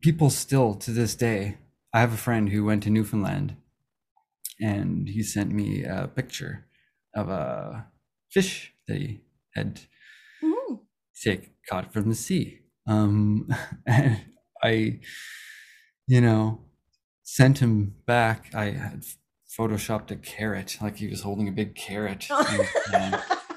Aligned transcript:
people 0.00 0.30
still 0.30 0.74
to 0.76 0.90
this 0.90 1.14
day, 1.14 1.58
I 1.92 2.00
have 2.00 2.12
a 2.12 2.16
friend 2.18 2.48
who 2.50 2.64
went 2.64 2.82
to 2.84 2.90
Newfoundland 2.90 3.56
and 4.60 5.08
he 5.08 5.22
sent 5.22 5.52
me 5.52 5.84
a 5.84 6.08
picture 6.08 6.66
of 7.14 7.28
a 7.28 7.86
fish 8.30 8.74
that 8.86 8.96
he 8.98 9.20
had 9.54 9.80
Mhm. 10.42 10.80
take 11.22 11.54
caught 11.68 11.92
from 11.92 12.08
the 12.08 12.14
sea. 12.14 12.60
Um, 12.86 13.48
and 13.86 14.20
I, 14.62 15.00
you 16.06 16.20
know, 16.20 16.60
sent 17.22 17.58
him 17.58 17.94
back. 18.06 18.54
I 18.54 18.66
had 18.70 19.04
photoshopped 19.58 20.10
a 20.10 20.16
carrot, 20.16 20.78
like 20.80 20.96
he 20.96 21.08
was 21.08 21.22
holding 21.22 21.48
a 21.48 21.52
big 21.52 21.74
carrot. 21.74 22.28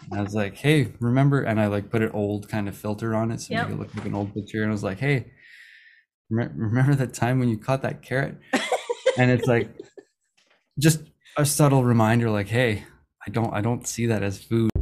And 0.05 0.19
I 0.19 0.21
was 0.21 0.33
like, 0.33 0.55
hey, 0.57 0.93
remember? 0.99 1.41
And 1.43 1.59
I 1.59 1.67
like 1.67 1.89
put 1.89 2.01
an 2.03 2.11
old 2.11 2.49
kind 2.49 2.67
of 2.67 2.75
filter 2.77 3.15
on 3.15 3.31
it 3.31 3.39
so 3.41 3.53
Yep. 3.53 3.69
it 3.69 3.79
looked 3.79 3.95
like 3.95 4.05
an 4.05 4.13
old 4.13 4.33
picture. 4.33 4.61
And 4.61 4.69
I 4.69 4.73
was 4.73 4.83
like, 4.83 4.99
hey, 4.99 5.31
remember 6.35 6.95
that 6.95 7.13
time 7.13 7.39
when 7.39 7.49
you 7.49 7.57
caught 7.57 7.81
that 7.83 8.01
carrot? 8.01 8.37
and 9.17 9.31
it's 9.31 9.47
like 9.47 9.69
just 10.79 11.01
a 11.37 11.45
subtle 11.45 11.83
reminder, 11.83 12.29
like, 12.29 12.47
hey, 12.47 12.83
I 13.25 13.29
don't, 13.31 13.53
I 13.53 13.61
don't 13.61 13.87
see 13.87 14.07
that 14.07 14.23
as 14.23 14.39
food. 14.39 14.72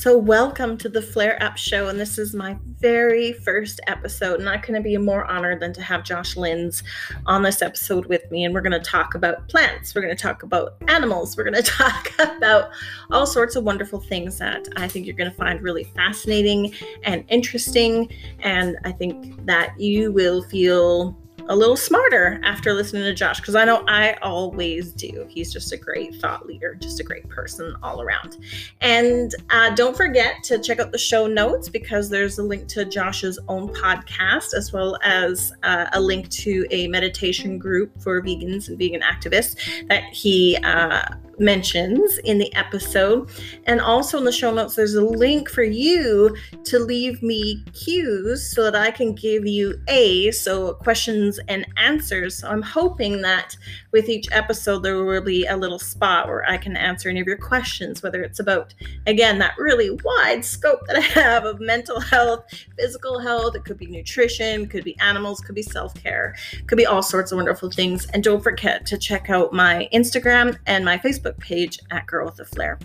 So, 0.00 0.16
welcome 0.16 0.78
to 0.78 0.88
the 0.88 1.02
Flare 1.02 1.36
Up 1.42 1.58
Show, 1.58 1.88
and 1.88 2.00
this 2.00 2.16
is 2.16 2.32
my 2.32 2.56
very 2.78 3.34
first 3.34 3.80
episode. 3.86 4.40
Not 4.40 4.66
going 4.66 4.72
to 4.72 4.80
be 4.82 4.96
more 4.96 5.26
honored 5.26 5.60
than 5.60 5.74
to 5.74 5.82
have 5.82 6.04
Josh 6.04 6.38
Lynds 6.38 6.82
on 7.26 7.42
this 7.42 7.60
episode 7.60 8.06
with 8.06 8.30
me, 8.30 8.46
and 8.46 8.54
we're 8.54 8.62
going 8.62 8.72
to 8.72 8.80
talk 8.80 9.14
about 9.14 9.46
plants. 9.50 9.94
We're 9.94 10.00
going 10.00 10.16
to 10.16 10.22
talk 10.22 10.42
about 10.42 10.76
animals. 10.88 11.36
We're 11.36 11.44
going 11.44 11.52
to 11.62 11.70
talk 11.70 12.12
about 12.18 12.70
all 13.10 13.26
sorts 13.26 13.56
of 13.56 13.64
wonderful 13.64 14.00
things 14.00 14.38
that 14.38 14.66
I 14.76 14.88
think 14.88 15.04
you're 15.04 15.14
going 15.14 15.30
to 15.30 15.36
find 15.36 15.60
really 15.60 15.84
fascinating 15.84 16.72
and 17.02 17.22
interesting. 17.28 18.10
And 18.38 18.78
I 18.84 18.92
think 18.92 19.44
that 19.44 19.78
you 19.78 20.12
will 20.12 20.42
feel 20.44 21.14
a 21.50 21.56
little 21.56 21.76
smarter 21.76 22.40
after 22.44 22.72
listening 22.72 23.02
to 23.02 23.12
Josh 23.12 23.40
because 23.40 23.56
I 23.56 23.64
know 23.64 23.84
I 23.88 24.12
always 24.22 24.92
do. 24.92 25.26
He's 25.28 25.52
just 25.52 25.72
a 25.72 25.76
great 25.76 26.14
thought 26.14 26.46
leader, 26.46 26.76
just 26.76 27.00
a 27.00 27.02
great 27.02 27.28
person 27.28 27.74
all 27.82 28.00
around. 28.00 28.38
And 28.80 29.34
uh, 29.50 29.70
don't 29.74 29.96
forget 29.96 30.44
to 30.44 30.60
check 30.60 30.78
out 30.78 30.92
the 30.92 30.98
show 30.98 31.26
notes 31.26 31.68
because 31.68 32.08
there's 32.08 32.38
a 32.38 32.44
link 32.44 32.68
to 32.68 32.84
Josh's 32.84 33.36
own 33.48 33.68
podcast 33.74 34.54
as 34.54 34.72
well 34.72 34.96
as 35.02 35.52
uh, 35.64 35.86
a 35.92 36.00
link 36.00 36.28
to 36.30 36.66
a 36.70 36.86
meditation 36.86 37.58
group 37.58 38.00
for 38.00 38.22
vegans 38.22 38.68
and 38.68 38.78
vegan 38.78 39.00
activists 39.00 39.88
that 39.88 40.04
he 40.04 40.56
uh, 40.62 41.02
mentions 41.40 42.18
in 42.18 42.38
the 42.38 42.54
episode. 42.54 43.30
And 43.64 43.80
also 43.80 44.18
in 44.18 44.24
the 44.24 44.32
show 44.32 44.52
notes, 44.52 44.76
there's 44.76 44.94
a 44.94 45.04
link 45.04 45.48
for 45.48 45.62
you 45.62 46.36
to 46.64 46.78
leave 46.78 47.22
me 47.22 47.64
cues 47.72 48.54
so 48.54 48.64
that 48.64 48.76
I 48.76 48.90
can 48.90 49.14
give 49.14 49.46
you 49.46 49.80
A, 49.88 50.30
so 50.30 50.74
questions 50.74 51.40
and 51.48 51.66
answers. 51.76 52.38
So 52.38 52.48
I'm 52.48 52.62
hoping 52.62 53.22
that 53.22 53.56
with 53.92 54.08
each 54.08 54.28
episode, 54.30 54.82
there 54.82 55.02
will 55.02 55.22
be 55.22 55.46
a 55.46 55.56
little 55.56 55.78
spot 55.78 56.28
where 56.28 56.48
I 56.48 56.58
can 56.58 56.76
answer 56.76 57.08
any 57.08 57.20
of 57.20 57.26
your 57.26 57.38
questions, 57.38 58.02
whether 58.02 58.22
it's 58.22 58.38
about, 58.38 58.74
again, 59.06 59.38
that 59.38 59.54
really 59.58 59.90
wide 60.04 60.44
scope 60.44 60.86
that 60.86 60.96
I 60.96 61.00
have 61.00 61.44
of 61.44 61.60
mental 61.60 62.00
health, 62.00 62.44
physical 62.78 63.18
health, 63.18 63.56
it 63.56 63.64
could 63.64 63.78
be 63.78 63.86
nutrition, 63.86 64.66
could 64.66 64.84
be 64.84 64.98
animals, 65.00 65.40
could 65.40 65.54
be 65.54 65.62
self 65.62 65.94
care, 65.94 66.36
could 66.66 66.78
be 66.78 66.86
all 66.86 67.02
sorts 67.02 67.32
of 67.32 67.36
wonderful 67.36 67.70
things. 67.70 68.06
And 68.12 68.22
don't 68.22 68.42
forget 68.42 68.86
to 68.86 68.98
check 68.98 69.30
out 69.30 69.52
my 69.52 69.88
Instagram 69.92 70.58
and 70.66 70.84
my 70.84 70.98
Facebook 70.98 71.29
page 71.34 71.78
at 71.90 72.06
Girl 72.06 72.26
with 72.26 72.40
a 72.40 72.44
Flare. 72.44 72.78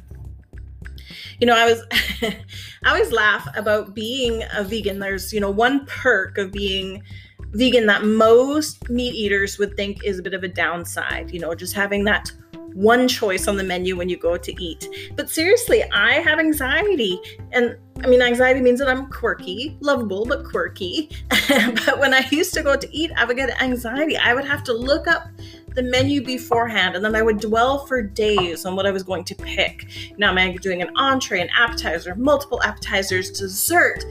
You 1.39 1.47
know, 1.47 1.55
I 1.55 1.65
was, 1.65 1.83
I 2.21 2.89
always 2.89 3.11
laugh 3.11 3.47
about 3.55 3.93
being 3.93 4.43
a 4.53 4.63
vegan. 4.63 4.99
There's, 4.99 5.33
you 5.33 5.39
know, 5.39 5.51
one 5.51 5.85
perk 5.85 6.38
of 6.38 6.51
being 6.51 7.03
vegan 7.51 7.85
that 7.88 8.03
most 8.03 8.89
meat 8.89 9.13
eaters 9.13 9.57
would 9.57 9.75
think 9.75 10.03
is 10.03 10.19
a 10.19 10.23
bit 10.23 10.34
of 10.34 10.44
a 10.44 10.47
downside, 10.47 11.31
you 11.31 11.39
know, 11.39 11.55
just 11.55 11.73
having 11.73 12.03
that 12.05 12.31
one 12.75 13.07
choice 13.07 13.47
on 13.47 13.55
the 13.55 13.63
menu 13.63 13.95
when 13.95 14.09
you 14.09 14.17
go 14.17 14.35
to 14.35 14.61
eat. 14.61 14.88
But 15.16 15.29
seriously, 15.29 15.84
I 15.94 16.16
have 16.16 16.39
anxiety. 16.39 17.19
And 17.53 17.78
I 18.03 18.07
mean, 18.07 18.22
anxiety 18.22 18.59
means 18.59 18.79
that 18.79 18.89
I'm 18.89 19.09
quirky, 19.09 19.78
lovable, 19.79 20.25
but 20.25 20.44
quirky. 20.44 21.09
but 21.29 22.00
when 22.00 22.13
I 22.13 22.28
used 22.29 22.53
to 22.55 22.61
go 22.61 22.75
to 22.75 22.95
eat, 22.95 23.11
I 23.16 23.23
would 23.23 23.38
get 23.38 23.61
anxiety. 23.61 24.17
I 24.17 24.34
would 24.34 24.45
have 24.45 24.63
to 24.66 24.73
look 24.73 25.07
up 25.07 25.29
the 25.75 25.84
menu 25.84 26.24
beforehand 26.24 26.96
and 26.96 27.03
then 27.03 27.16
I 27.16 27.22
would 27.22 27.40
dwell 27.40 27.86
for 27.86 28.02
days 28.02 28.66
on 28.66 28.75
what 28.75 28.86
I 28.86 28.91
was 28.91 29.03
going 29.03 29.24
to 29.25 29.36
pick. 29.36 29.88
Now, 30.18 30.31
am 30.31 30.38
I 30.38 30.56
doing 30.56 30.81
an 30.81 30.90
entree, 30.96 31.41
an 31.41 31.50
appetizer, 31.56 32.16
multiple 32.16 32.62
appetizers, 32.63 33.31
dessert? 33.31 34.03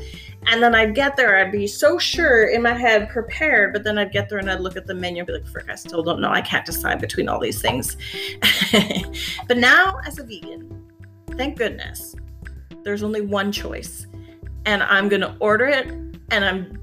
And 0.47 0.63
then 0.63 0.75
I'd 0.75 0.95
get 0.95 1.17
there, 1.17 1.39
I'd 1.39 1.51
be 1.51 1.67
so 1.67 1.99
sure 1.99 2.49
in 2.49 2.63
my 2.63 2.75
head, 2.75 3.09
prepared, 3.09 3.73
but 3.73 3.83
then 3.83 3.99
I'd 3.99 4.13
get 4.13 4.29
there 4.29 4.39
and 4.39 4.51
I'd 4.51 4.61
look 4.61 4.77
at 4.77 4.87
the 4.87 4.95
menu 4.95 5.21
and 5.21 5.27
be 5.27 5.33
like, 5.33 5.47
frick, 5.47 5.71
I 5.71 5.75
still 5.75 6.03
don't 6.03 6.21
know. 6.21 6.31
I 6.31 6.43
can't 6.43 6.67
decide 6.67 7.01
between 7.01 7.29
all 7.29 7.41
these 7.41 7.63
things. 7.63 7.97
but 9.49 9.57
now, 9.57 9.99
as 10.07 10.19
a 10.19 10.25
vegan, 10.25 10.85
thank 11.33 11.57
goodness, 11.57 12.15
there's 12.83 13.03
only 13.03 13.23
one 13.23 13.53
choice. 13.53 14.07
And 14.67 14.83
I'm 14.83 15.09
going 15.09 15.23
to 15.23 15.35
order 15.41 15.67
it, 15.67 15.89
and 16.31 16.45
I'm 16.45 16.79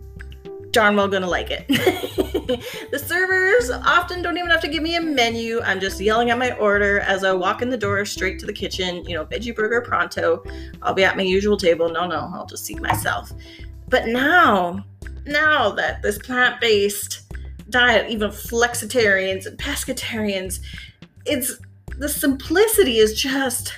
darn 0.71 0.95
well 0.95 1.09
to 1.09 1.19
like 1.19 1.51
it. 1.51 1.67
the 2.91 2.99
servers 2.99 3.69
often 3.69 4.21
don't 4.21 4.37
even 4.37 4.49
have 4.49 4.61
to 4.61 4.67
give 4.67 4.83
me 4.83 4.95
a 4.95 5.01
menu. 5.01 5.61
I'm 5.61 5.79
just 5.79 5.99
yelling 5.99 6.29
at 6.29 6.37
my 6.37 6.51
order 6.53 6.99
as 6.99 7.23
I 7.23 7.33
walk 7.33 7.61
in 7.61 7.69
the 7.69 7.77
door 7.77 8.03
straight 8.05 8.39
to 8.39 8.45
the 8.45 8.53
kitchen, 8.53 9.05
you 9.05 9.15
know, 9.15 9.25
veggie 9.25 9.55
burger 9.55 9.81
pronto. 9.81 10.43
I'll 10.81 10.93
be 10.93 11.03
at 11.03 11.17
my 11.17 11.23
usual 11.23 11.57
table. 11.57 11.89
No, 11.89 12.07
no, 12.07 12.31
I'll 12.33 12.45
just 12.45 12.65
seat 12.65 12.81
myself. 12.81 13.31
But 13.87 14.07
now, 14.07 14.85
now 15.25 15.69
that 15.71 16.01
this 16.01 16.17
plant 16.17 16.61
based 16.61 17.31
diet, 17.69 18.09
even 18.09 18.31
flexitarians 18.31 19.45
and 19.45 19.57
pescatarians, 19.57 20.59
it's 21.25 21.57
the 21.97 22.09
simplicity 22.09 22.97
is 22.97 23.19
just 23.19 23.77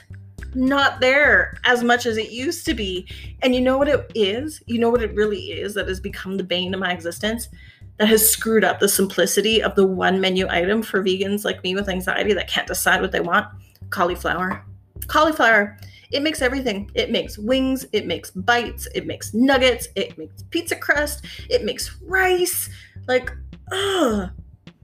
not 0.55 0.99
there 0.99 1.57
as 1.65 1.83
much 1.83 2.05
as 2.05 2.17
it 2.17 2.31
used 2.31 2.65
to 2.65 2.73
be. 2.73 3.07
And 3.41 3.53
you 3.53 3.61
know 3.61 3.77
what 3.77 3.87
it 3.87 4.11
is? 4.15 4.61
You 4.65 4.79
know 4.79 4.89
what 4.89 5.03
it 5.03 5.13
really 5.15 5.51
is 5.51 5.73
that 5.73 5.87
has 5.87 5.99
become 5.99 6.37
the 6.37 6.43
bane 6.43 6.73
of 6.73 6.79
my 6.79 6.91
existence? 6.91 7.49
That 7.97 8.07
has 8.07 8.27
screwed 8.27 8.63
up 8.63 8.79
the 8.79 8.89
simplicity 8.89 9.61
of 9.61 9.75
the 9.75 9.85
one 9.85 10.19
menu 10.19 10.47
item 10.49 10.81
for 10.81 11.03
vegans 11.03 11.45
like 11.45 11.63
me 11.63 11.75
with 11.75 11.89
anxiety 11.89 12.33
that 12.33 12.49
can't 12.49 12.67
decide 12.67 13.01
what 13.01 13.11
they 13.11 13.19
want 13.19 13.47
cauliflower. 13.91 14.65
Cauliflower. 15.07 15.77
It 16.11 16.21
makes 16.21 16.41
everything. 16.41 16.91
It 16.95 17.11
makes 17.11 17.37
wings, 17.37 17.85
it 17.91 18.05
makes 18.05 18.31
bites, 18.31 18.87
it 18.93 19.07
makes 19.07 19.33
nuggets, 19.33 19.87
it 19.95 20.17
makes 20.17 20.43
pizza 20.43 20.75
crust, 20.75 21.25
it 21.49 21.63
makes 21.63 21.99
rice. 22.01 22.69
Like, 23.07 23.31
ugh. 23.71 24.29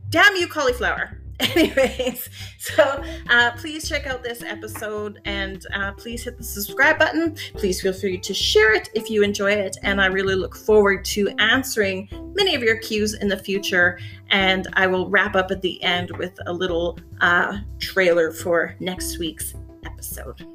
Damn 0.10 0.36
you, 0.36 0.48
cauliflower. 0.48 1.19
Anyways, 1.56 2.30
so 2.58 3.02
uh, 3.30 3.52
please 3.52 3.88
check 3.88 4.06
out 4.08 4.22
this 4.22 4.44
episode 4.44 5.22
and 5.24 5.66
uh, 5.74 5.94
please 5.94 6.22
hit 6.24 6.38
the 6.38 6.44
subscribe 6.44 7.00
button. 7.00 7.34
Please 7.54 7.82
feel 7.82 7.94
free 7.94 8.18
to 8.18 8.34
share 8.34 8.74
it 8.74 8.90
if 8.94 9.10
you 9.10 9.24
enjoy 9.24 9.52
it. 9.52 9.78
And 9.82 10.02
I 10.02 10.08
really 10.08 10.36
look 10.36 10.54
forward 10.54 11.06
to 11.06 11.30
answering 11.40 12.10
many 12.36 12.56
of 12.56 12.62
your 12.62 12.78
cues 12.80 13.14
in 13.14 13.30
the 13.30 13.38
future. 13.38 14.00
And 14.32 14.68
I 14.74 14.88
will 14.88 15.10
wrap 15.10 15.38
up 15.38 15.50
at 15.50 15.62
the 15.62 15.82
end 15.82 16.12
with 16.18 16.38
a 16.46 16.52
little 16.52 17.00
uh, 17.22 17.60
trailer 17.80 18.34
for 18.34 18.76
next 18.82 19.18
week's 19.18 19.54
episode. 19.86 20.46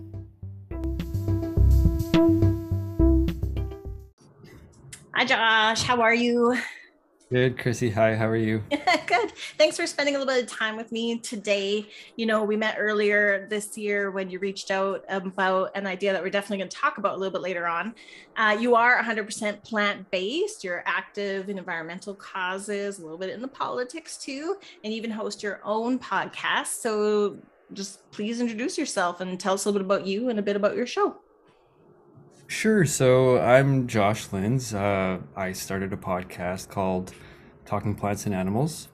Hi, 5.14 5.24
Josh. 5.24 5.82
How 5.82 6.02
are 6.02 6.14
you? 6.14 6.58
Good, 7.30 7.58
Chrissy. 7.58 7.88
Hi, 7.90 8.14
how 8.14 8.28
are 8.28 8.36
you? 8.36 8.62
Good. 9.06 9.32
Thanks 9.56 9.76
for 9.76 9.86
spending 9.86 10.14
a 10.14 10.18
little 10.18 10.32
bit 10.32 10.44
of 10.44 10.50
time 10.50 10.76
with 10.76 10.92
me 10.92 11.18
today. 11.18 11.86
You 12.16 12.26
know, 12.26 12.44
we 12.44 12.54
met 12.54 12.76
earlier 12.78 13.46
this 13.48 13.78
year 13.78 14.10
when 14.10 14.28
you 14.28 14.38
reached 14.38 14.70
out 14.70 15.04
about 15.08 15.70
an 15.74 15.86
idea 15.86 16.12
that 16.12 16.22
we're 16.22 16.28
definitely 16.28 16.58
going 16.58 16.68
to 16.68 16.76
talk 16.76 16.98
about 16.98 17.14
a 17.14 17.16
little 17.16 17.32
bit 17.32 17.40
later 17.40 17.66
on. 17.66 17.94
Uh, 18.36 18.56
you 18.60 18.74
are 18.74 19.02
100% 19.02 19.64
plant 19.64 20.10
based, 20.10 20.62
you're 20.62 20.82
active 20.84 21.48
in 21.48 21.56
environmental 21.56 22.14
causes, 22.14 22.98
a 22.98 23.02
little 23.02 23.18
bit 23.18 23.30
in 23.30 23.40
the 23.40 23.48
politics 23.48 24.18
too, 24.18 24.56
and 24.84 24.92
even 24.92 25.10
host 25.10 25.42
your 25.42 25.60
own 25.64 25.98
podcast. 25.98 26.80
So 26.82 27.38
just 27.72 28.08
please 28.10 28.40
introduce 28.40 28.76
yourself 28.76 29.22
and 29.22 29.40
tell 29.40 29.54
us 29.54 29.64
a 29.64 29.68
little 29.70 29.80
bit 29.80 29.86
about 29.86 30.06
you 30.06 30.28
and 30.28 30.38
a 30.38 30.42
bit 30.42 30.56
about 30.56 30.76
your 30.76 30.86
show. 30.86 31.16
Sure. 32.46 32.84
So 32.84 33.38
I'm 33.40 33.86
Josh 33.86 34.30
Lynds. 34.32 34.74
Uh, 34.74 35.18
I 35.34 35.52
started 35.52 35.92
a 35.92 35.96
podcast 35.96 36.68
called 36.68 37.14
Talking 37.64 37.94
Plants 37.94 38.26
and 38.26 38.34
Animals 38.34 38.88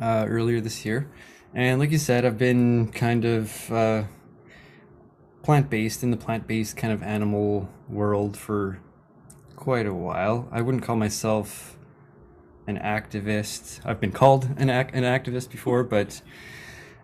uh, 0.00 0.26
earlier 0.28 0.60
this 0.60 0.84
year. 0.84 1.08
And 1.54 1.78
like 1.78 1.92
you 1.92 1.98
said, 1.98 2.24
I've 2.24 2.36
been 2.36 2.90
kind 2.90 3.24
of 3.24 3.72
uh, 3.72 4.04
plant 5.42 5.70
based 5.70 6.02
in 6.02 6.10
the 6.10 6.16
plant 6.16 6.46
based 6.48 6.76
kind 6.76 6.92
of 6.92 7.02
animal 7.02 7.68
world 7.88 8.36
for 8.36 8.80
quite 9.54 9.86
a 9.86 9.94
while. 9.94 10.48
I 10.50 10.60
wouldn't 10.60 10.82
call 10.82 10.96
myself 10.96 11.78
an 12.66 12.76
activist. 12.78 13.80
I've 13.84 14.00
been 14.00 14.12
called 14.12 14.48
an, 14.56 14.68
ac- 14.68 14.90
an 14.92 15.04
activist 15.04 15.50
before, 15.50 15.84
but 15.84 16.20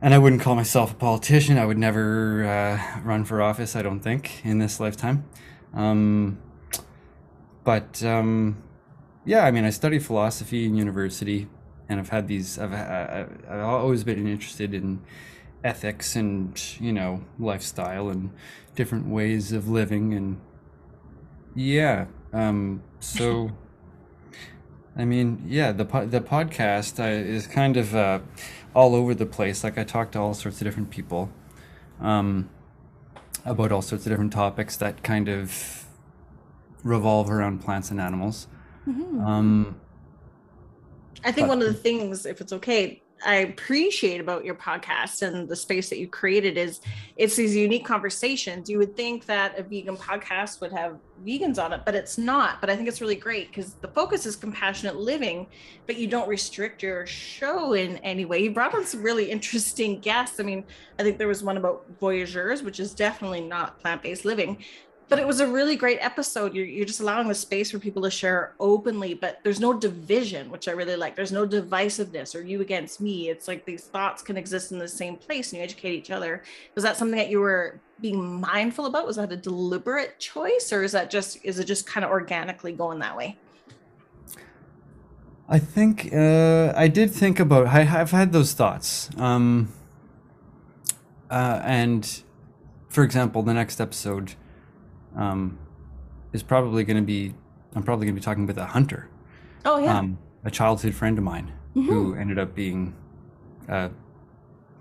and 0.05 0.13
I 0.13 0.19
wouldn't 0.19 0.43
call 0.43 0.55
myself 0.55 0.93
a 0.93 0.95
politician. 0.95 1.57
I 1.57 1.65
would 1.65 1.79
never 1.79 2.45
uh, 2.45 3.01
run 3.05 3.25
for 3.25 3.41
office. 3.41 3.75
I 3.75 3.81
don't 3.81 4.01
think 4.01 4.45
in 4.45 4.59
this 4.59 4.79
lifetime. 4.79 5.25
Um, 5.73 6.39
but 7.65 8.05
um, 8.05 8.63
yeah, 9.25 9.47
I 9.47 9.51
mean, 9.51 9.65
I 9.65 9.71
studied 9.71 10.05
philosophy 10.05 10.67
in 10.67 10.75
university, 10.75 11.49
and 11.89 11.99
I've 11.99 12.11
had 12.11 12.29
these. 12.29 12.59
I've 12.59 12.75
I've 12.75 13.61
always 13.61 14.05
been 14.05 14.29
interested 14.29 14.75
in 14.75 15.01
ethics 15.65 16.17
and 16.17 16.63
you 16.79 16.93
know 16.93 17.25
lifestyle 17.39 18.11
and 18.11 18.31
different 18.75 19.07
ways 19.07 19.53
of 19.53 19.71
living 19.71 20.13
and 20.13 20.39
yeah. 21.55 22.09
Um, 22.31 22.83
so. 23.01 23.53
I 24.97 25.05
mean, 25.05 25.45
yeah, 25.47 25.73
the 25.73 25.85
the 25.85 26.21
podcast 26.21 27.01
uh, 27.01 27.09
is 27.09 27.47
kind 27.47 27.77
of 27.77 27.95
uh, 27.95 28.21
all 28.75 28.95
over 28.95 29.15
the 29.15 29.27
place. 29.27 29.65
Like 29.65 29.77
I 29.77 29.85
talk 29.85 30.13
to 30.13 30.21
all 30.21 30.35
sorts 30.35 30.61
of 30.61 30.65
different 30.67 30.91
people 30.91 31.31
um, 32.01 32.49
about 33.45 33.73
all 33.73 33.83
sorts 33.83 34.07
of 34.07 34.13
different 34.13 34.33
topics 34.33 34.77
that 34.77 35.03
kind 35.03 35.29
of 35.29 35.87
revolve 36.83 37.31
around 37.31 37.61
plants 37.61 37.91
and 37.91 38.01
animals. 38.01 38.47
Mm-hmm. 38.87 39.21
Um, 39.21 39.81
I 41.25 41.33
think 41.33 41.49
but, 41.49 41.57
one 41.57 41.63
of 41.63 41.69
the 41.69 41.75
things, 41.75 42.27
if 42.27 42.41
it's 42.41 42.53
okay, 42.53 43.03
I 43.25 43.37
appreciate 43.37 44.21
about 44.21 44.45
your 44.45 44.55
podcast 44.55 45.23
and 45.23 45.49
the 45.49 45.57
space 45.57 45.89
that 45.89 45.99
you 45.99 46.07
created 46.07 46.59
is 46.59 46.81
it's 47.17 47.37
these 47.37 47.57
unique 47.57 47.85
conversations. 47.85 48.69
You 48.69 48.79
would 48.79 48.97
think 48.97 49.25
that 49.27 49.59
a 49.59 49.63
vegan 49.63 49.97
podcast 49.97 50.61
would 50.61 50.73
have 50.73 50.99
vegans 51.25 51.63
on 51.63 51.73
it, 51.73 51.83
but 51.87 51.95
it's 51.95 52.19
not. 52.19 52.61
But 52.61 52.71
I 52.71 52.77
think 52.77 52.89
it's 52.89 53.01
really 53.01 53.17
great 53.17 53.49
because 53.49 53.75
the 53.75 53.89
focus 53.89 54.27
is 54.27 54.37
compassionate 54.37 54.97
living, 54.97 55.47
but 55.87 55.97
you 55.97 56.07
don't 56.07 56.29
restrict 56.29 56.83
your 56.83 57.07
show 57.07 57.73
in 57.73 57.97
any 57.99 58.25
way. 58.25 58.43
You 58.43 58.53
brought 58.53 58.75
on 58.75 58.85
some 58.85 59.03
really 59.03 59.31
interesting 59.31 60.01
guests. 60.01 60.39
I 60.39 60.43
mean, 60.43 60.65
I 60.99 61.03
think 61.03 61.19
there 61.19 61.29
was 61.29 61.43
one 61.43 61.57
about 61.57 61.87
voyageurs, 61.99 62.63
which 62.63 62.79
is 62.79 62.95
definitely 62.95 63.41
not 63.41 63.81
plant-based 63.81 64.25
living, 64.25 64.59
but 65.09 65.19
it 65.19 65.27
was 65.27 65.41
a 65.41 65.47
really 65.47 65.77
great 65.77 65.99
episode. 66.01 66.55
You're, 66.55 66.65
you're 66.65 66.87
just 66.87 67.01
allowing 67.01 67.29
the 67.29 67.35
space 67.35 67.71
for 67.71 67.79
people 67.79 68.03
to 68.03 68.11
share 68.11 68.55
openly, 68.59 69.15
but 69.15 69.41
there's 69.43 69.61
no 69.61 69.73
division, 69.73 70.51
which 70.51 70.69
I 70.69 70.73
really 70.73 70.97
like. 70.97 71.15
There's 71.15 71.33
no 71.33 71.47
divisiveness 71.47 72.35
or 72.35 72.41
you 72.41 72.61
against 72.61 73.01
me. 73.01 73.29
It's 73.29 73.47
like 73.47 73.65
these 73.65 73.85
thoughts 73.85 74.23
can 74.23 74.37
exist 74.37 74.73
in 74.73 74.79
the 74.79 74.89
same 74.89 75.17
place 75.17 75.53
and 75.53 75.59
you 75.59 75.65
educate 75.65 75.93
each 75.93 76.11
other. 76.11 76.43
Was 76.75 76.85
that 76.85 76.97
something 76.97 77.19
that 77.19 77.29
you 77.29 77.41
were 77.41 77.81
being 78.01 78.41
mindful 78.41 78.87
about? 78.87 79.07
Was 79.07 79.17
that 79.17 79.31
a 79.31 79.37
deliberate 79.37 80.19
choice 80.19 80.73
or 80.73 80.83
is 80.83 80.93
that 80.93 81.11
just, 81.11 81.39
is 81.45 81.59
it 81.59 81.65
just 81.65 81.87
kind 81.87 82.05
of 82.05 82.11
organically 82.11 82.73
going 82.73 82.99
that 83.01 83.17
way? 83.17 83.37
I 85.49 85.59
think 85.59 86.11
uh, 86.13 86.73
I 86.75 86.89
did 86.89 87.11
think 87.11 87.39
about. 87.39 87.67
I, 87.67 87.83
have 87.83 88.13
had 88.13 88.33
those 88.33 88.55
thoughts, 88.55 89.11
um, 89.19 89.69
uh, 91.31 91.61
and 91.63 92.23
for 92.89 93.05
example, 93.05 93.43
the 93.43 93.53
next 93.53 93.79
episode, 93.79 94.37
um, 95.17 95.59
is 96.33 96.43
probably 96.43 96.85
going 96.85 96.97
to 96.97 97.03
be 97.03 97.35
I'm 97.75 97.83
probably 97.83 98.07
going 98.07 98.15
to 98.15 98.21
be 98.21 98.25
talking 98.25 98.47
with 98.47 98.59
a 98.59 98.67
hunter. 98.67 99.09
Oh 99.65 99.79
yeah. 99.79 99.99
Um, 99.99 100.19
a 100.45 100.51
childhood 100.51 100.95
friend 100.95 101.19
of 101.19 101.25
mine 101.25 101.53
mm-hmm. 101.75 101.89
who 101.89 102.15
ended 102.15 102.39
up 102.39 102.55
being 102.55 102.95
a, 103.69 103.91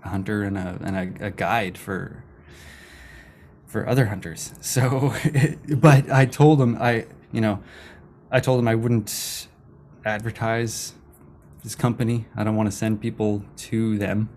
a 0.04 0.08
hunter 0.08 0.42
and 0.42 0.56
a 0.56 0.78
and 0.82 1.20
a, 1.20 1.26
a, 1.26 1.30
guide 1.30 1.76
for 1.78 2.24
for 3.66 3.88
other 3.88 4.06
hunters. 4.06 4.52
So, 4.60 5.14
but 5.68 6.10
I 6.10 6.26
told 6.26 6.60
him 6.60 6.76
I 6.80 7.06
you 7.32 7.40
know 7.40 7.62
I 8.30 8.40
told 8.40 8.60
him 8.60 8.68
I 8.68 8.74
wouldn't 8.74 9.48
advertise 10.04 10.94
this 11.62 11.74
company. 11.74 12.26
I 12.36 12.44
don't 12.44 12.56
want 12.56 12.70
to 12.70 12.76
send 12.76 13.00
people 13.00 13.42
to 13.56 13.98
them. 13.98 14.28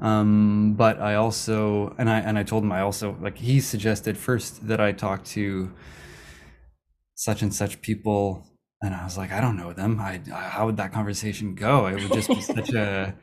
Um, 0.00 0.74
but 0.76 1.00
I 1.00 1.14
also 1.14 1.94
and 1.98 2.10
I 2.10 2.18
and 2.20 2.38
I 2.38 2.42
told 2.42 2.64
him 2.64 2.72
I 2.72 2.80
also 2.80 3.16
like 3.20 3.38
he 3.38 3.60
suggested 3.60 4.18
first 4.18 4.66
that 4.68 4.80
I 4.80 4.92
talk 4.92 5.24
to 5.26 5.72
such 7.14 7.42
and 7.42 7.54
such 7.54 7.80
people, 7.80 8.46
and 8.82 8.94
I 8.94 9.04
was 9.04 9.16
like, 9.16 9.32
I 9.32 9.40
don't 9.40 9.56
know 9.56 9.72
them. 9.72 10.00
I 10.00 10.20
how 10.32 10.66
would 10.66 10.76
that 10.76 10.92
conversation 10.92 11.54
go? 11.54 11.86
It 11.86 12.02
would 12.02 12.12
just 12.12 12.28
be 12.28 12.40
such 12.54 12.72
a. 12.72 13.14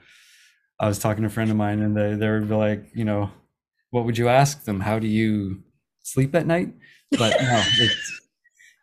I 0.79 0.88
was 0.88 0.97
talking 0.97 1.21
to 1.23 1.27
a 1.27 1.31
friend 1.31 1.51
of 1.51 1.57
mine, 1.57 1.81
and 1.81 1.95
they 1.95 2.15
they 2.15 2.29
would 2.29 2.47
be 2.50 2.56
like, 2.56 2.85
you 2.94 3.06
know, 3.06 3.31
what 3.91 4.06
would 4.06 4.18
you 4.18 4.29
ask 4.29 4.63
them? 4.63 4.79
How 4.79 4.97
do 5.00 5.07
you 5.07 5.63
sleep 6.03 6.33
at 6.35 6.47
night? 6.47 6.73
But 7.12 7.39
no, 7.41 7.63
it's 7.79 8.21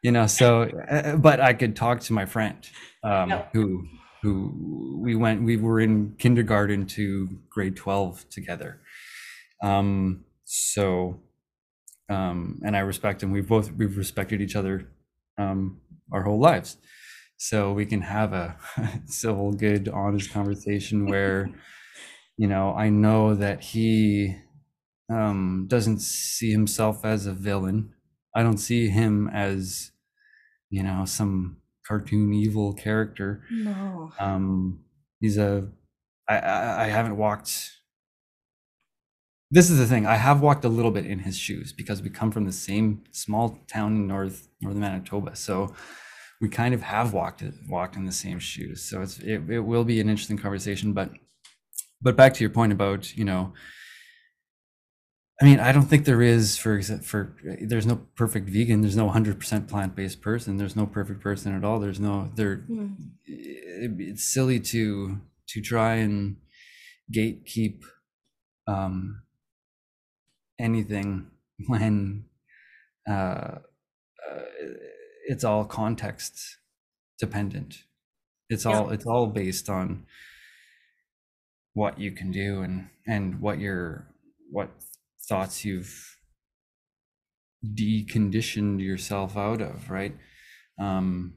you 0.02 0.12
know. 0.12 0.26
So, 0.26 0.62
uh, 0.62 1.17
but 1.17 1.40
I 1.40 1.55
could 1.55 1.75
talk 1.75 2.00
to 2.00 2.12
my 2.12 2.26
friend 2.26 2.58
um, 3.02 3.31
who 3.52 3.88
who 4.28 4.98
we 5.02 5.14
went 5.14 5.42
we 5.42 5.56
were 5.56 5.80
in 5.80 6.14
kindergarten 6.19 6.86
to 6.86 7.28
grade 7.50 7.76
12 7.76 8.28
together. 8.30 8.80
Um 9.62 10.25
so 10.44 11.20
um 12.10 12.60
and 12.64 12.76
i 12.76 12.80
respect 12.80 13.22
him 13.22 13.32
we've 13.32 13.48
both 13.48 13.70
we've 13.72 13.96
respected 13.98 14.40
each 14.40 14.56
other 14.56 14.90
um 15.38 15.80
our 16.12 16.22
whole 16.25 16.40
lives. 16.40 16.78
So 17.38 17.72
we 17.72 17.86
can 17.86 18.02
have 18.02 18.32
a 18.32 18.58
civil 19.06 19.52
good 19.52 19.88
honest 19.88 20.32
conversation 20.32 21.06
where 21.08 21.50
you 22.36 22.48
know 22.48 22.75
i 22.75 22.88
know 22.90 23.34
that 23.34 23.62
he 23.62 24.36
um 25.10 25.66
doesn't 25.69 26.00
see 26.00 26.50
himself 26.52 27.04
as 27.04 27.26
a 27.26 27.32
villain. 27.34 27.94
I 28.36 28.42
don't 28.42 28.58
see 28.58 28.88
him 28.88 29.28
as 29.28 29.92
you 30.70 30.82
know 30.82 31.04
some 31.06 31.58
cartoon 31.88 32.32
evil 32.35 32.75
character. 32.75 33.43
No. 33.50 34.12
Um, 34.20 34.81
he's 35.20 35.38
a. 35.38 35.69
I, 36.29 36.38
I 36.38 36.85
I 36.85 36.87
haven't 36.88 37.17
walked. 37.17 37.73
This 39.50 39.70
is 39.70 39.79
the 39.79 39.87
thing. 39.87 40.05
I 40.06 40.17
have 40.17 40.43
walked 40.43 40.64
a 40.64 40.69
little 40.69 40.90
bit 40.90 41.06
in 41.06 41.20
his 41.20 41.38
shoes 41.38 41.73
because 41.73 42.02
we 42.02 42.11
come 42.11 42.31
from 42.31 42.44
the 42.44 42.52
same 42.52 43.05
small 43.12 43.58
town 43.67 43.96
in 43.96 44.06
north 44.06 44.49
northern 44.61 44.82
Manitoba. 44.82 45.35
So 45.37 45.75
we 46.40 46.49
kind 46.49 46.75
of 46.75 46.82
have 46.82 47.14
walked 47.14 47.43
walked 47.69 47.96
in 47.96 48.05
the 48.05 48.12
same 48.12 48.38
shoes. 48.38 48.82
So 48.82 49.00
it's 49.00 49.19
it, 49.19 49.49
it 49.49 49.61
will 49.61 49.85
be 49.85 50.00
an 50.00 50.08
interesting 50.08 50.38
conversation. 50.38 50.93
But 50.93 51.12
but 52.02 52.17
back 52.17 52.35
to 52.35 52.40
your 52.44 52.50
point 52.50 52.73
about 52.73 53.17
you 53.17 53.25
know 53.25 53.55
I 55.40 55.44
mean, 55.44 55.61
I 55.61 55.70
don't 55.70 55.85
think 55.85 56.05
there 56.05 56.20
is 56.20 56.56
for 56.56 56.82
for 56.82 57.37
there's 57.44 57.87
no 57.87 58.00
perfect 58.17 58.49
vegan. 58.50 58.81
There's 58.81 58.96
no 58.96 59.08
hundred 59.08 59.38
percent 59.38 59.69
plant 59.69 59.94
based 59.94 60.20
person. 60.20 60.56
There's 60.56 60.75
no 60.75 60.87
perfect 60.87 61.20
person 61.20 61.55
at 61.55 61.64
all. 61.64 61.79
There's 61.79 62.00
no 62.00 62.31
there. 62.35 62.64
Mm. 62.69 62.96
It, 63.25 63.93
it's 63.99 64.25
silly 64.25 64.58
to 64.61 65.20
to 65.49 65.61
try 65.61 65.94
and 65.94 66.37
gatekeep 67.14 67.82
um, 68.67 69.23
anything 70.58 71.29
when 71.69 72.25
uh, 73.08 73.12
uh, 73.12 74.42
it's 75.28 75.45
all 75.45 75.64
context 75.64 76.59
dependent. 77.21 77.85
It's 78.50 78.66
all 78.66 78.90
it's 78.90 79.07
all 79.07 79.28
based 79.28 79.68
on 79.68 80.07
what 81.75 82.00
you 82.00 82.11
can 82.11 82.33
do 82.33 82.62
and 82.62 82.88
and 83.07 83.40
what 83.40 83.61
you're 83.61 84.09
what 84.50 84.71
thoughts 85.28 85.64
you've 85.64 86.16
deconditioned 87.64 88.80
yourself 88.80 89.37
out 89.37 89.61
of, 89.61 89.90
right? 89.90 90.16
Um, 90.78 91.35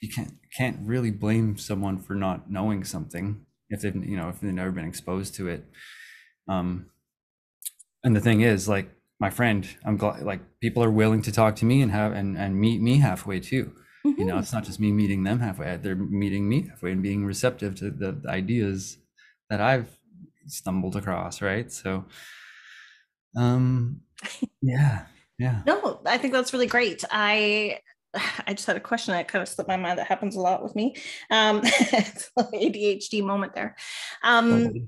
you 0.00 0.08
can't 0.08 0.34
can't 0.56 0.78
really 0.82 1.10
blame 1.10 1.56
someone 1.56 1.98
for 1.98 2.14
not 2.14 2.50
knowing 2.50 2.84
something 2.84 3.44
if 3.68 3.82
they've 3.82 3.94
you 3.94 4.16
know 4.16 4.28
if 4.28 4.40
they've 4.40 4.52
never 4.52 4.70
been 4.70 4.86
exposed 4.86 5.34
to 5.36 5.48
it. 5.48 5.64
Um, 6.48 6.86
and 8.02 8.16
the 8.16 8.20
thing 8.20 8.40
is, 8.40 8.68
like 8.68 8.90
my 9.18 9.30
friend, 9.30 9.68
I'm 9.84 9.96
glad 9.96 10.22
like 10.22 10.40
people 10.60 10.82
are 10.82 10.90
willing 10.90 11.22
to 11.22 11.32
talk 11.32 11.56
to 11.56 11.64
me 11.64 11.82
and 11.82 11.92
have 11.92 12.12
and 12.12 12.36
and 12.36 12.58
meet 12.58 12.80
me 12.80 12.98
halfway 12.98 13.40
too. 13.40 13.72
Mm-hmm. 14.06 14.20
You 14.20 14.26
know, 14.26 14.34
mm-hmm. 14.34 14.42
it's 14.42 14.52
not 14.52 14.64
just 14.64 14.80
me 14.80 14.92
meeting 14.92 15.24
them 15.24 15.40
halfway; 15.40 15.76
they're 15.76 15.94
meeting 15.94 16.48
me 16.48 16.68
halfway 16.68 16.92
and 16.92 17.02
being 17.02 17.24
receptive 17.26 17.74
to 17.76 17.90
the 17.90 18.20
ideas 18.26 18.96
that 19.50 19.60
I've 19.60 19.98
stumbled 20.46 20.96
across, 20.96 21.42
right? 21.42 21.70
So 21.70 22.06
um, 23.36 24.00
yeah, 24.62 25.06
yeah. 25.38 25.62
No, 25.66 26.00
I 26.06 26.18
think 26.18 26.32
that's 26.32 26.52
really 26.52 26.66
great. 26.66 27.04
I 27.10 27.80
I 28.46 28.54
just 28.54 28.66
had 28.66 28.76
a 28.76 28.80
question 28.80 29.12
that 29.12 29.28
kind 29.28 29.42
of 29.42 29.48
slipped 29.48 29.68
my 29.68 29.76
mind. 29.76 29.98
That 29.98 30.06
happens 30.06 30.36
a 30.36 30.40
lot 30.40 30.62
with 30.62 30.74
me. 30.74 30.96
Um, 31.30 31.60
ADHD 32.38 33.22
moment 33.22 33.54
there. 33.54 33.76
Um, 34.22 34.86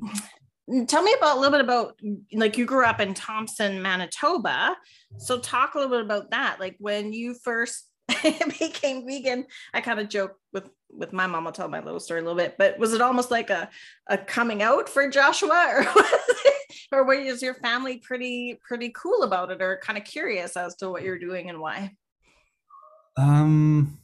tell 0.87 1.03
me 1.03 1.15
about 1.15 1.37
a 1.37 1.41
little 1.41 1.53
bit 1.53 1.61
about 1.61 2.01
like 2.33 2.57
you 2.57 2.65
grew 2.65 2.85
up 2.85 3.01
in 3.01 3.15
Thompson, 3.15 3.83
Manitoba. 3.83 4.77
So 5.19 5.39
talk 5.39 5.75
a 5.75 5.79
little 5.79 5.97
bit 5.97 6.05
about 6.05 6.31
that. 6.31 6.59
Like 6.61 6.77
when 6.79 7.13
you 7.13 7.35
first 7.35 7.89
became 8.59 9.07
vegan, 9.07 9.47
I 9.73 9.81
kind 9.81 10.01
of 10.01 10.09
joke 10.09 10.37
with 10.53 10.69
with 10.91 11.13
my 11.13 11.27
mom. 11.27 11.47
I'll 11.47 11.53
tell 11.53 11.69
my 11.69 11.81
little 11.81 12.01
story 12.01 12.21
a 12.21 12.23
little 12.23 12.37
bit. 12.37 12.57
But 12.59 12.79
was 12.79 12.93
it 12.93 13.01
almost 13.01 13.31
like 13.31 13.51
a 13.51 13.69
a 14.09 14.19
coming 14.19 14.63
out 14.63 14.89
for 14.89 15.09
Joshua, 15.09 15.69
or 15.75 15.87
or 16.93 17.05
was 17.05 17.43
your 17.43 17.55
family 17.55 17.99
pretty 17.99 18.59
pretty 18.67 18.91
cool 18.97 19.23
about 19.23 19.51
it, 19.51 19.61
or 19.63 19.81
kind 19.83 19.99
of 19.99 20.05
curious 20.05 20.57
as 20.57 20.75
to 20.77 20.91
what 20.91 21.03
you're 21.03 21.19
doing 21.19 21.49
and 21.51 21.61
why? 21.61 21.95
Um, 23.17 23.99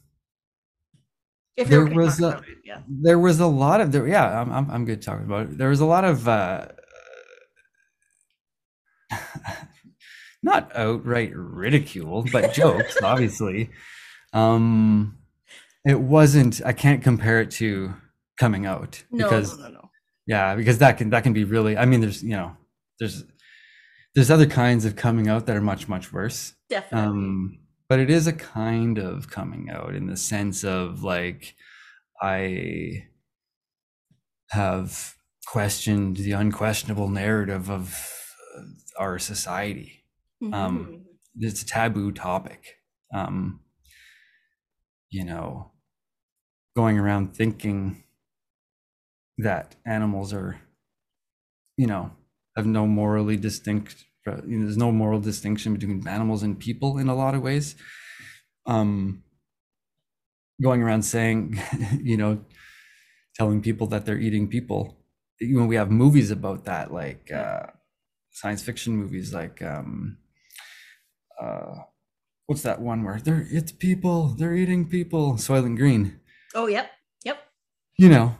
If 1.57 1.67
There 1.67 1.85
was 1.85 2.21
a- 2.21 2.37
it, 2.47 2.57
yeah. 2.63 2.81
there 2.87 3.19
was 3.19 3.39
a 3.39 3.47
lot 3.47 3.81
of 3.81 3.91
there 3.91 4.07
yeah 4.07 4.39
i'm 4.39 4.51
i'm, 4.51 4.69
I'm 4.71 4.85
good 4.85 5.01
talking 5.01 5.25
about 5.25 5.47
it 5.47 5.57
there 5.57 5.69
was 5.69 5.79
a 5.81 5.85
lot 5.85 6.05
of 6.05 6.27
uh 6.27 6.67
not 10.43 10.71
outright 10.75 11.31
ridicule 11.35 12.25
but 12.31 12.53
jokes 12.53 12.97
obviously 13.03 13.69
um 14.33 15.17
it 15.85 15.99
wasn't 15.99 16.61
i 16.65 16.71
can't 16.71 17.03
compare 17.03 17.41
it 17.41 17.51
to 17.51 17.93
coming 18.37 18.65
out 18.65 19.03
No, 19.11 19.25
because 19.25 19.57
no, 19.57 19.65
no, 19.65 19.71
no. 19.73 19.89
yeah 20.27 20.55
because 20.55 20.77
that 20.77 20.97
can 20.97 21.09
that 21.09 21.23
can 21.23 21.33
be 21.33 21.43
really 21.43 21.75
i 21.77 21.85
mean 21.85 21.99
there's 22.01 22.23
you 22.23 22.29
know 22.37 22.55
there's 22.99 23.23
there's 24.15 24.31
other 24.31 24.45
kinds 24.47 24.85
of 24.85 24.95
coming 24.95 25.27
out 25.27 25.45
that 25.45 25.55
are 25.55 25.61
much 25.61 25.87
much 25.87 26.11
worse 26.13 26.53
Definitely. 26.69 27.07
um 27.07 27.59
but 27.87 27.99
it 27.99 28.09
is 28.09 28.27
a 28.27 28.33
kind 28.33 28.97
of 28.99 29.29
coming 29.29 29.69
out 29.69 29.95
in 29.95 30.07
the 30.07 30.17
sense 30.17 30.63
of 30.63 31.03
like 31.03 31.55
i 32.21 33.03
have 34.49 35.15
questioned 35.47 36.17
the 36.17 36.31
unquestionable 36.31 37.07
narrative 37.09 37.69
of 37.69 37.95
uh, 38.57 38.63
our 38.99 39.19
society 39.19 40.03
um, 40.41 40.53
Mhm. 40.53 41.03
it's 41.39 41.61
a 41.61 41.65
taboo 41.65 42.11
topic 42.11 42.75
um 43.13 43.59
you 45.09 45.23
know 45.25 45.71
going 46.75 46.97
around 46.99 47.35
thinking 47.35 48.03
that 49.37 49.75
animals 49.85 50.33
are 50.33 50.59
you 51.77 51.87
know 51.87 52.11
have 52.59 52.65
no 52.79 52.85
morally 52.85 53.37
distinct 53.37 54.05
uh, 54.27 54.41
you 54.45 54.57
know, 54.57 54.65
there's 54.65 54.77
no 54.77 54.91
moral 54.91 55.19
distinction 55.19 55.73
between 55.73 56.07
animals 56.07 56.43
and 56.43 56.59
people 56.59 56.97
in 56.97 57.07
a 57.07 57.15
lot 57.15 57.33
of 57.35 57.41
ways 57.41 57.75
um 58.65 59.23
going 60.61 60.83
around 60.83 61.03
saying 61.03 61.59
you 62.03 62.17
know 62.17 62.39
telling 63.35 63.61
people 63.61 63.87
that 63.87 64.05
they're 64.05 64.19
eating 64.27 64.47
people 64.47 64.97
you 65.39 65.57
know 65.57 65.65
we 65.65 65.75
have 65.75 65.89
movies 65.89 66.31
about 66.31 66.65
that 66.65 66.93
like 66.93 67.31
uh 67.31 67.67
science 68.31 68.61
fiction 68.61 68.95
movies 68.95 69.33
like 69.33 69.61
um 69.61 70.17
uh 71.41 71.75
what's 72.45 72.63
that 72.63 72.81
one 72.81 73.03
where 73.03 73.19
they're 73.19 73.47
it's 73.49 73.71
people 73.71 74.35
they're 74.37 74.55
eating 74.55 74.87
people 74.87 75.33
soylent 75.33 75.77
green 75.77 76.19
oh, 76.55 76.67
yep. 76.67 76.89
Yep. 77.23 77.37
you 77.97 78.09
know 78.09 78.35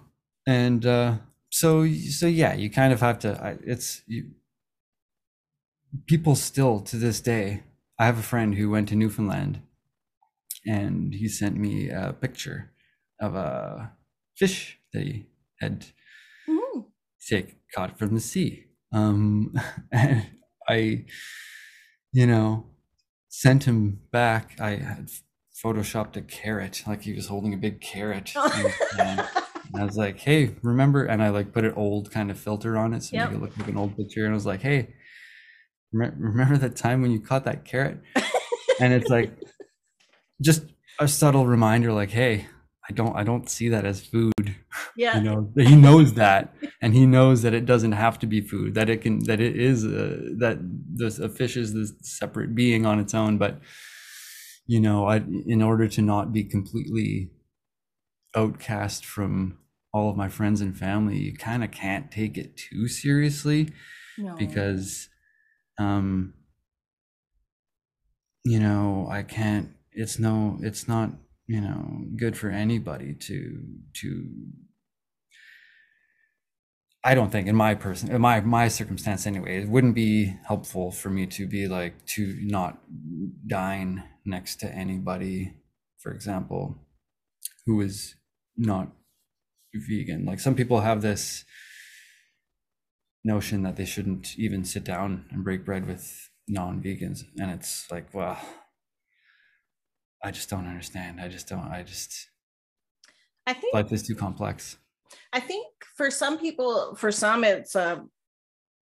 and 0.47 0.85
uh 0.85 1.17
so 1.49 1.87
so 1.87 2.27
yeah 2.27 2.53
you 2.53 2.69
kind 2.69 2.93
of 2.93 2.99
have 3.01 3.19
to 3.19 3.31
I, 3.43 3.57
it's 3.63 4.01
you 4.07 4.31
people 6.07 6.35
still 6.35 6.79
to 6.81 6.97
this 6.97 7.19
day 7.21 7.63
i 7.97 8.05
have 8.05 8.19
a 8.19 8.23
friend 8.23 8.55
who 8.55 8.69
went 8.69 8.89
to 8.89 8.95
newfoundland 8.95 9.61
and 10.65 11.13
he 11.13 11.27
sent 11.27 11.57
me 11.57 11.89
a 11.89 12.13
picture 12.13 12.71
of 13.19 13.35
a 13.35 13.91
fish 14.35 14.79
that 14.93 15.03
he 15.03 15.25
had 15.59 15.85
Mhm. 16.47 16.85
take 17.27 17.57
caught 17.75 17.97
from 17.99 18.13
the 18.13 18.19
sea 18.21 18.65
um 18.93 19.53
and 19.91 20.25
i 20.67 21.05
you 22.11 22.25
know 22.25 22.65
sent 23.29 23.65
him 23.65 23.99
back 24.11 24.59
i 24.59 24.71
had 24.75 25.09
photoshopped 25.63 26.15
a 26.15 26.21
carrot 26.21 26.83
like 26.87 27.01
he 27.03 27.13
was 27.13 27.27
holding 27.27 27.53
a 27.53 27.57
big 27.57 27.81
carrot 27.81 28.29
his 28.53 28.73
hand. 28.97 29.27
And 29.73 29.81
I 29.81 29.85
was 29.85 29.97
like, 29.97 30.19
hey, 30.19 30.55
remember? 30.63 31.05
And 31.05 31.21
I 31.21 31.29
like 31.29 31.53
put 31.53 31.65
an 31.65 31.73
old 31.75 32.11
kind 32.11 32.31
of 32.31 32.39
filter 32.39 32.77
on 32.77 32.93
it 32.93 33.03
so 33.03 33.15
Yep. 33.15 33.29
make 33.29 33.37
it 33.37 33.41
look 33.41 33.57
like 33.57 33.67
an 33.67 33.77
old 33.77 33.95
picture. 33.95 34.25
And 34.25 34.33
I 34.33 34.35
was 34.35 34.45
like, 34.45 34.61
hey, 34.61 34.93
rem- 35.93 36.15
remember 36.17 36.57
that 36.57 36.75
time 36.75 37.01
when 37.01 37.11
you 37.11 37.19
caught 37.19 37.45
that 37.45 37.65
carrot? 37.65 38.01
And 38.81 38.93
it's 38.93 39.09
like 39.09 39.37
just 40.41 40.63
a 40.99 41.07
subtle 41.07 41.45
reminder, 41.45 41.91
like, 41.91 42.11
hey, 42.11 42.47
I 42.89 42.93
don't, 42.93 43.13
I 43.13 43.23
don't 43.25 43.49
see 43.49 43.67
that 43.69 43.83
as 43.83 43.99
food. 44.05 44.31
yeah. 44.95 45.17
You 45.17 45.23
know, 45.23 45.51
he 45.57 45.75
knows 45.75 46.13
that, 46.13 46.55
and 46.81 46.93
he 46.93 47.05
knows 47.05 47.41
that 47.41 47.53
it 47.53 47.65
doesn't 47.65 47.91
have 47.91 48.19
to 48.19 48.25
be 48.25 48.39
food. 48.39 48.75
That 48.75 48.89
it 48.89 49.01
can, 49.01 49.19
that 49.25 49.41
it 49.41 49.57
is, 49.59 49.85
uh, 49.85 50.29
that 50.37 50.59
this 50.95 51.19
a 51.19 51.27
fish 51.27 51.57
is 51.57 51.73
this 51.73 51.91
separate 52.01 52.55
being 52.55 52.85
on 52.85 52.99
its 52.99 53.13
own. 53.13 53.37
But 53.37 53.59
you 54.65 54.79
know, 54.79 55.07
I, 55.07 55.17
in 55.45 55.61
order 55.61 55.87
to 55.89 56.01
not 56.01 56.31
be 56.31 56.43
completely 56.45 57.31
outcast 58.39 59.05
from 59.05 59.57
all 59.93 60.09
of 60.09 60.15
my 60.17 60.29
friends 60.29 60.61
and 60.61 60.77
family, 60.77 61.17
you 61.17 61.33
kind 61.35 61.63
of 61.63 61.71
can't 61.71 62.11
take 62.11 62.37
it 62.37 62.55
too 62.57 62.87
seriously 62.87 63.61
No. 64.17 64.35
because 64.37 65.09
um 65.79 66.33
you 68.43 68.59
know 68.59 69.07
i 69.09 69.21
can't 69.23 69.67
it's 70.01 70.17
no 70.19 70.57
it's 70.61 70.87
not 70.87 71.09
you 71.47 71.61
know 71.61 71.81
good 72.21 72.35
for 72.37 72.49
anybody 72.49 73.13
to 73.27 73.37
to 73.99 74.09
i 77.03 77.13
don't 77.15 77.31
think 77.31 77.47
in 77.47 77.55
my 77.55 77.73
person 77.75 78.09
in 78.11 78.21
my 78.21 78.39
my 78.41 78.67
circumstance 78.67 79.25
anyway 79.27 79.61
it 79.61 79.69
wouldn't 79.69 79.95
be 79.95 80.35
helpful 80.47 80.91
for 80.91 81.09
me 81.09 81.25
to 81.25 81.47
be 81.47 81.67
like 81.67 82.05
to 82.05 82.37
not 82.41 82.79
dine 83.47 84.03
next 84.25 84.59
to 84.61 84.67
anybody 84.73 85.53
for 86.01 86.11
example 86.11 86.75
who 87.65 87.79
is 87.81 88.15
not 88.59 88.89
vegan 89.73 90.25
like 90.25 90.39
some 90.39 90.55
people 90.55 90.81
have 90.81 91.01
this 91.01 91.45
notion 93.23 93.63
that 93.63 93.75
they 93.75 93.85
shouldn't 93.85 94.37
even 94.37 94.63
sit 94.63 94.83
down 94.83 95.25
and 95.31 95.43
break 95.43 95.63
bread 95.63 95.87
with 95.87 96.29
non-vegans 96.47 97.23
and 97.37 97.51
it's 97.51 97.89
like 97.91 98.11
well 98.13 98.37
i 100.23 100.31
just 100.31 100.49
don't 100.49 100.67
understand 100.67 101.21
i 101.21 101.27
just 101.27 101.47
don't 101.47 101.67
i 101.71 101.83
just 101.83 102.29
I 103.45 103.53
think 103.53 103.73
life 103.73 103.91
is 103.91 104.03
too 104.03 104.15
complex 104.15 104.77
I 105.33 105.39
think 105.39 105.67
for 105.95 106.09
some 106.11 106.37
people, 106.37 106.95
for 106.95 107.11
some, 107.11 107.43
it's 107.43 107.75
a, 107.75 108.03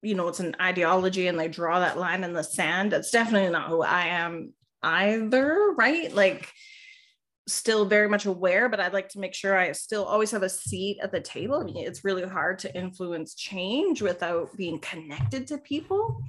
you 0.02 0.16
know, 0.16 0.28
it's 0.28 0.40
an 0.40 0.56
ideology 0.62 1.28
and 1.28 1.40
they 1.40 1.48
draw 1.48 1.80
that 1.80 1.98
line 1.98 2.24
in 2.24 2.34
the 2.34 2.44
sand. 2.44 2.92
That's 2.92 3.12
definitely 3.12 3.50
not 3.52 3.70
who 3.70 3.82
I 3.82 4.08
am 4.08 4.54
either, 4.82 5.74
right? 5.78 6.14
Like, 6.14 6.52
still 7.51 7.86
very 7.86 8.08
much 8.08 8.25
aware, 8.25 8.70
but 8.70 8.79
I'd 8.79 8.94
like 8.94 9.10
to 9.10 9.20
make 9.20 9.34
sure 9.34 9.58
I 9.58 9.72
still 9.72 10.06
always 10.06 10.32
have 10.32 10.44
a 10.44 10.50
seat 10.50 11.00
at 11.01 11.12
the 11.12 11.20
table. 11.20 11.56
I 11.56 11.63
mean, 11.63 11.77
it's 11.77 12.03
really 12.03 12.27
hard 12.27 12.60
to 12.60 12.75
influence 12.75 13.36
change 13.36 14.01
without 14.01 14.56
being 14.56 14.79
connected 14.79 15.48
to 15.48 15.58
people. 15.58 16.22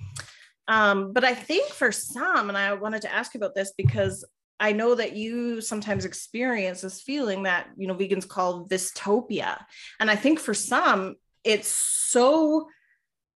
Um, 0.69 1.13
but 1.13 1.25
I 1.25 1.35
think 1.35 1.71
for 1.71 1.91
some, 1.93 2.49
and 2.49 2.57
I 2.57 2.73
wanted 2.75 3.03
to 3.03 3.13
ask 3.13 3.35
about 3.35 3.55
this 3.55 3.73
because 3.77 4.25
I 4.61 4.73
know 4.73 4.95
that 4.95 5.17
you 5.17 5.61
sometimes 5.61 6.05
experience 6.05 6.83
this 6.83 7.01
feeling 7.01 7.45
that 7.45 7.69
you 7.77 7.87
know 7.89 7.95
vegans 7.95 8.29
call 8.29 8.69
vystopia, 8.69 9.59
and 9.99 10.11
I 10.11 10.17
think 10.17 10.39
for 10.39 10.53
some 10.53 11.17
it's 11.45 11.69
so 11.69 12.69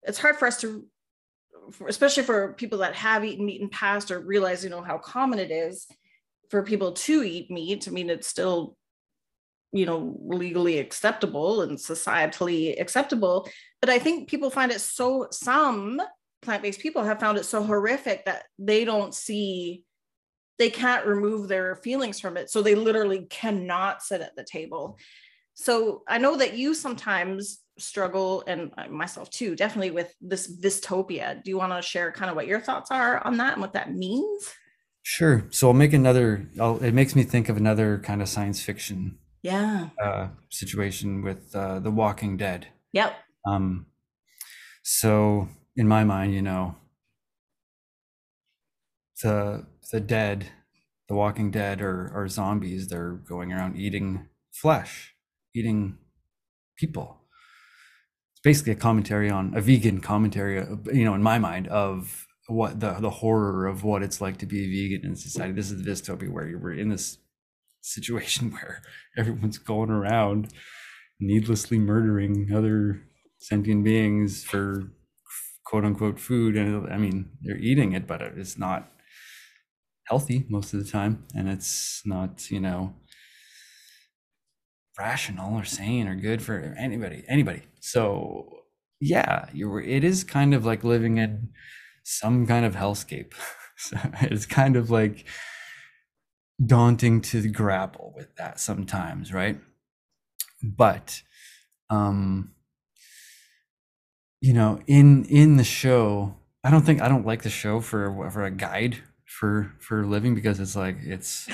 it's 0.03 0.19
hard 0.19 0.35
for 0.35 0.45
us 0.45 0.59
to, 0.61 0.85
especially 1.87 2.23
for 2.23 2.53
people 2.53 2.79
that 2.79 2.93
have 2.95 3.23
eaten 3.23 3.45
meat 3.45 3.61
in 3.61 3.69
past 3.69 4.11
or 4.11 4.19
realize 4.19 4.65
you 4.65 4.69
know 4.69 4.81
how 4.81 4.97
common 4.97 5.39
it 5.39 5.49
is 5.49 5.87
for 6.53 6.61
people 6.61 6.91
to 6.91 7.23
eat 7.23 7.49
meat. 7.49 7.87
I 7.87 7.91
mean, 7.91 8.11
it's 8.11 8.27
still 8.27 8.77
you 9.71 9.87
know 9.87 10.15
legally 10.23 10.77
acceptable 10.77 11.63
and 11.63 11.79
societally 11.79 12.79
acceptable, 12.79 13.49
but 13.81 13.89
I 13.89 13.97
think 13.97 14.29
people 14.29 14.51
find 14.51 14.71
it 14.71 14.79
so 14.79 15.25
some 15.31 15.99
plant-based 16.43 16.79
people 16.79 17.03
have 17.03 17.19
found 17.19 17.39
it 17.39 17.45
so 17.45 17.63
horrific 17.63 18.25
that 18.25 18.43
they 18.59 18.85
don't 18.85 19.15
see 19.15 19.83
they 20.59 20.69
can't 20.69 21.07
remove 21.07 21.47
their 21.47 21.77
feelings 21.77 22.19
from 22.19 22.37
it 22.37 22.49
so 22.49 22.61
they 22.61 22.75
literally 22.75 23.25
cannot 23.29 24.03
sit 24.03 24.19
at 24.19 24.35
the 24.35 24.43
table 24.43 24.99
so 25.53 26.03
i 26.09 26.17
know 26.17 26.35
that 26.35 26.53
you 26.53 26.73
sometimes 26.73 27.61
struggle 27.79 28.43
and 28.45 28.71
myself 28.89 29.29
too 29.29 29.55
definitely 29.55 29.91
with 29.91 30.13
this 30.19 30.53
vystopia 30.61 31.41
do 31.41 31.49
you 31.49 31.57
want 31.57 31.71
to 31.71 31.81
share 31.81 32.11
kind 32.11 32.29
of 32.29 32.35
what 32.35 32.45
your 32.45 32.59
thoughts 32.59 32.91
are 32.91 33.25
on 33.25 33.37
that 33.37 33.53
and 33.53 33.61
what 33.61 33.71
that 33.71 33.93
means 33.93 34.53
sure. 35.03 35.45
So 35.51 35.67
i'll 35.67 35.73
make 35.73 35.93
another 35.93 36.47
I'll, 36.59 36.77
it 36.83 36.93
makes 36.93 37.15
me 37.15 37.23
think 37.23 37.49
of 37.49 37.57
another 37.57 37.99
kind 37.99 38.21
of 38.21 38.29
science 38.29 38.61
fiction 38.61 39.19
yeah. 39.41 39.89
uh 40.01 40.29
situation 40.49 41.21
with 41.21 41.55
uh 41.55 41.79
the 41.79 41.91
walking 41.91 42.37
dead. 42.37 42.67
Yep. 42.93 43.13
Um 43.45 43.87
so 44.83 45.49
in 45.75 45.87
my 45.87 46.03
mind 46.03 46.33
you 46.33 46.41
know 46.41 46.75
the 49.21 49.65
the 49.91 49.99
dead 49.99 50.47
the 51.09 51.15
walking 51.15 51.51
dead 51.51 51.81
are, 51.81 52.11
are 52.15 52.27
zombies. 52.27 52.87
They're 52.87 53.11
going 53.11 53.51
around 53.51 53.77
eating 53.77 54.29
flesh 54.51 55.13
eating 55.53 55.97
people. 56.77 57.17
It's 58.33 58.41
basically 58.41 58.73
a 58.73 58.77
commentary 58.77 59.29
on 59.29 59.53
a 59.55 59.61
vegan 59.61 60.01
commentary 60.01 60.55
you 60.93 61.05
know 61.05 61.13
in 61.13 61.23
my 61.23 61.37
mind 61.39 61.67
of 61.67 62.27
what 62.47 62.79
the 62.79 62.93
the 62.93 63.09
horror 63.09 63.67
of 63.67 63.83
what 63.83 64.03
it's 64.03 64.19
like 64.19 64.37
to 64.37 64.45
be 64.45 64.63
a 64.63 64.67
vegan 64.67 65.09
in 65.11 65.15
society. 65.15 65.53
This 65.53 65.71
is 65.71 65.81
the 65.83 65.89
dystopia 65.89 66.29
where 66.29 66.57
we're 66.57 66.73
in 66.73 66.89
this 66.89 67.17
situation 67.81 68.51
where 68.53 68.81
everyone's 69.17 69.57
going 69.57 69.89
around 69.89 70.53
needlessly 71.19 71.77
murdering 71.77 72.49
other 72.53 73.01
sentient 73.39 73.83
beings 73.83 74.43
for 74.43 74.91
quote 75.65 75.85
unquote 75.85 76.19
food. 76.19 76.57
And 76.57 76.91
i 76.91 76.97
mean 76.97 77.29
they're 77.41 77.57
eating 77.57 77.93
it 77.93 78.07
but 78.07 78.21
it's 78.21 78.57
not 78.57 78.91
healthy 80.05 80.45
most 80.49 80.73
of 80.73 80.83
the 80.83 80.91
time. 80.91 81.25
And 81.33 81.47
it's 81.49 82.01
not 82.05 82.51
you 82.51 82.59
know 82.59 82.93
rational 84.99 85.55
or 85.57 85.63
sane 85.63 86.07
or 86.07 86.15
good 86.15 86.41
for 86.41 86.75
anybody 86.77 87.23
anybody. 87.29 87.63
So 87.79 88.63
yeah 88.99 89.45
you're 89.53 89.81
it 89.81 90.03
is 90.03 90.25
kind 90.25 90.53
of 90.53 90.65
like 90.65 90.83
living 90.83 91.17
in 91.17 91.49
some 92.03 92.45
kind 92.47 92.65
of 92.65 92.75
hellscape. 92.75 93.33
So 93.75 93.97
it's 94.21 94.45
kind 94.45 94.75
of 94.75 94.91
like 94.91 95.25
daunting 96.63 97.21
to 97.21 97.47
grapple 97.49 98.13
with 98.15 98.35
that 98.35 98.59
sometimes 98.59 99.33
right? 99.33 99.59
But 100.63 101.21
um 101.89 102.55
you 104.41 104.53
know 104.53 104.79
in 104.87 105.25
in 105.25 105.57
the 105.57 105.63
show 105.63 106.35
i 106.63 106.69
don't 106.69 106.83
think 106.85 107.01
i 107.01 107.07
don't 107.07 107.25
like 107.25 107.43
the 107.43 107.49
show 107.49 107.79
for 107.79 108.29
for 108.31 108.43
a 108.43 108.51
guide 108.51 108.97
for 109.25 109.71
for 109.79 110.05
living 110.05 110.35
because 110.35 110.59
it's 110.59 110.75
like 110.75 110.97
it's 111.01 111.47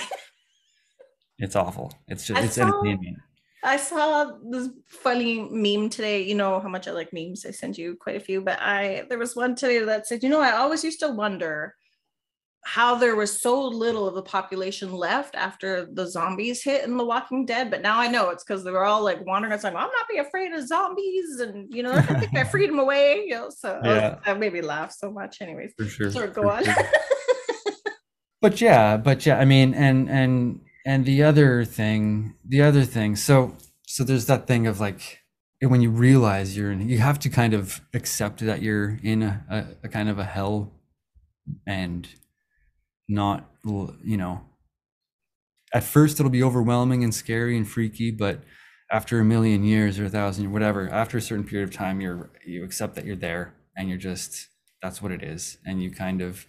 it's 1.37 1.55
awful. 1.55 1.93
It's 2.07 2.25
just 2.25 2.41
I 2.41 2.45
it's 2.45 2.55
saw- 2.55 2.63
entertaining 2.63 3.17
I 3.63 3.77
saw 3.77 4.31
this 4.49 4.69
funny 4.87 5.47
meme 5.51 5.89
today. 5.89 6.23
You 6.23 6.35
know 6.35 6.59
how 6.59 6.69
much 6.69 6.87
I 6.87 6.91
like 6.91 7.11
memes. 7.11 7.45
I 7.45 7.51
sent 7.51 7.77
you 7.77 7.95
quite 7.99 8.15
a 8.15 8.19
few, 8.21 8.41
but 8.41 8.59
I 8.61 9.03
there 9.09 9.17
was 9.19 9.35
one 9.35 9.55
today 9.55 9.79
that 9.79 10.07
said, 10.07 10.23
you 10.23 10.29
know, 10.29 10.41
I 10.41 10.51
always 10.53 10.83
used 10.83 10.99
to 11.01 11.09
wonder 11.09 11.75
how 12.65 12.95
there 12.95 13.15
was 13.15 13.41
so 13.41 13.61
little 13.67 14.05
of 14.07 14.15
the 14.15 14.21
population 14.21 14.91
left 14.91 15.33
after 15.35 15.87
the 15.93 16.05
zombies 16.05 16.61
hit 16.61 16.83
in 16.85 16.97
The 16.97 17.05
Walking 17.05 17.45
Dead. 17.45 17.69
But 17.71 17.81
now 17.81 17.99
I 17.99 18.07
know 18.07 18.29
it's 18.29 18.43
because 18.43 18.63
they 18.63 18.71
were 18.71 18.83
all 18.85 19.01
like 19.03 19.25
wandering 19.25 19.53
outside. 19.53 19.69
I'm 19.69 19.75
not 19.91 20.09
be 20.09 20.17
afraid 20.19 20.51
of 20.53 20.67
zombies, 20.67 21.39
and 21.39 21.73
you 21.73 21.83
know, 21.83 21.93
I 21.93 22.01
think 22.01 22.37
I 22.37 22.43
freed 22.51 22.69
them 22.69 22.79
away. 22.79 23.23
You 23.27 23.35
know, 23.35 23.49
so 23.49 23.75
was- 23.83 23.85
Yeah. 23.85 24.15
that 24.25 24.39
made 24.39 24.53
me 24.53 24.61
laugh 24.61 24.91
so 24.91 25.11
much. 25.11 25.41
Anyways, 25.41 25.73
for 25.77 25.85
sure 25.85 26.11
sorry, 26.11 26.27
for 26.27 26.33
go 26.41 26.49
on. 26.49 26.63
sure. 26.63 26.75
but 28.41 28.61
yeah 28.61 28.95
but 28.95 29.25
yeah 29.25 29.37
i 29.37 29.43
mean 29.43 29.73
and 29.73 30.09
and 30.09 30.61
and 30.85 31.05
the 31.05 31.23
other 31.23 31.63
thing 31.65 32.35
the 32.45 32.61
other 32.61 32.83
thing 32.83 33.15
so 33.15 33.55
so 33.85 34.03
there's 34.03 34.25
that 34.25 34.47
thing 34.47 34.67
of 34.67 34.79
like 34.79 35.19
when 35.61 35.81
you 35.81 35.89
realize 35.89 36.55
you're 36.55 36.71
in 36.71 36.87
you 36.87 36.99
have 36.99 37.19
to 37.19 37.29
kind 37.29 37.53
of 37.53 37.81
accept 37.93 38.39
that 38.39 38.61
you're 38.61 38.97
in 39.03 39.23
a, 39.23 39.45
a, 39.49 39.85
a 39.85 39.89
kind 39.89 40.09
of 40.09 40.17
a 40.19 40.23
hell 40.23 40.71
and 41.67 42.07
not 43.07 43.49
you 44.03 44.17
know 44.17 44.41
at 45.73 45.83
first 45.83 46.19
it'll 46.19 46.29
be 46.29 46.43
overwhelming 46.43 47.03
and 47.03 47.13
scary 47.13 47.57
and 47.57 47.67
freaky 47.67 48.11
but 48.11 48.43
after 48.91 49.19
a 49.19 49.25
million 49.25 49.63
years 49.63 49.99
or 49.99 50.05
a 50.05 50.09
thousand 50.09 50.51
whatever 50.51 50.89
after 50.89 51.17
a 51.17 51.21
certain 51.21 51.43
period 51.43 51.67
of 51.67 51.75
time 51.75 51.99
you're 51.99 52.29
you 52.45 52.63
accept 52.63 52.95
that 52.95 53.05
you're 53.05 53.15
there 53.15 53.53
and 53.75 53.89
you're 53.89 53.97
just 53.97 54.47
that's 54.81 55.01
what 55.01 55.11
it 55.11 55.23
is. 55.23 55.57
And 55.65 55.81
you 55.81 55.91
kind 55.91 56.21
of 56.21 56.45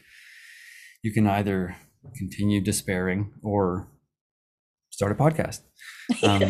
you 1.03 1.13
can 1.13 1.27
either 1.27 1.77
continue 2.17 2.61
despairing 2.61 3.33
or 3.43 3.89
start 5.01 5.13
a 5.13 5.21
podcast. 5.27 5.61
Um, 6.29 6.43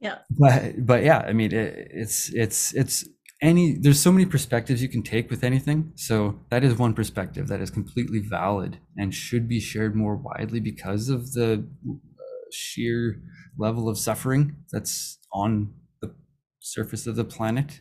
but 0.30 0.86
but 0.86 1.00
yeah 1.04 1.18
i 1.30 1.32
mean 1.32 1.52
it, 1.52 1.88
it's 2.02 2.32
it's 2.42 2.72
it's 2.74 2.96
any 3.42 3.76
there's 3.82 4.00
so 4.00 4.12
many 4.12 4.24
perspectives 4.24 4.80
you 4.80 4.88
can 4.88 5.02
take 5.02 5.28
with 5.28 5.42
anything. 5.42 5.92
So 5.96 6.38
that 6.50 6.62
is 6.62 6.78
one 6.78 6.94
perspective 6.94 7.48
that 7.48 7.60
is 7.60 7.70
completely 7.70 8.20
valid 8.20 8.78
and 8.96 9.12
should 9.12 9.48
be 9.48 9.58
shared 9.58 9.96
more 9.96 10.14
widely 10.14 10.60
because 10.60 11.08
of 11.08 11.32
the 11.32 11.66
uh, 11.90 12.22
sheer 12.52 13.20
level 13.58 13.88
of 13.88 13.98
suffering 13.98 14.44
that's 14.70 15.18
on 15.32 15.74
the 16.00 16.14
surface 16.60 17.08
of 17.08 17.16
the 17.16 17.24
planet 17.24 17.80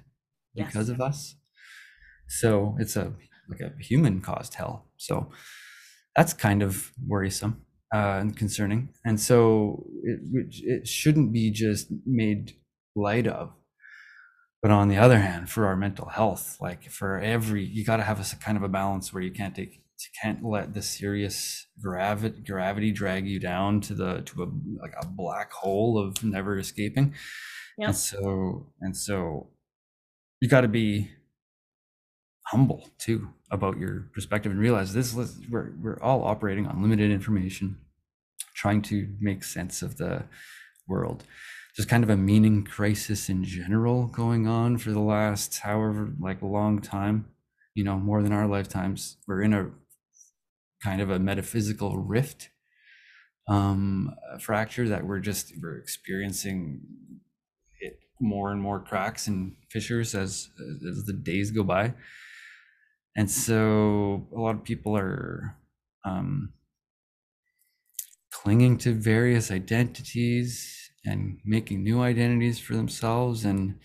because 0.55 0.89
Yes. 0.89 0.95
of 0.95 0.99
us. 0.99 1.35
So 2.27 2.75
it's 2.79 2.95
a 2.95 3.13
like 3.47 3.61
a 3.61 3.71
human 3.79 4.19
caused 4.19 4.55
hell. 4.55 4.87
So 4.97 5.29
that's 6.15 6.33
kind 6.33 6.63
of 6.63 6.91
worrisome 7.07 7.61
uh, 7.93 8.19
and 8.19 8.35
concerning. 8.35 8.89
And 9.05 9.19
so 9.19 9.85
it, 10.03 10.19
it 10.63 10.87
shouldn't 10.87 11.33
be 11.33 11.51
just 11.51 11.87
made 12.05 12.53
light 12.95 13.27
of. 13.27 13.51
But 14.61 14.71
on 14.71 14.89
the 14.89 14.97
other 14.97 15.19
hand 15.19 15.49
for 15.49 15.65
our 15.65 15.75
mental 15.75 16.09
health 16.09 16.57
like 16.61 16.91
for 16.91 17.19
every 17.19 17.65
you 17.65 17.83
got 17.83 17.97
to 17.97 18.03
have 18.03 18.19
a 18.19 18.35
kind 18.35 18.57
of 18.57 18.63
a 18.63 18.67
balance 18.67 19.11
where 19.11 19.23
you 19.23 19.31
can't 19.31 19.55
take 19.55 19.73
you 19.73 20.11
can't 20.21 20.43
let 20.43 20.73
the 20.73 20.81
serious 20.81 21.67
gravity 21.81 22.41
gravity 22.41 22.91
drag 22.91 23.27
you 23.27 23.39
down 23.39 23.81
to 23.81 23.93
the 23.93 24.21
to 24.21 24.43
a 24.43 24.47
like 24.79 24.93
a 25.01 25.07
black 25.07 25.51
hole 25.51 25.97
of 25.97 26.23
never 26.23 26.57
escaping. 26.59 27.15
Yeah. 27.77 27.87
and 27.87 27.95
so 27.95 28.67
and 28.81 28.95
so 28.95 29.49
you 30.41 30.49
got 30.49 30.61
to 30.61 30.67
be 30.67 31.09
humble 32.47 32.89
too 32.97 33.29
about 33.51 33.77
your 33.77 34.07
perspective 34.13 34.51
and 34.51 34.59
realize 34.61 34.93
this 34.93 35.13
lis- 35.13 35.39
we're 35.49 35.71
we're 35.81 35.99
all 36.01 36.23
operating 36.23 36.67
on 36.67 36.81
limited 36.81 37.11
information 37.11 37.77
trying 38.55 38.81
to 38.81 39.15
make 39.19 39.43
sense 39.43 39.81
of 39.81 39.97
the 39.97 40.23
world. 40.87 41.23
There's 41.77 41.85
kind 41.85 42.03
of 42.03 42.09
a 42.09 42.17
meaning 42.17 42.65
crisis 42.65 43.29
in 43.29 43.43
general 43.45 44.07
going 44.07 44.47
on 44.47 44.77
for 44.77 44.91
the 44.91 44.99
last 44.99 45.59
however 45.59 46.13
like 46.19 46.41
a 46.41 46.47
long 46.47 46.81
time 46.81 47.25
you 47.75 47.83
know 47.83 47.97
more 47.97 48.21
than 48.21 48.33
our 48.33 48.47
lifetimes. 48.47 49.17
We're 49.27 49.41
in 49.41 49.53
a 49.53 49.71
kind 50.83 51.01
of 51.01 51.09
a 51.09 51.19
metaphysical 51.19 51.97
rift 51.97 52.49
um 53.47 54.13
fracture 54.39 54.87
that 54.87 55.05
we're 55.05 55.19
just 55.19 55.51
we're 55.61 55.77
experiencing 55.77 56.81
it 57.79 57.99
more 58.19 58.51
and 58.51 58.61
more 58.61 58.79
cracks 58.79 59.27
and 59.27 59.55
fissures 59.69 60.13
as 60.13 60.49
as 60.87 61.05
the 61.05 61.13
days 61.13 61.51
go 61.51 61.63
by 61.63 61.93
and 63.15 63.29
so 63.29 64.27
a 64.35 64.39
lot 64.39 64.55
of 64.55 64.63
people 64.63 64.97
are 64.97 65.57
um, 66.05 66.53
clinging 68.31 68.77
to 68.79 68.93
various 68.93 69.51
identities 69.51 70.91
and 71.05 71.39
making 71.43 71.83
new 71.83 72.01
identities 72.01 72.59
for 72.59 72.75
themselves 72.75 73.43
and 73.45 73.79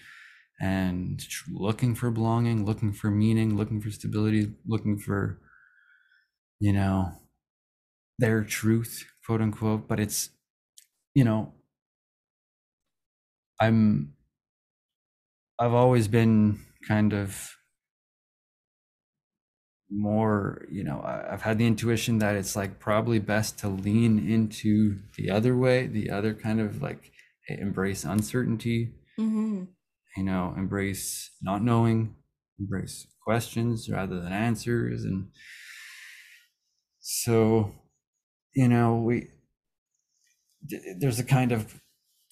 and 0.61 1.27
looking 1.51 1.95
for 1.95 2.11
belonging 2.11 2.65
looking 2.65 2.93
for 2.93 3.11
meaning 3.11 3.57
looking 3.57 3.81
for 3.81 3.91
stability 3.91 4.55
looking 4.67 4.99
for 4.99 5.41
you 6.61 6.73
know 6.73 7.12
their 8.19 8.45
truth 8.45 9.05
quote 9.25 9.41
unquote 9.41 9.89
but 9.89 10.01
it's 10.01 10.31
you 11.15 11.25
know 11.25 11.55
i'm 13.61 14.15
i've 15.59 15.73
always 15.73 16.09
been 16.09 16.59
kind 16.87 17.12
of 17.12 17.57
more 19.90 20.66
you 20.70 20.83
know 20.83 21.01
I- 21.01 21.33
i've 21.33 21.42
had 21.42 21.59
the 21.59 21.66
intuition 21.66 22.18
that 22.18 22.35
it's 22.35 22.57
like 22.57 22.81
probably 22.81 23.18
best 23.20 23.59
to 23.61 23.68
lean 23.68 24.18
into 24.29 24.99
the 25.16 25.31
other 25.31 25.57
way 25.57 25.87
the 25.87 26.11
other 26.11 26.35
kind 26.35 26.61
of 26.61 26.83
like 26.83 27.12
embrace 27.49 28.05
uncertainty 28.05 28.94
hmm 29.16 29.64
you 30.16 30.25
know 30.25 30.55
embrace 30.57 31.31
not 31.42 31.62
knowing 31.62 32.16
embrace 32.59 33.07
questions 33.22 33.88
rather 33.88 34.20
than 34.20 34.33
answers 34.33 35.05
and 35.05 35.29
so 37.01 37.72
you 38.55 38.68
know 38.68 38.96
we 38.96 39.29
there's 40.99 41.18
a 41.18 41.25
kind 41.25 41.53
of 41.53 41.81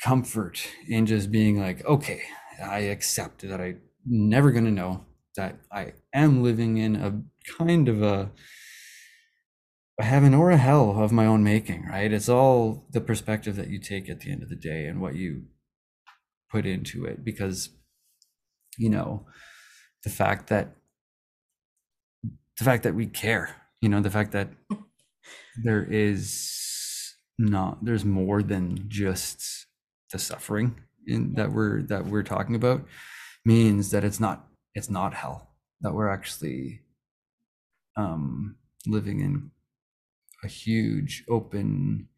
comfort 0.03 0.67
in 0.88 1.07
just 1.07 1.31
being 1.31 1.59
like 1.61 1.85
okay 1.85 2.23
i 2.62 2.79
accept 2.79 3.43
that 3.43 3.61
i'm 3.61 3.81
never 4.07 4.51
going 4.51 4.64
to 4.64 4.71
know 4.71 5.05
that 5.37 5.57
i 5.73 5.93
am 6.12 6.43
living 6.43 6.77
in 6.79 6.97
a 6.97 7.23
kind 7.59 7.89
of 7.89 8.03
a 8.03 8.31
heaven 10.01 10.35
or 10.35 10.51
a 10.51 10.57
hell 10.57 11.03
of 11.03 11.13
my 11.13 11.27
own 11.27 11.45
making 11.45 11.87
right? 11.87 12.13
It's 12.13 12.29
all 12.29 12.87
the 12.91 13.01
perspective 13.01 13.57
that 13.57 13.69
you 13.69 13.79
take 13.79 14.09
at 14.09 14.21
the 14.21 14.31
end 14.31 14.43
of 14.43 14.49
the 14.49 14.57
day 14.57 14.87
and 14.87 15.01
what 15.01 15.15
you 15.15 15.45
put 16.51 16.67
into 16.67 17.05
it 17.05 17.25
because 17.25 17.71
you 18.79 18.89
know 18.89 19.27
the 20.05 20.11
fact 20.11 20.49
that 20.49 20.77
the 22.59 22.65
fact 22.65 22.85
that 22.85 22.95
we 22.95 23.07
care 23.07 23.57
you 23.81 23.89
know 23.89 24.01
the 24.01 24.11
fact 24.11 24.33
that 24.33 24.49
there 25.65 25.83
is 25.85 27.15
not 27.39 27.85
there's 27.85 28.05
more 28.05 28.43
than 28.43 28.85
just 28.89 29.67
the 30.13 30.19
suffering 30.19 30.77
in 31.07 31.35
that 31.35 31.53
we're 31.53 31.83
that 31.83 32.07
we're 32.07 32.23
talking 32.23 32.55
about 32.55 32.87
means 33.45 33.91
that 33.91 34.05
it's 34.05 34.21
not 34.21 34.47
it's 34.75 34.89
not 34.89 35.15
hell 35.15 35.51
that 35.81 35.93
we're 35.93 36.09
actually 36.09 36.81
um 37.97 38.57
living 38.87 39.21
in 39.21 39.51
a 40.45 40.49
huge 40.49 41.25
open 41.29 42.09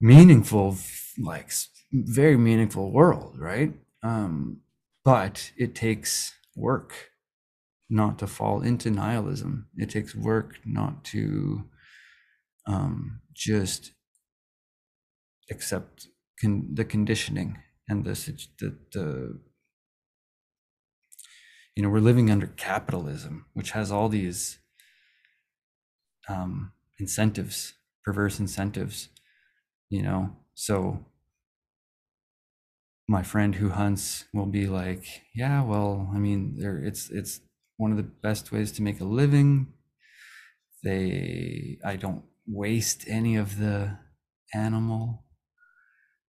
meaningful 0.00 0.76
like 1.18 1.50
very 1.92 2.36
meaningful 2.36 2.90
world 2.90 3.38
right? 3.38 3.74
Um 4.02 4.58
but 5.04 5.50
it 5.56 5.74
takes 5.74 6.32
work 6.56 7.10
not 7.90 8.18
to 8.20 8.26
fall 8.26 8.62
into 8.62 8.90
nihilism. 8.90 9.68
It 9.76 9.90
takes 9.90 10.14
work 10.14 10.58
not 10.64 11.04
to 11.06 11.64
um 12.66 13.20
just 13.34 13.92
accept 15.50 16.08
con- 16.40 16.68
the 16.74 16.84
conditioning 16.84 17.58
and 17.88 18.04
the, 18.04 18.12
the 18.58 18.76
the 18.92 19.40
you 21.76 21.82
know 21.82 21.88
we're 21.88 22.00
living 22.00 22.30
under 22.30 22.46
capitalism 22.46 23.46
which 23.54 23.72
has 23.72 23.90
all 23.90 24.08
these 24.08 24.58
um 26.28 26.72
incentives 26.98 27.74
perverse 28.04 28.38
incentives 28.38 29.08
you 29.90 30.02
know 30.02 30.36
so 30.54 31.04
my 33.08 33.22
friend 33.22 33.56
who 33.56 33.70
hunts 33.70 34.24
will 34.32 34.46
be 34.46 34.66
like, 34.66 35.22
yeah, 35.34 35.62
well, 35.62 36.10
I 36.14 36.18
mean, 36.18 36.56
there 36.58 36.78
it's 36.78 37.10
it's 37.10 37.40
one 37.76 37.90
of 37.90 37.96
the 37.96 38.02
best 38.02 38.52
ways 38.52 38.72
to 38.72 38.82
make 38.82 39.00
a 39.00 39.04
living. 39.04 39.72
They 40.82 41.78
I 41.84 41.96
don't 41.96 42.24
waste 42.46 43.04
any 43.08 43.36
of 43.36 43.58
the 43.58 43.98
animal. 44.54 45.24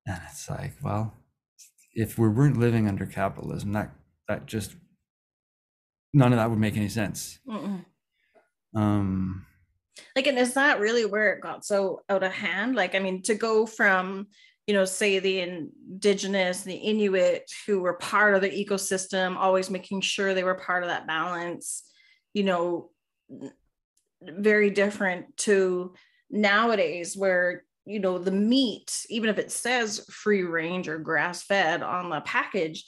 And 0.07 0.21
it's 0.31 0.49
like, 0.49 0.75
well, 0.83 1.15
if 1.95 2.19
we 2.19 2.29
weren't 2.29 2.57
living 2.57 2.89
under 2.89 3.07
capitalism, 3.07 3.73
that 3.73 3.95
that 4.29 4.47
just 4.47 4.77
none 6.13 6.33
of 6.33 6.39
that 6.39 6.51
would 6.51 6.59
make 6.59 6.77
any 6.77 6.89
sense. 6.89 7.39
Mm-mm. 7.49 7.85
Um 8.75 9.47
like 10.15 10.27
and 10.27 10.39
is 10.39 10.55
that 10.55 10.81
really 10.81 11.05
where 11.05 11.33
it 11.33 11.41
got 11.41 11.65
so 11.65 12.03
out 12.09 12.23
of 12.23 12.33
hand? 12.33 12.77
Like, 12.77 12.95
I 12.95 12.99
mean, 12.99 13.23
to 13.23 13.35
go 13.35 13.67
from 13.67 14.29
you 14.69 14.75
know, 14.75 14.85
say 14.85 15.19
the 15.19 15.41
indigenous, 15.41 16.61
the 16.61 16.75
Inuit 16.75 17.51
who 17.67 17.81
were 17.81 17.95
part 17.95 18.35
of 18.35 18.43
the 18.43 18.51
ecosystem, 18.51 19.35
always 19.35 19.71
making 19.71 20.03
sure 20.03 20.35
they 20.35 20.45
were 20.45 20.57
part 20.57 20.83
of 20.83 20.91
that 20.91 21.07
balance, 21.07 21.85
you 22.35 22.45
know, 22.45 22.91
very 24.21 24.69
different 24.69 25.35
to 25.39 25.95
nowadays 26.31 27.17
where 27.17 27.65
you 27.87 27.99
know 27.99 28.19
the 28.19 28.31
meat 28.31 29.07
even 29.09 29.31
if 29.31 29.39
it 29.39 29.51
says 29.51 30.05
free 30.11 30.43
range 30.43 30.89
or 30.89 30.99
grass 30.99 31.43
fed 31.43 31.83
on 31.83 32.11
the 32.11 32.21
package 32.21 32.85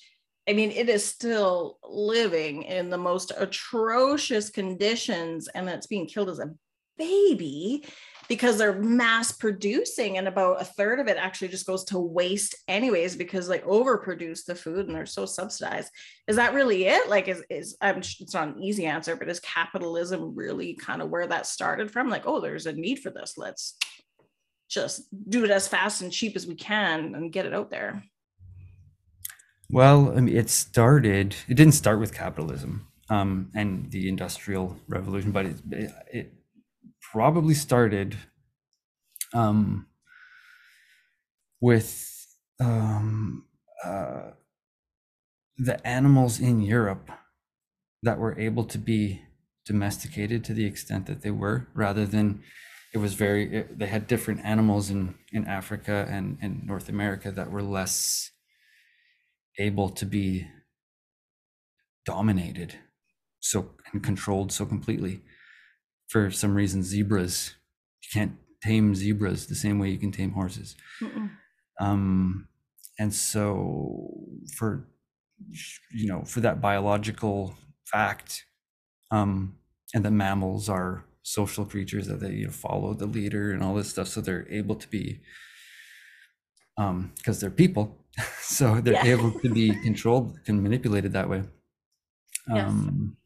i 0.51 0.53
mean 0.53 0.71
it 0.71 0.89
is 0.89 1.05
still 1.05 1.79
living 1.89 2.65
in 2.65 2.91
the 2.91 2.99
most 2.99 3.33
atrocious 3.39 4.51
conditions 4.51 5.49
and 5.55 5.69
it's 5.69 5.87
being 5.87 6.07
killed 6.07 6.29
as 6.29 6.41
a 6.41 6.51
baby 6.99 7.85
because 8.29 8.59
they're 8.59 8.81
mass 8.81 9.33
producing 9.33 10.17
and 10.17 10.29
about 10.29 10.61
a 10.61 10.65
third 10.65 11.01
of 11.01 11.09
it 11.09 11.17
actually 11.17 11.49
just 11.49 11.67
goes 11.67 11.83
to 11.83 11.99
waste 11.99 12.55
anyways 12.69 13.17
because 13.17 13.49
they 13.49 13.59
overproduce 13.61 14.45
the 14.45 14.55
food 14.55 14.87
and 14.87 14.95
they're 14.95 15.05
so 15.05 15.27
subsidized. 15.27 15.91
Is 16.29 16.37
that 16.37 16.55
really 16.55 16.85
it? 16.85 17.09
Like 17.09 17.27
is, 17.27 17.43
is 17.51 17.77
i'm 17.81 17.99
it's 17.99 18.35
not 18.35 18.55
an 18.55 18.63
easy 18.63 18.87
answer 18.87 19.17
but 19.17 19.29
is 19.29 19.41
capitalism 19.41 20.37
really 20.37 20.75
kind 20.75 21.03
of 21.03 21.11
where 21.11 21.27
that 21.27 21.47
started 21.47 21.91
from? 21.91 22.09
Like 22.09 22.25
oh 22.25 22.41
there's 22.41 22.67
a 22.67 22.73
need 22.73 23.01
for 23.01 23.11
this. 23.11 23.35
Let's 23.37 23.77
just 24.69 25.03
do 25.29 25.45
it 25.45 25.51
as 25.51 25.67
fast 25.67 26.03
and 26.03 26.13
cheap 26.13 26.37
as 26.37 26.47
we 26.47 26.55
can 26.55 27.17
and 27.17 27.33
get 27.33 27.47
it 27.47 27.55
out 27.55 27.71
there 27.71 28.05
well 29.71 30.13
I 30.17 30.21
mean, 30.21 30.37
it 30.37 30.51
started 30.51 31.37
it 31.49 31.55
didn't 31.55 31.75
start 31.75 32.01
with 32.01 32.15
capitalism 32.15 32.87
um, 33.09 33.51
and 33.55 33.91
the 33.91 34.09
industrial 34.09 34.77
revolution 34.89 35.33
but 35.33 35.47
it, 35.47 35.57
it, 36.13 36.33
probably 37.13 37.55
started 37.55 38.17
um, 39.35 39.87
with 41.61 42.27
um, 42.61 43.45
uh, 43.85 44.31
the 45.59 45.87
animals 45.87 46.41
in 46.41 46.61
Europe 46.61 47.11
that 48.03 48.19
were 48.19 48.39
able 48.39 48.65
to 48.65 48.79
be 48.79 49.23
domesticated 49.67 50.45
to 50.45 50.55
the 50.55 50.65
extent 50.65 51.07
that 51.07 51.23
they 51.23 51.31
were, 51.31 51.69
rather 51.75 52.07
than 52.07 52.43
it 52.95 52.99
was 52.99 53.15
very 53.15 53.57
it, 53.57 53.79
they 53.79 53.87
had 53.87 54.07
different 54.07 54.41
animals 54.45 54.91
in 54.91 55.15
in 55.33 55.47
Africa 55.47 56.07
and 56.11 56.39
in 56.41 56.63
North 56.65 56.89
America 56.89 57.31
that 57.31 57.51
were 57.51 57.63
less 57.63 58.30
able 59.61 59.89
to 59.91 60.07
be 60.07 60.49
dominated 62.05 62.75
so 63.41 63.71
and 63.93 64.03
controlled 64.03 64.53
so 64.53 64.67
completely. 64.67 65.21
For 66.09 66.31
some 66.31 66.55
reason 66.55 66.83
zebras 66.83 67.55
you 68.03 68.09
can't 68.13 68.37
tame 68.63 68.95
zebras 68.95 69.47
the 69.47 69.55
same 69.55 69.79
way 69.79 69.91
you 69.91 69.99
can 69.99 70.13
tame 70.13 70.33
horses. 70.33 70.77
Um, 71.81 72.49
and 72.99 73.13
so 73.15 74.11
for 74.57 74.87
you 75.91 76.07
know 76.07 76.23
for 76.25 76.41
that 76.41 76.61
biological 76.61 77.55
fact 77.87 78.45
um, 79.11 79.57
and 79.95 80.05
the 80.05 80.11
mammals 80.11 80.69
are 80.69 81.05
social 81.23 81.65
creatures 81.65 82.07
that 82.07 82.21
they 82.21 82.33
you 82.33 82.47
know, 82.47 82.53
follow 82.53 82.93
the 82.95 83.07
leader 83.07 83.53
and 83.53 83.63
all 83.63 83.75
this 83.75 83.89
stuff 83.91 84.09
so 84.09 84.21
they're 84.21 84.47
able 84.51 84.75
to 84.75 84.89
be 84.89 85.21
um 86.81 87.13
because 87.17 87.41
they're 87.41 87.51
people 87.65 87.85
so 88.41 88.81
they're 88.81 89.05
yeah. 89.05 89.15
able 89.15 89.31
to 89.41 89.49
be 89.49 89.71
controlled 89.83 90.39
and 90.47 90.63
manipulated 90.63 91.13
that 91.13 91.29
way 91.29 91.43
um 92.51 93.17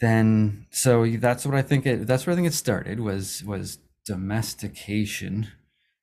then 0.00 0.66
so 0.70 1.06
that's 1.06 1.46
what 1.46 1.54
I 1.54 1.62
think 1.62 1.86
it 1.86 2.06
that's 2.06 2.26
where 2.26 2.32
I 2.32 2.36
think 2.36 2.48
it 2.48 2.54
started 2.54 3.00
was 3.00 3.42
was 3.44 3.78
domestication. 4.04 5.48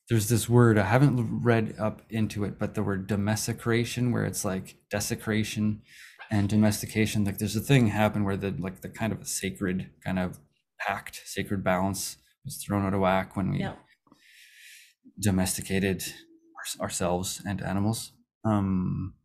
There's 0.10 0.30
this 0.30 0.50
word 0.50 0.78
I 0.78 0.86
haven't 0.86 1.41
read 1.43 1.76
up 1.78 2.02
into 2.10 2.43
it, 2.43 2.58
but 2.58 2.74
the 2.74 2.84
word 2.84 3.08
domesticration, 3.08 4.12
where 4.12 4.26
it's 4.26 4.43
like 4.43 4.78
desecration 4.89 5.82
and 6.30 6.50
domestication. 6.50 7.24
Like 7.24 7.38
there's 7.38 7.56
a 7.56 7.62
thing 7.62 7.88
happen 7.88 8.24
where 8.24 8.38
the 8.38 8.56
like 8.58 8.82
the 8.82 8.89
kind 8.89 9.13
of 9.13 9.21
a 9.21 9.26
sacred 9.26 9.89
kind 10.04 10.19
of 10.19 10.39
pact, 10.80 11.21
sacred 11.26 11.63
balance 11.63 12.17
was 12.43 12.58
thrown 12.58 12.86
out 12.86 12.93
of 12.93 13.02
whack 13.02 13.36
when 13.36 13.52
we 13.52 13.60
yep. 13.60 13.78
Domesticated 15.19 16.04
our, 16.80 16.86
ourselves 16.86 17.41
and 17.45 17.62
animals. 17.62 18.12
Um, 18.43 19.15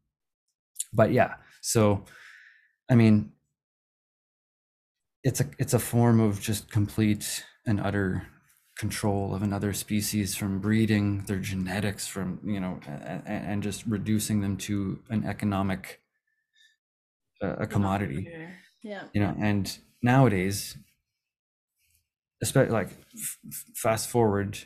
but 0.92 1.12
yeah, 1.12 1.37
so 1.61 2.05
I 2.90 2.94
mean, 2.94 3.33
it's 5.22 5.40
a 5.40 5.51
it's 5.59 5.75
a 5.75 5.79
form 5.79 6.20
of 6.20 6.40
just 6.40 6.70
complete 6.70 7.44
and 7.66 7.81
utter 7.81 8.27
control 8.79 9.35
of 9.35 9.42
another 9.42 9.72
species 9.72 10.35
from 10.35 10.61
breeding 10.61 11.25
their 11.25 11.38
genetics 11.38 12.07
from 12.07 12.40
you 12.44 12.61
know 12.61 12.79
and, 12.87 13.22
and 13.27 13.62
just 13.62 13.85
reducing 13.87 14.40
them 14.40 14.57
to 14.57 15.03
an 15.09 15.25
economic 15.25 16.03
uh, 17.42 17.57
a 17.59 17.66
commodity. 17.66 18.29
Yeah. 18.83 19.05
You 19.12 19.20
know 19.20 19.35
and 19.40 19.79
nowadays 20.03 20.77
especially 22.42 22.70
like 22.70 22.90
f- 23.14 23.38
fast 23.75 24.09
forward 24.09 24.59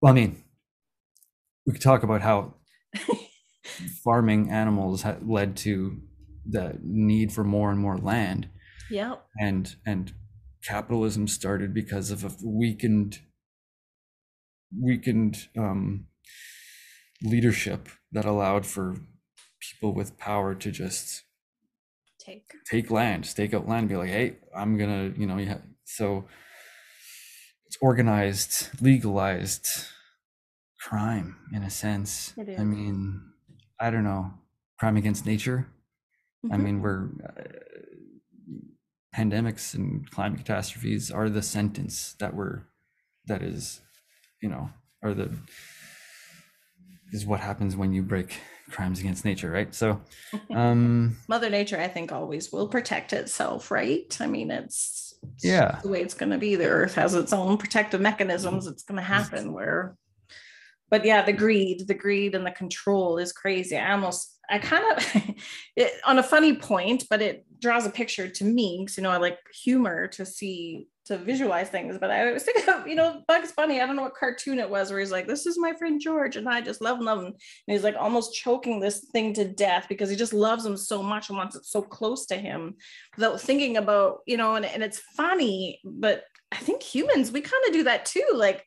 well 0.00 0.12
i 0.12 0.14
mean 0.14 0.42
we 1.66 1.72
could 1.72 1.82
talk 1.82 2.02
about 2.02 2.22
how 2.22 2.54
farming 4.04 4.50
animals 4.50 5.04
led 5.22 5.56
to 5.56 6.00
the 6.48 6.78
need 6.82 7.32
for 7.32 7.44
more 7.44 7.70
and 7.70 7.78
more 7.78 7.96
land 7.98 8.48
yeah. 8.90 9.14
And 9.38 9.76
and 9.86 10.12
capitalism 10.64 11.28
started 11.28 11.72
because 11.72 12.10
of 12.10 12.24
a 12.24 12.32
weakened 12.44 13.20
weakened 14.78 15.48
um, 15.56 16.06
leadership 17.22 17.88
that 18.12 18.24
allowed 18.24 18.66
for 18.66 18.96
people 19.60 19.94
with 19.94 20.18
power 20.18 20.54
to 20.54 20.70
just 20.70 21.22
take 22.18 22.52
take 22.68 22.90
land, 22.90 23.24
stake 23.24 23.54
out 23.54 23.68
land, 23.68 23.88
be 23.88 23.96
like, 23.96 24.10
hey, 24.10 24.36
I'm 24.54 24.76
gonna, 24.76 25.12
you 25.16 25.26
know, 25.26 25.38
yeah. 25.38 25.58
So 25.84 26.26
it's 27.70 27.78
organized, 27.80 28.68
legalized 28.82 29.68
crime 30.80 31.36
in 31.54 31.62
a 31.62 31.70
sense. 31.70 32.34
I 32.36 32.64
mean, 32.64 33.22
I 33.78 33.90
don't 33.90 34.02
know, 34.02 34.32
crime 34.76 34.96
against 34.96 35.24
nature. 35.24 35.68
Mm-hmm. 36.44 36.52
I 36.52 36.56
mean, 36.56 36.82
we're 36.82 37.10
uh, 37.24 37.42
pandemics 39.14 39.72
and 39.74 40.10
climate 40.10 40.40
catastrophes 40.40 41.12
are 41.12 41.28
the 41.28 41.42
sentence 41.42 42.16
that 42.18 42.34
we're 42.34 42.62
that 43.26 43.40
is 43.40 43.80
you 44.42 44.48
know 44.48 44.70
are 45.04 45.14
the 45.14 45.30
is 47.12 47.24
what 47.24 47.38
happens 47.38 47.76
when 47.76 47.92
you 47.92 48.02
break 48.02 48.40
crimes 48.70 49.00
against 49.00 49.24
nature 49.24 49.50
right 49.50 49.74
so 49.74 50.00
um 50.54 51.16
mother 51.28 51.50
nature 51.50 51.80
i 51.80 51.88
think 51.88 52.12
always 52.12 52.52
will 52.52 52.68
protect 52.68 53.12
itself 53.12 53.70
right 53.72 54.16
i 54.20 54.26
mean 54.28 54.50
it's, 54.50 54.66
it's 54.70 55.09
yeah. 55.42 55.78
the 55.82 55.88
way 55.88 56.02
it's 56.02 56.14
going 56.14 56.30
to 56.30 56.38
be. 56.38 56.56
The 56.56 56.66
earth 56.66 56.94
has 56.94 57.14
its 57.14 57.32
own 57.32 57.56
protective 57.56 58.00
mechanisms. 58.00 58.66
It's 58.66 58.82
going 58.82 58.96
to 58.96 59.02
happen 59.02 59.52
where 59.52 59.96
but 60.90 61.04
yeah 61.04 61.22
the 61.22 61.32
greed 61.32 61.86
the 61.86 61.94
greed 61.94 62.34
and 62.34 62.44
the 62.44 62.50
control 62.50 63.18
is 63.18 63.32
crazy. 63.32 63.76
I 63.76 63.92
almost 63.92 64.38
I 64.50 64.58
kind 64.58 64.84
of, 64.96 65.22
it, 65.76 65.92
on 66.04 66.18
a 66.18 66.22
funny 66.22 66.56
point, 66.56 67.04
but 67.08 67.22
it 67.22 67.46
draws 67.60 67.86
a 67.86 67.90
picture 67.90 68.28
to 68.28 68.44
me 68.44 68.78
because, 68.80 68.96
you 68.96 69.02
know, 69.02 69.10
I 69.10 69.18
like 69.18 69.38
humor 69.62 70.08
to 70.08 70.26
see, 70.26 70.88
to 71.06 71.16
visualize 71.16 71.68
things. 71.68 71.98
But 71.98 72.10
I 72.10 72.32
was 72.32 72.42
thinking 72.44 72.68
of, 72.68 72.86
you 72.86 72.96
know, 72.96 73.22
Bugs 73.28 73.52
Bunny. 73.52 73.80
I 73.80 73.86
don't 73.86 73.96
know 73.96 74.02
what 74.02 74.16
cartoon 74.16 74.58
it 74.58 74.68
was 74.68 74.90
where 74.90 75.00
he's 75.00 75.12
like, 75.12 75.26
this 75.26 75.46
is 75.46 75.58
my 75.58 75.72
friend 75.74 76.00
George 76.00 76.36
and 76.36 76.48
I 76.48 76.60
just 76.60 76.80
love 76.80 76.98
him, 76.98 77.04
love 77.04 77.20
him. 77.20 77.26
And 77.26 77.34
he's 77.66 77.84
like 77.84 77.96
almost 77.96 78.34
choking 78.34 78.80
this 78.80 79.06
thing 79.12 79.32
to 79.34 79.44
death 79.46 79.86
because 79.88 80.10
he 80.10 80.16
just 80.16 80.34
loves 80.34 80.66
him 80.66 80.76
so 80.76 81.02
much 81.02 81.28
and 81.28 81.38
wants 81.38 81.56
it 81.56 81.64
so 81.64 81.80
close 81.80 82.26
to 82.26 82.36
him 82.36 82.74
without 83.16 83.40
thinking 83.40 83.76
about, 83.76 84.18
you 84.26 84.36
know, 84.36 84.56
and, 84.56 84.66
and 84.66 84.82
it's 84.82 84.98
funny, 85.16 85.80
but 85.84 86.24
I 86.52 86.56
think 86.56 86.82
humans, 86.82 87.30
we 87.30 87.40
kind 87.40 87.64
of 87.66 87.72
do 87.72 87.84
that 87.84 88.04
too. 88.04 88.26
Like, 88.34 88.66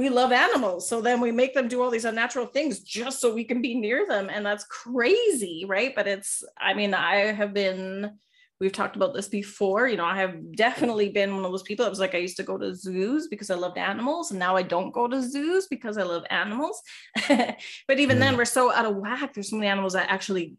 we 0.00 0.08
love 0.08 0.32
animals 0.32 0.88
so 0.88 1.02
then 1.02 1.20
we 1.20 1.30
make 1.30 1.52
them 1.52 1.68
do 1.68 1.82
all 1.82 1.90
these 1.90 2.06
unnatural 2.06 2.46
things 2.46 2.80
just 2.80 3.20
so 3.20 3.34
we 3.34 3.44
can 3.44 3.60
be 3.60 3.74
near 3.74 4.06
them 4.08 4.30
and 4.30 4.44
that's 4.46 4.64
crazy 4.64 5.66
right 5.68 5.94
but 5.94 6.08
it's 6.08 6.42
i 6.58 6.72
mean 6.72 6.94
i 6.94 7.16
have 7.16 7.52
been 7.52 8.10
we've 8.60 8.72
talked 8.72 8.94
about 8.94 9.14
this 9.14 9.28
before. 9.28 9.88
You 9.88 9.96
know, 9.96 10.04
I 10.04 10.18
have 10.18 10.54
definitely 10.54 11.08
been 11.08 11.34
one 11.34 11.44
of 11.44 11.50
those 11.50 11.62
people 11.62 11.84
that 11.84 11.90
was 11.90 11.98
like, 11.98 12.14
I 12.14 12.18
used 12.18 12.36
to 12.36 12.42
go 12.42 12.58
to 12.58 12.74
zoos 12.74 13.26
because 13.26 13.50
I 13.50 13.54
loved 13.54 13.78
animals, 13.78 14.30
and 14.30 14.38
now 14.38 14.54
I 14.54 14.62
don't 14.62 14.92
go 14.92 15.08
to 15.08 15.22
zoos 15.22 15.66
because 15.66 15.96
I 15.96 16.02
love 16.02 16.24
animals. 16.28 16.80
but 17.28 17.98
even 17.98 18.18
mm. 18.18 18.20
then, 18.20 18.36
we're 18.36 18.44
so 18.44 18.70
out 18.72 18.84
of 18.84 18.96
whack. 18.96 19.32
There's 19.32 19.50
so 19.50 19.56
many 19.56 19.68
animals 19.68 19.94
that 19.94 20.10
actually 20.10 20.56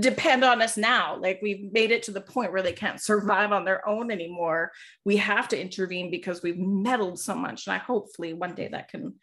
depend 0.00 0.44
on 0.44 0.62
us 0.62 0.76
now. 0.76 1.16
Like 1.16 1.40
we've 1.42 1.72
made 1.72 1.90
it 1.90 2.04
to 2.04 2.10
the 2.10 2.20
point 2.20 2.52
where 2.52 2.62
they 2.62 2.72
can't 2.72 3.00
survive 3.00 3.52
on 3.52 3.64
their 3.64 3.86
own 3.88 4.10
anymore. 4.10 4.72
We 5.04 5.16
have 5.18 5.48
to 5.48 5.60
intervene 5.60 6.10
because 6.10 6.42
we've 6.42 6.58
meddled 6.58 7.18
so 7.18 7.34
much. 7.34 7.66
And 7.66 7.74
I 7.74 7.78
hopefully 7.78 8.32
one 8.32 8.54
day 8.54 8.68
that 8.68 8.88
can 8.88 9.14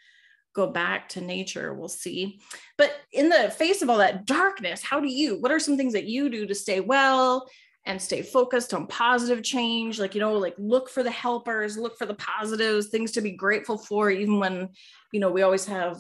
go 0.54 0.67
back 0.67 1.10
to 1.10 1.21
nature. 1.21 1.73
We'll 1.73 1.88
see. 1.88 2.39
But 2.78 2.93
in 3.12 3.30
the 3.30 3.49
face 3.49 3.82
of 3.82 3.89
all 3.89 3.97
that 3.97 4.26
darkness, 4.26 4.84
how 4.84 4.99
do 4.99 5.08
you, 5.08 5.39
what 5.41 5.52
are 5.52 5.60
some 5.60 5.78
things 5.78 5.93
that 5.93 6.06
you 6.06 6.30
do 6.30 6.45
to 6.45 6.56
stay 6.56 6.80
well 6.80 7.49
and 7.86 8.02
stay 8.02 8.21
focused 8.21 8.73
on 8.73 8.86
positive 8.88 9.43
change? 9.43 9.99
Like, 9.99 10.13
you 10.13 10.21
know, 10.21 10.34
like 10.34 10.56
look 10.60 10.89
for 10.89 11.02
the 11.02 11.12
helpers, 11.12 11.78
look 11.78 11.97
for 11.97 12.06
the 12.06 12.13
positives, 12.15 12.89
things 12.89 13.13
to 13.13 13.21
be 13.21 13.32
grateful 13.32 13.80
for, 13.80 14.12
even 14.12 14.39
when, 14.39 14.69
you 15.12 15.19
know, 15.19 15.32
we 15.32 15.41
always 15.41 15.65
have 15.65 15.97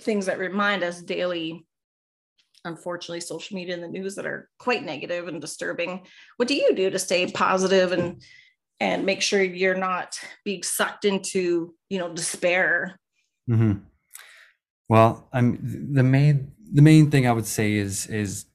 things 0.00 0.26
that 0.26 0.38
remind 0.38 0.84
us 0.84 1.02
daily 1.02 1.66
unfortunately 2.68 3.20
social 3.20 3.56
media 3.56 3.74
and 3.74 3.82
the 3.82 3.88
news 3.88 4.14
that 4.14 4.26
are 4.26 4.48
quite 4.58 4.84
negative 4.84 5.28
and 5.28 5.40
disturbing 5.40 6.02
what 6.36 6.48
do 6.48 6.54
you 6.54 6.74
do 6.74 6.90
to 6.90 6.98
stay 6.98 7.26
positive 7.30 7.92
and 7.92 8.22
and 8.80 9.04
make 9.04 9.20
sure 9.20 9.42
you're 9.42 9.74
not 9.74 10.18
being 10.44 10.62
sucked 10.62 11.04
into 11.04 11.74
you 11.88 11.98
know 11.98 12.12
despair 12.12 12.98
mm-hmm. 13.50 13.78
well 14.88 15.28
i'm 15.32 15.58
the 15.92 16.02
main 16.02 16.52
the 16.72 16.82
main 16.82 17.10
thing 17.10 17.26
i 17.26 17.32
would 17.32 17.46
say 17.46 17.74
is 17.74 18.06
is 18.06 18.46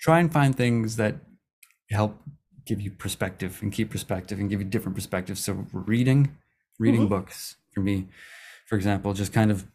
try 0.00 0.18
and 0.18 0.32
find 0.32 0.56
things 0.56 0.96
that 0.96 1.16
help 1.90 2.16
give 2.64 2.80
you 2.80 2.90
perspective 2.90 3.58
and 3.62 3.72
keep 3.72 3.90
perspective 3.90 4.38
and 4.38 4.48
give 4.48 4.60
you 4.60 4.66
different 4.66 4.94
perspectives 4.94 5.44
so 5.44 5.66
reading 5.72 6.36
reading 6.78 7.02
mm-hmm. 7.02 7.10
books 7.10 7.56
for 7.72 7.80
me 7.80 8.06
for 8.66 8.76
example 8.76 9.12
just 9.12 9.32
kind 9.32 9.50
of 9.50 9.66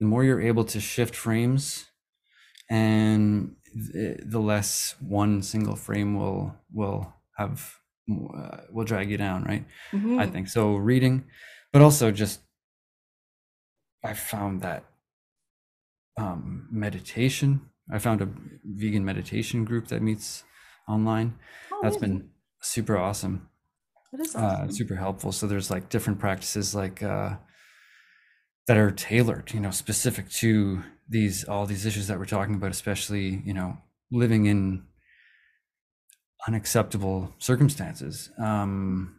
the 0.00 0.06
more 0.06 0.24
you're 0.24 0.42
able 0.42 0.64
to 0.64 0.80
shift 0.80 1.14
frames 1.14 1.86
and 2.68 3.56
the 3.74 4.40
less 4.40 4.94
one 5.00 5.42
single 5.42 5.76
frame 5.76 6.16
will 6.18 6.54
will 6.72 7.12
have 7.36 7.76
uh, 8.10 8.58
will 8.70 8.84
drag 8.84 9.10
you 9.10 9.16
down 9.16 9.44
right? 9.44 9.64
Mm-hmm. 9.92 10.18
i 10.18 10.26
think 10.26 10.48
so 10.48 10.74
reading. 10.76 11.24
But 11.72 11.82
also 11.82 12.10
just 12.10 12.40
i 14.04 14.14
found 14.14 14.62
that 14.62 14.84
um, 16.16 16.68
meditation 16.70 17.68
i 17.92 17.98
found 17.98 18.22
a 18.22 18.28
vegan 18.64 19.04
meditation 19.04 19.64
group 19.64 19.88
that 19.88 20.00
meets 20.02 20.44
online. 20.88 21.38
Oh, 21.72 21.80
that's 21.82 21.96
been 21.96 22.30
super 22.60 22.96
awesome. 22.96 23.48
That 24.12 24.20
is 24.20 24.34
uh, 24.34 24.38
awesome. 24.38 24.68
Uh, 24.68 24.72
super 24.72 24.94
helpful. 24.94 25.32
So 25.32 25.46
there's 25.46 25.70
like 25.70 25.88
different 25.88 26.18
practices 26.18 26.74
like 26.74 27.02
uh, 27.02 27.36
that 28.66 28.76
are 28.76 28.90
tailored 28.90 29.52
you 29.52 29.60
know 29.60 29.70
specific 29.70 30.28
to 30.30 30.82
these 31.08 31.44
all 31.44 31.66
these 31.66 31.86
issues 31.86 32.08
that 32.08 32.18
we're 32.18 32.24
talking 32.24 32.54
about 32.54 32.70
especially 32.70 33.42
you 33.44 33.54
know 33.54 33.76
living 34.10 34.46
in 34.46 34.84
unacceptable 36.46 37.32
circumstances 37.38 38.30
um 38.38 39.16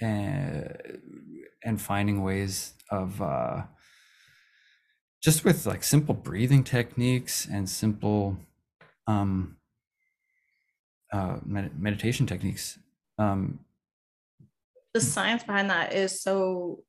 and 0.00 1.00
and 1.64 1.80
finding 1.80 2.22
ways 2.22 2.74
of 2.90 3.20
uh 3.22 3.62
just 5.22 5.44
with 5.44 5.66
like 5.66 5.82
simple 5.82 6.14
breathing 6.14 6.62
techniques 6.62 7.46
and 7.50 7.68
simple 7.68 8.36
um 9.06 9.56
uh 11.12 11.38
med- 11.44 11.80
meditation 11.80 12.26
techniques 12.26 12.78
um 13.18 13.58
the 14.92 15.00
science 15.00 15.42
behind 15.42 15.70
that 15.70 15.92
is 15.92 16.22
so 16.22 16.84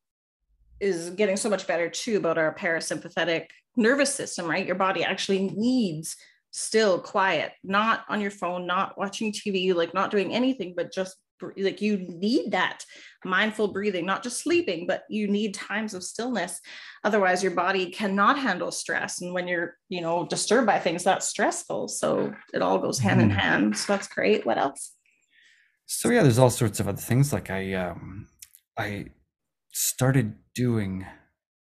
is 0.80 1.12
getting 1.12 1.38
so 1.38 1.50
much 1.50 1.68
better 1.68 1.90
too 1.90 2.18
about 2.18 2.38
our 2.38 2.54
parasympathetic 2.56 3.48
nervous 3.76 4.14
system, 4.14 4.48
right? 4.48 4.66
Your 4.66 4.76
body 4.76 5.04
actually 5.04 5.50
needs 5.56 6.16
still 6.52 7.00
quiet, 7.00 7.52
not 7.64 8.06
on 8.08 8.22
your 8.22 8.32
phone, 8.32 8.66
not 8.66 8.98
watching 8.98 9.32
TV, 9.32 9.74
like 9.74 9.94
not 9.94 10.12
doing 10.12 10.34
anything, 10.34 10.74
but 10.76 10.94
just 10.94 11.18
like 11.58 11.82
you 11.82 11.98
need 11.98 12.52
that 12.52 12.86
mindful 13.26 13.68
breathing, 13.68 14.06
not 14.06 14.24
just 14.24 14.42
sleeping, 14.42 14.88
but 14.88 15.04
you 15.10 15.28
need 15.28 15.54
times 15.54 15.94
of 15.94 16.04
stillness. 16.04 16.62
Otherwise, 17.04 17.44
your 17.44 17.52
body 17.52 17.88
cannot 17.88 18.40
handle 18.40 18.72
stress. 18.72 19.22
And 19.22 19.34
when 19.34 19.48
you're, 19.48 19.76
you 19.90 20.02
know, 20.02 20.26
disturbed 20.26 20.68
by 20.68 20.80
things, 20.80 21.04
that's 21.04 21.28
stressful. 21.28 21.90
So 21.90 22.34
it 22.54 22.62
all 22.62 22.80
goes 22.80 23.00
hand 23.00 23.22
in 23.22 23.30
mm-hmm. 23.30 23.38
hand. 23.38 23.78
So 23.78 23.94
that's 23.94 24.08
great. 24.08 24.46
What 24.46 24.58
else? 24.58 24.94
So 25.88 26.10
yeah, 26.10 26.24
there's 26.24 26.40
all 26.40 26.50
sorts 26.50 26.80
of 26.80 26.88
other 26.88 26.98
things. 26.98 27.34
Like 27.34 27.52
I 27.52 27.74
um 27.74 28.28
I 28.78 29.08
started 29.76 30.36
doing 30.56 31.06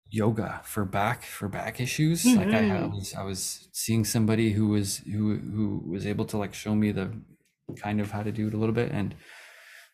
yoga 0.09 0.59
for 0.65 0.83
back 0.83 1.23
for 1.23 1.47
back 1.47 1.79
issues 1.79 2.25
mm-hmm. 2.25 2.39
like 2.39 2.49
I, 2.49 2.57
I 2.57 2.61
mm-hmm. 2.63 2.95
was 2.95 3.13
i 3.13 3.23
was 3.23 3.69
seeing 3.71 4.03
somebody 4.03 4.51
who 4.51 4.67
was 4.67 4.97
who 4.97 5.37
who 5.37 5.81
was 5.89 6.05
able 6.05 6.25
to 6.25 6.37
like 6.37 6.53
show 6.53 6.75
me 6.75 6.91
the 6.91 7.09
kind 7.81 8.01
of 8.01 8.11
how 8.11 8.21
to 8.21 8.33
do 8.33 8.49
it 8.49 8.53
a 8.53 8.57
little 8.57 8.75
bit 8.75 8.91
and 8.91 9.15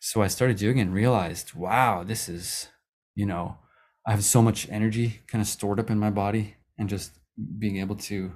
so 0.00 0.20
i 0.20 0.26
started 0.26 0.56
doing 0.56 0.78
it 0.78 0.82
and 0.82 0.94
realized 0.94 1.54
wow 1.54 2.02
this 2.02 2.28
is 2.28 2.66
you 3.14 3.24
know 3.24 3.56
i 4.04 4.10
have 4.10 4.24
so 4.24 4.42
much 4.42 4.68
energy 4.68 5.20
kind 5.28 5.40
of 5.40 5.46
stored 5.46 5.78
up 5.78 5.88
in 5.88 6.00
my 6.00 6.10
body 6.10 6.56
and 6.76 6.88
just 6.88 7.12
being 7.60 7.76
able 7.76 7.94
to 7.94 8.32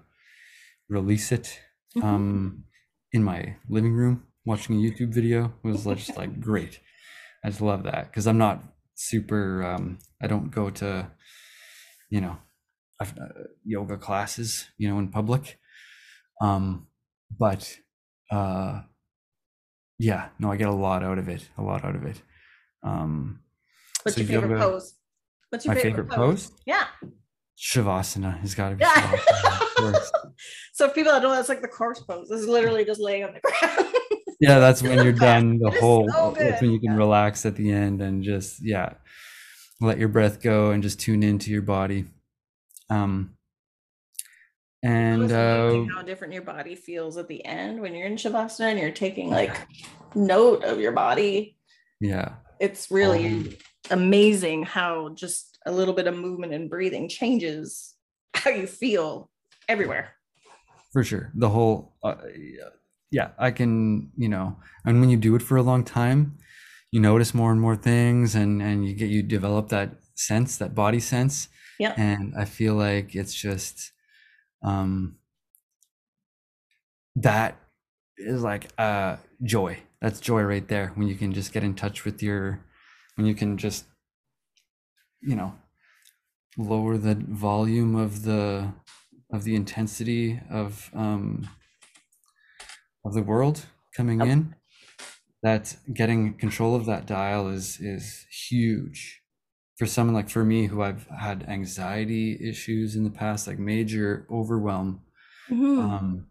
release 0.88 1.32
it 1.32 1.58
mm-hmm. 1.96 2.06
um 2.06 2.64
in 3.12 3.24
my 3.24 3.56
living 3.68 3.94
room 3.94 4.22
watching 4.44 4.76
a 4.76 4.78
youtube 4.78 5.12
video 5.12 5.52
was 5.64 5.82
just 5.82 6.16
like 6.16 6.40
great 6.40 6.78
i 7.44 7.48
just 7.48 7.60
love 7.60 7.82
that 7.82 8.06
because 8.06 8.28
i'm 8.28 8.38
not 8.38 8.62
super 9.08 9.64
um 9.64 9.98
i 10.22 10.26
don't 10.26 10.50
go 10.50 10.70
to 10.70 11.10
you 12.08 12.20
know 12.20 12.36
uh, 13.00 13.06
yoga 13.64 13.96
classes 13.96 14.68
you 14.78 14.88
know 14.88 14.98
in 14.98 15.08
public 15.08 15.58
um 16.40 16.86
but 17.36 17.78
uh 18.30 18.80
yeah 19.98 20.28
no 20.38 20.52
i 20.52 20.56
get 20.56 20.68
a 20.68 20.72
lot 20.72 21.02
out 21.02 21.18
of 21.18 21.28
it 21.28 21.48
a 21.58 21.62
lot 21.62 21.84
out 21.84 21.96
of 21.96 22.04
it 22.04 22.22
um 22.84 23.40
what's 24.02 24.16
so 24.16 24.22
your 24.22 24.28
favorite 24.28 24.58
yoga, 24.58 24.70
pose 24.70 24.94
what's 25.50 25.64
your 25.64 25.74
my 25.74 25.80
favorite, 25.80 26.02
favorite 26.04 26.16
pose? 26.16 26.50
pose? 26.50 26.60
yeah 26.64 26.86
shavasana 27.58 28.38
has 28.40 28.54
got 28.54 28.70
to 28.70 28.76
be 28.76 28.84
yeah. 28.84 29.98
so 30.72 30.88
people 30.88 31.12
don't 31.12 31.22
know 31.22 31.30
that's 31.30 31.48
like 31.48 31.62
the 31.62 31.68
corpse 31.68 32.00
pose 32.00 32.28
this 32.28 32.40
is 32.40 32.48
literally 32.48 32.84
just 32.84 33.00
laying 33.00 33.24
on 33.24 33.34
the 33.34 33.40
ground 33.60 33.94
yeah 34.42 34.58
that's 34.58 34.82
when 34.82 35.02
you're 35.02 35.12
done 35.30 35.58
the 35.58 35.70
whole 35.80 36.06
so 36.10 36.34
that's 36.38 36.60
when 36.60 36.70
you 36.70 36.78
can 36.78 36.92
yeah. 36.92 36.98
relax 36.98 37.46
at 37.46 37.56
the 37.56 37.72
end 37.72 38.02
and 38.02 38.22
just 38.22 38.60
yeah 38.62 38.92
let 39.82 39.98
your 39.98 40.08
breath 40.08 40.40
go 40.40 40.70
and 40.70 40.82
just 40.82 41.00
tune 41.00 41.22
into 41.22 41.50
your 41.50 41.62
body. 41.62 42.04
Um 42.88 43.34
and 44.84 45.30
uh, 45.30 45.84
how 45.94 46.02
different 46.02 46.32
your 46.32 46.42
body 46.42 46.74
feels 46.74 47.16
at 47.16 47.28
the 47.28 47.44
end 47.44 47.80
when 47.80 47.94
you're 47.94 48.08
in 48.08 48.16
shavasana 48.16 48.70
and 48.70 48.80
you're 48.80 48.90
taking 48.90 49.30
like 49.30 49.56
note 50.16 50.64
of 50.64 50.80
your 50.80 50.90
body. 50.90 51.56
Yeah. 52.00 52.34
It's 52.58 52.90
really 52.90 53.26
um, 53.26 53.48
amazing 53.90 54.64
how 54.64 55.10
just 55.10 55.58
a 55.66 55.72
little 55.72 55.94
bit 55.94 56.08
of 56.08 56.16
movement 56.16 56.52
and 56.52 56.68
breathing 56.68 57.08
changes 57.08 57.94
how 58.34 58.50
you 58.50 58.66
feel 58.66 59.30
everywhere. 59.68 60.14
For 60.92 61.04
sure. 61.04 61.30
The 61.36 61.48
whole 61.48 61.94
uh, 62.02 62.16
yeah 63.12 63.28
i 63.38 63.50
can 63.50 64.10
you 64.16 64.28
know 64.28 64.56
and 64.84 65.00
when 65.00 65.08
you 65.08 65.16
do 65.16 65.36
it 65.36 65.42
for 65.42 65.56
a 65.56 65.62
long 65.62 65.84
time 65.84 66.36
you 66.90 67.00
notice 67.00 67.32
more 67.32 67.52
and 67.52 67.60
more 67.60 67.76
things 67.76 68.34
and 68.34 68.60
and 68.60 68.86
you 68.86 68.94
get 68.94 69.08
you 69.08 69.22
develop 69.22 69.68
that 69.68 69.90
sense 70.14 70.56
that 70.58 70.74
body 70.74 71.00
sense. 71.00 71.48
Yeah 71.78 71.94
and 71.96 72.34
i 72.36 72.44
feel 72.44 72.74
like 72.74 73.14
it's 73.14 73.34
just 73.34 73.92
um 74.62 75.16
that 77.16 77.56
is 78.16 78.42
like 78.42 78.68
uh 78.78 79.16
joy. 79.42 79.78
That's 80.00 80.20
joy 80.20 80.42
right 80.42 80.66
there 80.66 80.92
when 80.94 81.08
you 81.08 81.14
can 81.14 81.32
just 81.32 81.52
get 81.52 81.62
in 81.62 81.74
touch 81.74 82.04
with 82.04 82.22
your 82.22 82.64
when 83.16 83.26
you 83.26 83.34
can 83.34 83.56
just 83.56 83.84
you 85.20 85.36
know 85.36 85.54
lower 86.56 86.98
the 86.98 87.14
volume 87.14 87.94
of 87.94 88.22
the 88.22 88.72
of 89.32 89.44
the 89.44 89.54
intensity 89.54 90.40
of 90.50 90.90
um 90.94 91.48
of 93.04 93.14
the 93.14 93.22
world 93.22 93.66
coming 93.96 94.20
in 94.20 94.54
that 95.42 95.76
getting 95.92 96.34
control 96.34 96.74
of 96.74 96.86
that 96.86 97.06
dial 97.06 97.48
is 97.48 97.78
is 97.80 98.26
huge 98.48 99.22
for 99.76 99.86
someone 99.86 100.14
like 100.14 100.30
for 100.30 100.44
me 100.44 100.66
who 100.66 100.82
I've 100.82 101.06
had 101.08 101.44
anxiety 101.48 102.38
issues 102.40 102.94
in 102.94 103.04
the 103.04 103.10
past, 103.10 103.46
like 103.46 103.58
major 103.58 104.26
overwhelm. 104.30 105.02
Mm-hmm. 105.50 105.78
Um, 105.80 106.26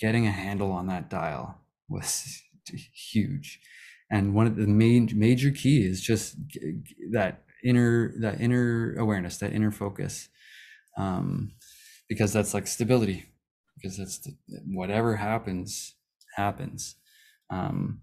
getting 0.00 0.26
a 0.26 0.32
handle 0.32 0.72
on 0.72 0.88
that 0.88 1.08
dial 1.08 1.58
was 1.88 2.42
huge, 2.92 3.60
and 4.10 4.34
one 4.34 4.46
of 4.46 4.56
the 4.56 4.66
main 4.66 5.08
major 5.14 5.50
key 5.50 5.86
is 5.86 6.00
just 6.00 6.36
that 7.12 7.44
inner 7.64 8.12
that 8.20 8.40
inner 8.40 8.96
awareness, 8.98 9.38
that 9.38 9.52
inner 9.52 9.70
focus, 9.70 10.28
um, 10.96 11.52
because 12.08 12.32
that's 12.32 12.54
like 12.54 12.66
stability. 12.66 13.26
Because 13.80 13.96
that's 13.96 14.18
the, 14.18 14.34
whatever 14.66 15.14
happens 15.14 15.94
happens 16.38 16.96
Um, 17.50 18.02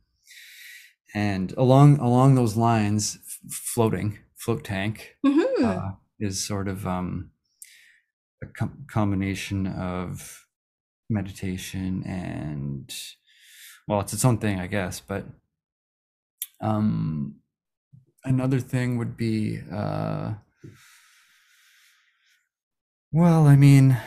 and 1.14 1.52
along 1.54 1.98
along 2.00 2.36
those 2.36 2.58
lines, 2.58 3.18
f- 3.26 3.52
floating 3.54 4.20
float 4.36 4.64
tank 4.64 5.18
Mhm. 5.26 5.64
uh, 5.64 5.92
is 6.20 6.44
sort 6.46 6.68
of 6.68 6.86
um, 6.86 7.32
a 8.42 8.46
com- 8.48 8.86
combination 8.90 9.68
of 9.68 10.48
meditation 11.10 12.04
and 12.06 12.94
well, 13.88 14.02
it's 14.02 14.14
its 14.14 14.26
own 14.26 14.40
thing, 14.40 14.60
I 14.60 14.68
guess. 14.68 15.00
But 15.00 15.26
um, 16.62 17.36
another 18.26 18.60
thing 18.60 18.98
would 18.98 19.18
be 19.18 19.62
uh, 19.72 20.36
well, 23.12 23.48
I 23.48 23.56
mean, 23.56 23.98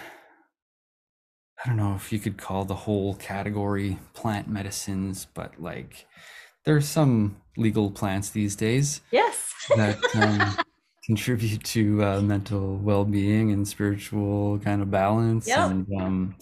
I 1.65 1.69
don't 1.69 1.77
know 1.77 1.95
if 1.95 2.13
you 2.13 2.19
could 2.19 2.39
call 2.39 2.65
the 2.65 2.75
whole 2.75 3.15
category 3.15 3.99
plant 4.15 4.49
medicines, 4.49 5.27
but 5.35 5.61
like 5.61 6.07
there's 6.65 6.87
some 6.89 7.41
legal 7.57 7.91
plants 7.91 8.31
these 8.31 8.55
days 8.55 9.01
yes. 9.11 9.53
that 9.77 9.99
um, 10.15 10.65
contribute 11.05 11.65
to 11.65 12.05
uh, 12.05 12.21
mental 12.21 12.77
well-being 12.77 13.51
and 13.51 13.67
spiritual 13.67 14.59
kind 14.61 14.83
of 14.83 14.91
balance 14.91 15.49
Yep. 15.49 15.71
and 15.71 15.87
um, 16.01 16.37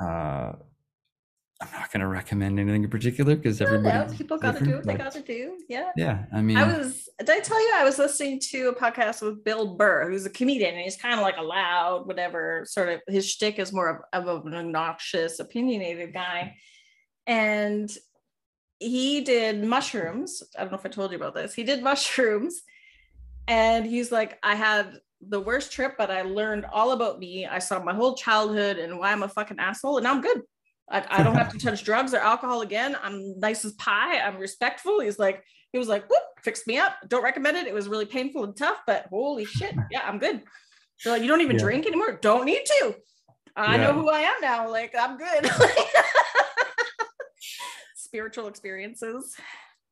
uh, 0.00 0.52
i'm 1.60 1.68
not 1.72 1.90
going 1.90 2.00
to 2.00 2.06
recommend 2.06 2.58
anything 2.58 2.84
in 2.84 2.90
particular 2.90 3.34
because 3.34 3.60
everybody 3.60 4.16
people 4.16 4.38
got 4.38 4.56
to 4.56 4.64
do 4.64 4.76
what 4.76 4.84
they 4.84 4.94
got 4.94 5.12
to 5.12 5.22
do. 5.22 5.58
Yeah. 5.68 5.90
yeah 5.96 6.24
i 6.32 6.40
mean 6.40 6.56
I 6.56 6.78
was, 6.78 7.08
did 7.18 7.30
I 7.30 7.40
tell 7.40 7.60
you 7.60 7.72
I 7.74 7.84
was 7.84 7.98
listening 7.98 8.38
to 8.50 8.68
a 8.68 8.74
podcast 8.74 9.22
with 9.22 9.42
Bill 9.42 9.74
Burr, 9.74 10.08
who's 10.08 10.24
a 10.24 10.30
comedian, 10.30 10.74
and 10.74 10.84
he's 10.84 10.96
kind 10.96 11.14
of 11.14 11.20
like 11.20 11.36
a 11.36 11.42
loud, 11.42 12.06
whatever 12.06 12.64
sort 12.66 12.88
of 12.88 13.00
his 13.08 13.28
shtick 13.28 13.58
is 13.58 13.72
more 13.72 14.06
of, 14.12 14.28
of 14.28 14.46
an 14.46 14.54
obnoxious, 14.54 15.40
opinionated 15.40 16.12
guy. 16.12 16.54
And 17.26 17.90
he 18.78 19.22
did 19.22 19.64
mushrooms. 19.64 20.44
I 20.56 20.62
don't 20.62 20.70
know 20.70 20.78
if 20.78 20.86
I 20.86 20.90
told 20.90 21.10
you 21.10 21.16
about 21.16 21.34
this. 21.34 21.54
He 21.54 21.64
did 21.64 21.82
mushrooms, 21.82 22.62
and 23.48 23.84
he's 23.84 24.12
like, 24.12 24.38
I 24.44 24.54
had 24.54 24.98
the 25.20 25.40
worst 25.40 25.72
trip, 25.72 25.96
but 25.98 26.12
I 26.12 26.22
learned 26.22 26.66
all 26.66 26.92
about 26.92 27.18
me. 27.18 27.46
I 27.46 27.58
saw 27.58 27.82
my 27.82 27.94
whole 27.94 28.14
childhood 28.14 28.78
and 28.78 28.98
why 28.98 29.10
I'm 29.10 29.24
a 29.24 29.28
fucking 29.28 29.58
asshole, 29.58 29.96
and 29.96 30.04
now 30.04 30.14
I'm 30.14 30.20
good. 30.20 30.42
I, 30.90 31.04
I 31.10 31.22
don't 31.22 31.34
have 31.34 31.50
to 31.52 31.58
touch 31.58 31.84
drugs 31.84 32.14
or 32.14 32.18
alcohol 32.18 32.62
again. 32.62 32.96
I'm 33.02 33.38
nice 33.38 33.64
as 33.64 33.72
pie. 33.72 34.18
I'm 34.20 34.38
respectful. 34.38 35.00
He's 35.00 35.18
like, 35.18 35.42
he 35.72 35.78
was 35.78 35.88
like, 35.88 36.08
whoop, 36.08 36.22
fixed 36.42 36.66
me 36.66 36.78
up. 36.78 36.92
Don't 37.08 37.22
recommend 37.22 37.56
it. 37.58 37.66
It 37.66 37.74
was 37.74 37.88
really 37.88 38.06
painful 38.06 38.44
and 38.44 38.56
tough, 38.56 38.78
but 38.86 39.06
holy 39.10 39.44
shit. 39.44 39.74
Yeah, 39.90 40.00
I'm 40.04 40.18
good. 40.18 40.42
So 40.98 41.10
like, 41.10 41.22
you 41.22 41.28
don't 41.28 41.42
even 41.42 41.56
Yeah. 41.56 41.62
drink 41.62 41.86
anymore. 41.86 42.18
Don't 42.22 42.46
need 42.46 42.64
to. 42.64 42.94
I 43.56 43.76
know 43.76 43.92
who 43.92 44.08
I 44.08 44.20
am 44.20 44.34
now. 44.40 44.70
Like, 44.70 44.94
I'm 44.98 45.18
good. 45.18 45.50
Spiritual 47.94 48.46
experiences. 48.48 49.36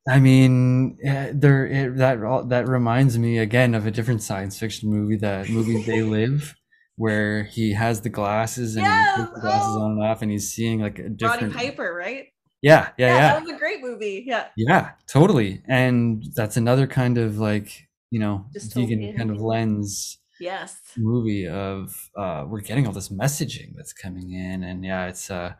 i 0.09 0.19
mean 0.19 0.97
eh, 1.03 1.31
there 1.35 1.67
it, 1.67 1.97
that 1.97 2.17
that 2.49 2.67
reminds 2.67 3.17
me 3.19 3.37
again 3.37 3.75
of 3.75 3.85
a 3.85 3.91
different 3.91 4.23
science 4.23 4.57
fiction 4.57 4.89
movie 4.89 5.17
that 5.17 5.49
movie 5.49 5.83
they 5.83 6.01
live 6.01 6.55
where 6.97 7.43
he 7.43 7.73
has 7.73 8.01
the 8.01 8.09
glasses 8.09 8.75
and 8.75 8.85
Yes, 8.85 9.15
he 9.17 9.21
puts 9.23 9.35
the 9.35 9.41
glasses 9.41 9.75
oh. 9.77 9.81
on 9.83 9.91
and 9.93 10.03
off 10.03 10.21
and 10.21 10.31
he's 10.31 10.51
seeing 10.51 10.81
like 10.81 10.99
a 10.99 11.09
different. 11.09 11.53
Roddy 11.55 11.69
Piper, 11.69 11.93
right? 11.93 12.25
yeah 12.63 12.89
yeah 12.97 13.07
yeah 13.07 13.13
yeah. 13.13 13.33
That 13.33 13.41
was 13.43 13.51
a 13.51 13.57
great 13.57 13.81
movie. 13.81 14.23
Yeah. 14.27 14.47
Yeah, 14.57 14.91
totally. 15.07 15.61
And 15.67 16.25
that's 16.35 16.57
another 16.57 16.87
kind 16.87 17.17
of 17.19 17.37
like, 17.37 17.87
you 18.09 18.19
know, 18.19 18.47
vegan 18.53 18.99
Vystopian. 18.99 19.17
kind 19.17 19.29
of 19.31 19.39
lens 19.39 20.17
Yes. 20.39 20.79
movie 20.97 21.47
of 21.47 22.09
uh 22.17 22.45
we're 22.47 22.61
getting 22.61 22.85
all 22.87 22.93
this 22.93 23.09
messaging 23.09 23.73
that's 23.75 23.93
coming 23.93 24.31
in 24.31 24.63
and 24.63 24.83
yeah, 24.83 25.05
it's 25.07 25.29
uh 25.31 25.53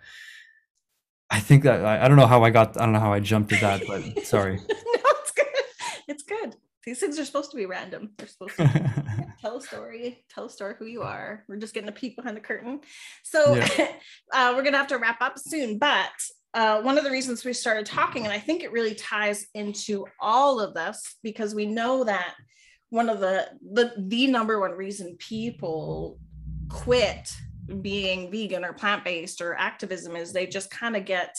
I 1.30 1.40
think 1.40 1.64
that 1.64 1.86
I, 1.86 2.06
I 2.06 2.08
don't 2.08 2.18
know 2.18 2.28
how 2.28 2.44
I 2.44 2.50
got 2.50 2.78
I 2.80 2.84
don't 2.86 2.94
know 2.94 3.00
how 3.00 3.14
I 3.14 3.20
jumped 3.20 3.50
to 3.52 3.58
that, 3.58 3.84
but 3.88 4.02
sorry. 4.26 4.56
no, 4.58 4.64
it's 5.22 5.32
good. 5.32 5.46
It's 6.08 6.24
good. 6.24 6.56
These 6.88 7.02
things 7.02 7.20
are 7.20 7.26
supposed 7.26 7.52
to 7.52 7.58
be 7.58 7.66
random. 7.66 8.12
They're 8.18 8.30
supposed 8.30 8.56
to 8.56 8.64
tell 9.42 9.58
a 9.58 9.62
story 9.62 10.24
tell 10.34 10.46
a 10.46 10.50
story 10.50 10.76
who 10.80 10.86
you 10.86 11.02
are. 11.02 11.44
We're 11.50 11.58
just 11.58 11.74
getting 11.74 11.90
a 11.90 11.92
peek 11.92 12.16
behind 12.16 12.38
the 12.38 12.42
curtain. 12.42 12.80
So 13.24 13.62
uh, 14.34 14.54
we're 14.56 14.64
gonna 14.64 14.78
have 14.78 14.88
to 14.88 14.98
wrap 14.98 15.22
up 15.22 15.38
soon 15.38 15.80
but 15.80 16.14
uh, 16.54 16.82
one 16.82 16.98
of 16.98 17.04
the 17.04 17.12
reasons 17.12 17.44
we 17.44 17.52
started 17.52 17.86
talking 17.86 18.24
and 18.24 18.32
i 18.32 18.40
think 18.40 18.64
it 18.64 18.72
really 18.72 18.96
ties 18.96 19.48
into 19.54 20.06
all 20.22 20.62
of 20.62 20.74
this 20.74 21.18
because 21.24 21.54
we 21.54 21.66
know 21.66 22.06
that 22.06 22.36
one 22.90 23.10
of 23.10 23.20
the 23.20 23.50
the, 23.74 23.94
the 23.98 24.28
number 24.28 24.58
one 24.58 24.72
reason 24.72 25.18
people 25.20 26.18
quit 26.70 27.30
being 27.82 28.32
vegan 28.32 28.64
or 28.64 28.72
plant-based 28.72 29.42
or 29.42 29.56
activism 29.56 30.16
is 30.16 30.32
they 30.32 30.48
just 30.48 30.72
kind 30.72 30.96
of 30.96 31.04
get 31.04 31.36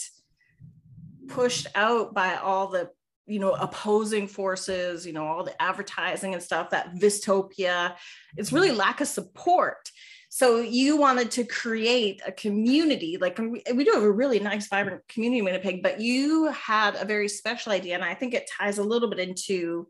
pushed 1.27 1.65
out 1.73 2.13
by 2.13 2.35
all 2.35 2.67
the 2.67 2.91
you 3.29 3.39
know 3.39 3.51
opposing 3.51 4.27
forces 4.27 5.05
you 5.05 5.13
know 5.13 5.25
all 5.25 5.43
the 5.43 5.61
advertising 5.61 6.33
and 6.33 6.43
stuff 6.43 6.69
that 6.71 6.95
vystopia 6.95 7.95
it's 8.37 8.51
really 8.51 8.69
mm-hmm. 8.69 8.77
lack 8.77 9.01
of 9.01 9.07
support. 9.07 9.89
So 10.31 10.59
you 10.59 10.95
wanted 10.95 11.31
to 11.31 11.43
create 11.43 12.21
a 12.25 12.31
community 12.31 13.17
like 13.19 13.39
we, 13.39 13.63
we 13.73 13.83
do 13.83 13.91
have 13.93 14.03
a 14.03 14.11
really 14.11 14.39
nice 14.39 14.67
vibrant 14.67 15.07
community 15.07 15.39
in 15.39 15.45
winnipeg 15.45 15.81
but 15.81 15.99
you 15.99 16.45
had 16.47 16.95
a 16.95 17.03
very 17.03 17.27
special 17.27 17.71
idea 17.71 17.95
and 17.95 18.03
i 18.03 18.13
think 18.13 18.35
it 18.35 18.47
ties 18.55 18.77
a 18.77 18.83
little 18.83 19.09
bit 19.09 19.17
into 19.17 19.87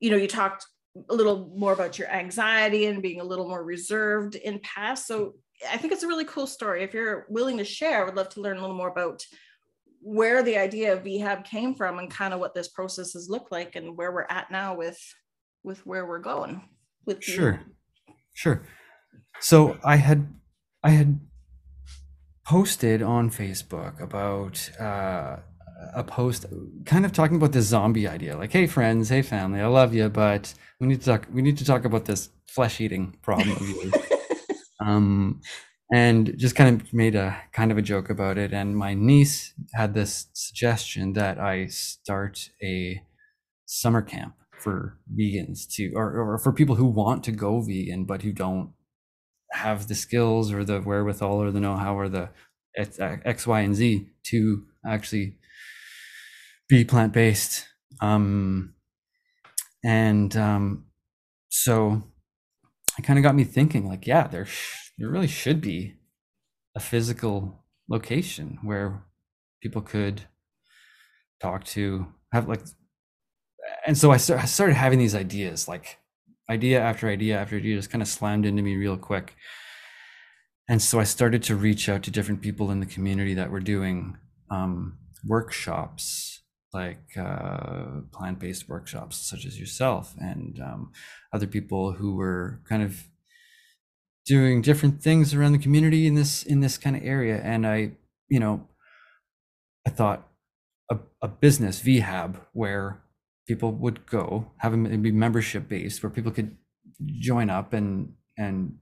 you 0.00 0.10
know 0.10 0.16
you 0.16 0.26
talked 0.26 0.66
a 1.08 1.14
little 1.14 1.52
more 1.56 1.72
about 1.72 1.98
your 1.98 2.10
anxiety 2.10 2.86
and 2.86 3.02
being 3.02 3.20
a 3.20 3.24
little 3.24 3.48
more 3.48 3.64
reserved 3.64 4.34
in 4.34 4.58
past. 4.60 5.06
So 5.06 5.34
i 5.70 5.76
think 5.76 5.92
it's 5.92 6.02
a 6.02 6.08
really 6.08 6.24
cool 6.24 6.46
story. 6.46 6.82
If 6.82 6.92
you're 6.92 7.26
willing 7.28 7.58
to 7.58 7.64
share 7.64 8.02
i 8.02 8.04
would 8.04 8.16
love 8.16 8.30
to 8.30 8.40
learn 8.40 8.56
a 8.56 8.60
little 8.60 8.76
more 8.76 8.90
about 8.90 9.24
where 10.02 10.42
the 10.42 10.56
idea 10.56 10.92
of 10.92 11.04
Vehab 11.04 11.44
came 11.44 11.74
from 11.74 11.98
and 11.98 12.10
kind 12.10 12.34
of 12.34 12.40
what 12.40 12.54
this 12.54 12.68
process 12.68 13.12
has 13.12 13.28
looked 13.30 13.52
like 13.52 13.76
and 13.76 13.96
where 13.96 14.12
we're 14.12 14.26
at 14.28 14.50
now 14.50 14.74
with 14.74 14.98
with 15.62 15.86
where 15.86 16.06
we're 16.06 16.18
going 16.18 16.68
with 17.06 17.18
the- 17.18 17.32
Sure. 17.32 17.60
Sure. 18.34 18.62
So 19.40 19.78
I 19.84 19.96
had 19.96 20.32
I 20.82 20.90
had 20.90 21.20
posted 22.44 23.02
on 23.02 23.30
Facebook 23.30 24.00
about 24.00 24.70
uh, 24.80 25.36
a 25.94 26.02
post 26.04 26.46
kind 26.84 27.04
of 27.04 27.12
talking 27.12 27.36
about 27.36 27.52
this 27.52 27.66
zombie 27.66 28.08
idea. 28.08 28.36
Like, 28.36 28.52
hey 28.52 28.66
friends, 28.66 29.08
hey 29.08 29.22
family, 29.22 29.60
I 29.60 29.66
love 29.66 29.94
you, 29.94 30.08
but 30.08 30.52
we 30.80 30.86
need 30.88 31.00
to 31.00 31.06
talk 31.06 31.26
we 31.32 31.42
need 31.42 31.58
to 31.58 31.64
talk 31.64 31.84
about 31.84 32.04
this 32.06 32.30
flesh 32.48 32.80
eating 32.80 33.16
problem 33.22 33.56
um 34.80 35.40
and 35.92 36.34
just 36.38 36.56
kind 36.56 36.80
of 36.80 36.92
made 36.92 37.14
a 37.14 37.36
kind 37.52 37.70
of 37.70 37.78
a 37.78 37.82
joke 37.82 38.10
about 38.10 38.38
it 38.38 38.52
and 38.52 38.76
my 38.76 38.94
niece 38.94 39.52
had 39.74 39.94
this 39.94 40.26
suggestion 40.32 41.12
that 41.12 41.38
i 41.38 41.66
start 41.66 42.50
a 42.62 43.02
summer 43.66 44.02
camp 44.02 44.34
for 44.58 44.98
vegans 45.18 45.68
to 45.68 45.92
or, 45.94 46.12
or 46.12 46.38
for 46.38 46.52
people 46.52 46.76
who 46.76 46.86
want 46.86 47.22
to 47.24 47.32
go 47.32 47.60
vegan 47.60 48.04
but 48.04 48.22
who 48.22 48.32
don't 48.32 48.72
have 49.52 49.88
the 49.88 49.94
skills 49.94 50.52
or 50.52 50.64
the 50.64 50.80
wherewithal 50.80 51.42
or 51.42 51.50
the 51.50 51.60
know-how 51.60 51.96
or 51.96 52.08
the 52.08 52.30
X, 52.76 53.46
Y, 53.46 53.60
and 53.60 53.74
Z 53.74 54.08
to 54.24 54.64
actually 54.86 55.36
be 56.68 56.84
plant-based. 56.84 57.66
Um, 58.00 58.74
and 59.84 60.34
um, 60.36 60.86
so 61.50 62.02
it 62.98 63.02
kind 63.02 63.18
of 63.18 63.22
got 63.22 63.34
me 63.34 63.44
thinking, 63.44 63.86
like, 63.86 64.06
yeah, 64.06 64.26
there 64.26 64.46
there 64.98 65.08
really 65.08 65.26
should 65.26 65.60
be 65.60 65.96
a 66.74 66.80
physical 66.80 67.64
location 67.88 68.58
where 68.62 69.04
people 69.62 69.82
could 69.82 70.22
talk 71.40 71.64
to, 71.64 72.06
have 72.32 72.48
like, 72.48 72.62
and 73.86 73.96
so 73.96 74.10
I, 74.10 74.16
sta- 74.16 74.38
I 74.38 74.44
started 74.44 74.74
having 74.74 74.98
these 74.98 75.14
ideas, 75.14 75.68
like 75.68 75.98
idea 76.50 76.80
after 76.80 77.08
idea 77.08 77.38
after 77.38 77.56
idea, 77.56 77.76
just 77.76 77.90
kind 77.90 78.02
of 78.02 78.08
slammed 78.08 78.46
into 78.46 78.62
me 78.62 78.76
real 78.76 78.96
quick. 78.96 79.34
And 80.68 80.80
so 80.80 81.00
I 81.00 81.04
started 81.04 81.42
to 81.44 81.56
reach 81.56 81.88
out 81.88 82.02
to 82.04 82.10
different 82.10 82.40
people 82.40 82.70
in 82.70 82.80
the 82.80 82.86
community 82.86 83.34
that 83.34 83.50
were 83.50 83.60
doing 83.60 84.16
um, 84.50 84.98
workshops, 85.26 86.42
like 86.72 87.16
uh, 87.18 88.00
plant-based 88.12 88.68
workshops, 88.68 89.16
such 89.18 89.44
as 89.44 89.58
yourself, 89.58 90.14
and 90.18 90.60
um, 90.60 90.92
other 91.32 91.46
people 91.46 91.92
who 91.92 92.14
were 92.16 92.60
kind 92.68 92.82
of 92.82 93.04
doing 94.26 94.62
different 94.62 95.02
things 95.02 95.34
around 95.34 95.52
the 95.52 95.58
community 95.58 96.06
in 96.06 96.14
this 96.14 96.42
in 96.42 96.60
this 96.60 96.78
kind 96.78 96.96
of 96.96 97.04
area. 97.04 97.40
And 97.42 97.66
I, 97.66 97.92
you 98.28 98.40
know, 98.40 98.68
I 99.86 99.90
thought 99.90 100.28
a, 100.90 100.98
a 101.20 101.28
business 101.28 101.80
Vehab 101.80 102.40
where 102.52 103.02
people 103.46 103.72
would 103.72 104.06
go 104.06 104.52
have 104.58 104.72
a 104.72 104.76
be 104.76 105.12
membership 105.12 105.68
based 105.68 106.02
where 106.02 106.10
people 106.10 106.32
could 106.32 106.56
join 107.20 107.50
up 107.50 107.72
and 107.72 108.14
and 108.38 108.78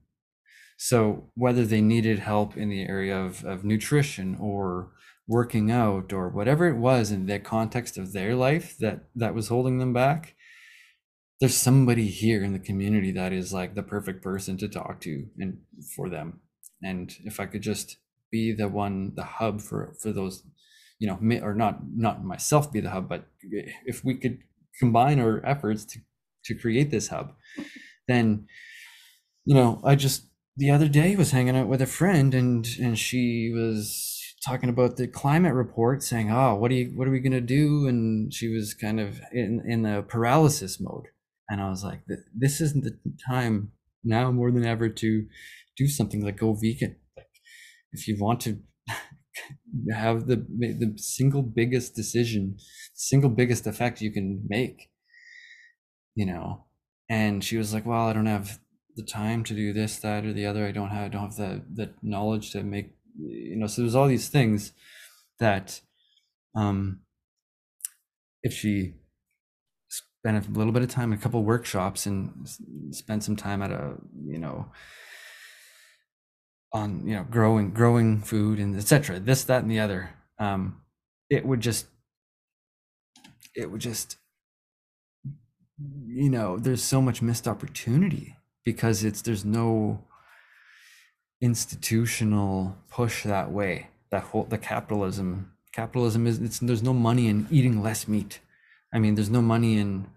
so 0.77 1.29
whether 1.35 1.63
they 1.65 1.81
needed 1.81 2.19
help 2.19 2.57
in 2.57 2.69
the 2.69 2.83
area 2.83 3.15
of, 3.15 3.43
of 3.45 3.63
nutrition 3.63 4.35
or 4.39 4.91
working 5.27 5.69
out 5.69 6.11
or 6.11 6.27
whatever 6.29 6.67
it 6.67 6.75
was 6.75 7.11
in 7.11 7.27
the 7.27 7.37
context 7.39 7.97
of 7.97 8.13
their 8.13 8.35
life 8.35 8.75
that 8.79 9.03
that 9.15 9.35
was 9.35 9.47
holding 9.47 9.77
them 9.77 9.93
back 9.93 10.35
there's 11.41 11.57
somebody 11.57 12.07
here 12.07 12.43
in 12.43 12.53
the 12.53 12.59
community 12.59 13.11
that 13.11 13.33
is 13.33 13.51
like 13.51 13.75
the 13.75 13.83
perfect 13.83 14.23
person 14.23 14.55
to 14.57 14.69
talk 14.69 15.01
to 15.01 15.25
and 15.37 15.57
for 15.95 16.07
them 16.09 16.39
and 16.81 17.15
if 17.25 17.39
i 17.39 17.45
could 17.45 17.61
just 17.61 17.97
be 18.31 18.53
the 18.53 18.69
one 18.69 19.11
the 19.15 19.23
hub 19.23 19.59
for 19.59 19.93
for 19.99 20.13
those 20.13 20.43
you 21.01 21.07
know, 21.07 21.41
or 21.41 21.55
not 21.55 21.79
not 21.95 22.23
myself 22.23 22.71
be 22.71 22.79
the 22.79 22.91
hub, 22.91 23.09
but 23.09 23.25
if 23.85 24.05
we 24.05 24.13
could 24.13 24.37
combine 24.79 25.19
our 25.19 25.43
efforts 25.43 25.83
to 25.83 25.99
to 26.45 26.53
create 26.53 26.91
this 26.91 27.07
hub, 27.07 27.33
then 28.07 28.45
you 29.43 29.55
know, 29.55 29.81
I 29.83 29.95
just 29.95 30.27
the 30.55 30.69
other 30.69 30.87
day 30.87 31.15
was 31.15 31.31
hanging 31.31 31.57
out 31.57 31.67
with 31.67 31.81
a 31.81 31.87
friend 31.87 32.35
and 32.35 32.67
and 32.79 32.99
she 32.99 33.51
was 33.51 34.35
talking 34.45 34.69
about 34.69 34.97
the 34.97 35.07
climate 35.07 35.55
report 35.55 36.03
saying, 36.03 36.31
"Oh, 36.31 36.53
what 36.53 36.69
are 36.69 36.75
you 36.75 36.91
what 36.95 37.07
are 37.07 37.11
we 37.11 37.19
going 37.19 37.31
to 37.31 37.41
do?" 37.41 37.87
and 37.87 38.31
she 38.31 38.47
was 38.47 38.75
kind 38.75 38.99
of 38.99 39.21
in 39.33 39.63
in 39.67 39.81
the 39.81 40.03
paralysis 40.07 40.79
mode. 40.79 41.07
And 41.49 41.61
I 41.61 41.69
was 41.69 41.83
like, 41.83 42.01
"This 42.33 42.61
isn't 42.61 42.83
the 42.83 42.97
time 43.27 43.71
now 44.03 44.31
more 44.31 44.51
than 44.51 44.65
ever 44.65 44.89
to 44.89 45.27
do 45.77 45.87
something 45.87 46.23
like 46.23 46.37
go 46.37 46.53
vegan. 46.53 46.95
Like 47.17 47.29
if 47.93 48.07
you 48.07 48.17
want 48.19 48.41
to 48.41 48.61
have 49.91 50.27
the 50.27 50.37
the 50.37 50.93
single 50.97 51.41
biggest 51.41 51.95
decision, 51.95 52.57
single 52.93 53.29
biggest 53.29 53.67
effect 53.67 54.01
you 54.01 54.11
can 54.11 54.45
make. 54.47 54.89
You 56.15 56.25
know, 56.25 56.65
and 57.09 57.43
she 57.43 57.57
was 57.57 57.73
like, 57.73 57.85
"Well, 57.85 58.07
I 58.07 58.13
don't 58.13 58.25
have 58.25 58.59
the 58.95 59.03
time 59.03 59.43
to 59.45 59.55
do 59.55 59.71
this, 59.73 59.97
that, 59.99 60.25
or 60.25 60.33
the 60.33 60.45
other. 60.45 60.65
I 60.65 60.71
don't 60.71 60.89
have, 60.89 61.05
I 61.05 61.07
don't 61.09 61.21
have 61.21 61.35
the 61.35 61.63
the 61.73 61.93
knowledge 62.01 62.51
to 62.51 62.63
make, 62.63 62.91
you 63.17 63.55
know." 63.55 63.67
So 63.67 63.81
there's 63.81 63.95
all 63.95 64.07
these 64.07 64.27
things 64.29 64.73
that, 65.39 65.81
um, 66.55 67.01
if 68.43 68.53
she 68.53 68.95
spent 70.21 70.47
a 70.47 70.51
little 70.51 70.71
bit 70.71 70.83
of 70.83 70.89
time 70.89 71.11
in 71.11 71.17
a 71.17 71.21
couple 71.21 71.43
workshops 71.43 72.05
and 72.05 72.47
spend 72.91 73.23
some 73.23 73.35
time 73.35 73.63
at 73.63 73.71
a, 73.71 73.93
you 74.23 74.37
know, 74.37 74.67
on 76.73 77.05
you 77.05 77.13
know 77.15 77.25
growing 77.29 77.71
growing 77.71 78.21
food 78.21 78.57
and 78.57 78.77
etc 78.77 79.19
this 79.19 79.43
that 79.43 79.61
and 79.61 79.71
the 79.71 79.79
other. 79.79 80.11
Um 80.39 80.81
it 81.29 81.45
would 81.45 81.59
just 81.59 81.87
it 83.55 83.69
would 83.69 83.81
just 83.81 84.17
you 86.05 86.29
know 86.29 86.57
there's 86.57 86.83
so 86.83 87.01
much 87.01 87.21
missed 87.21 87.47
opportunity 87.47 88.37
because 88.63 89.03
it's 89.03 89.21
there's 89.21 89.43
no 89.43 90.03
institutional 91.41 92.77
push 92.89 93.23
that 93.23 93.51
way. 93.51 93.87
That 94.11 94.23
whole 94.23 94.43
the 94.43 94.57
capitalism 94.57 95.53
capitalism 95.73 96.27
is 96.27 96.39
it's 96.39 96.59
there's 96.59 96.83
no 96.83 96.93
money 96.93 97.27
in 97.27 97.47
eating 97.51 97.81
less 97.81 98.07
meat 98.07 98.39
i 98.93 98.99
mean 98.99 99.15
there's 99.15 99.29
no 99.29 99.41
money 99.41 99.77
in 99.77 100.07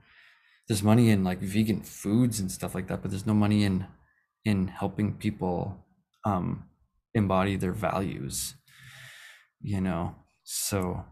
there's 0.68 0.82
money 0.82 1.10
in 1.10 1.24
like 1.24 1.40
vegan 1.40 1.82
foods 1.82 2.40
and 2.40 2.50
stuff 2.50 2.74
like 2.74 2.88
that 2.88 3.02
but 3.02 3.10
there's 3.10 3.26
no 3.26 3.34
money 3.34 3.64
in 3.64 3.86
in 4.44 4.68
helping 4.68 5.14
people 5.14 5.84
um, 6.26 6.64
embody 7.14 7.56
their 7.56 7.72
values 7.72 8.54
you 9.64 9.80
know? 9.80 10.14
So 10.44 11.04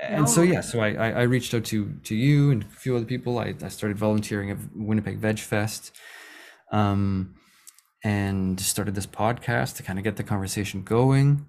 and 0.00 0.28
so 0.28 0.42
yeah 0.42 0.60
so 0.60 0.78
I, 0.78 1.10
I 1.10 1.22
reached 1.22 1.52
out 1.54 1.64
to 1.64 1.92
to 2.04 2.14
you 2.14 2.52
and 2.52 2.62
a 2.62 2.66
few 2.66 2.94
other 2.94 3.06
people. 3.06 3.38
I, 3.38 3.54
I 3.62 3.68
started 3.68 3.98
volunteering 3.98 4.50
at 4.50 4.58
winnipeg 4.76 5.18
veg 5.18 5.40
fest 5.40 5.96
um, 6.70 7.34
and 8.04 8.60
started 8.60 8.94
this 8.94 9.06
podcast 9.06 9.76
to 9.76 9.82
kind 9.82 9.98
of 9.98 10.04
get 10.04 10.16
the 10.16 10.22
conversation 10.22 10.82
going. 10.82 11.46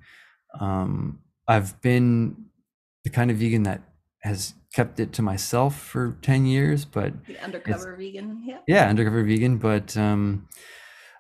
Um, 0.59 1.19
i've 1.47 1.80
been 1.82 2.45
the 3.03 3.11
kind 3.11 3.30
of 3.30 3.38
vegan 3.38 3.63
that 3.63 3.82
has 4.22 4.53
kept 4.74 4.99
it 4.99 5.11
to 5.13 5.22
myself 5.22 5.80
for 5.80 6.17
10 6.22 6.45
years 6.45 6.86
but 6.86 7.13
the 7.26 7.38
undercover 7.43 7.95
vegan 7.95 8.43
yeah 8.45 8.57
yeah 8.67 8.89
undercover 8.89 9.24
vegan 9.24 9.57
but 9.57 9.95
um, 9.97 10.47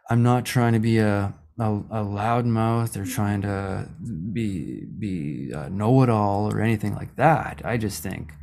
I'm 0.09 0.23
not 0.23 0.45
trying 0.45 0.73
to 0.73 0.79
be 0.79 0.97
a 0.97 1.33
a, 1.59 1.71
a 1.71 2.03
loudmouth 2.03 2.95
or 2.95 3.05
trying 3.05 3.41
to 3.41 3.87
be 4.33 4.85
be 4.97 5.51
know 5.69 6.01
it 6.01 6.09
all 6.09 6.51
or 6.51 6.61
anything 6.61 6.95
like 6.95 7.15
that. 7.17 7.61
I 7.65 7.77
just 7.77 8.01
think 8.01 8.33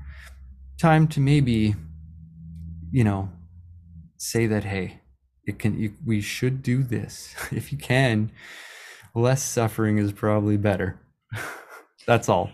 time 0.78 1.08
to 1.08 1.20
maybe, 1.20 1.74
you 2.92 3.04
know, 3.04 3.30
say 4.18 4.46
that 4.46 4.64
hey, 4.64 5.00
it 5.46 5.58
can 5.58 5.78
you, 5.78 5.94
we 6.04 6.20
should 6.20 6.62
do 6.62 6.82
this 6.82 7.34
if 7.50 7.72
you 7.72 7.78
can. 7.78 8.30
Less 9.14 9.42
suffering 9.42 9.96
is 9.96 10.12
probably 10.12 10.58
better. 10.58 11.00
That's 12.06 12.28
all 12.28 12.50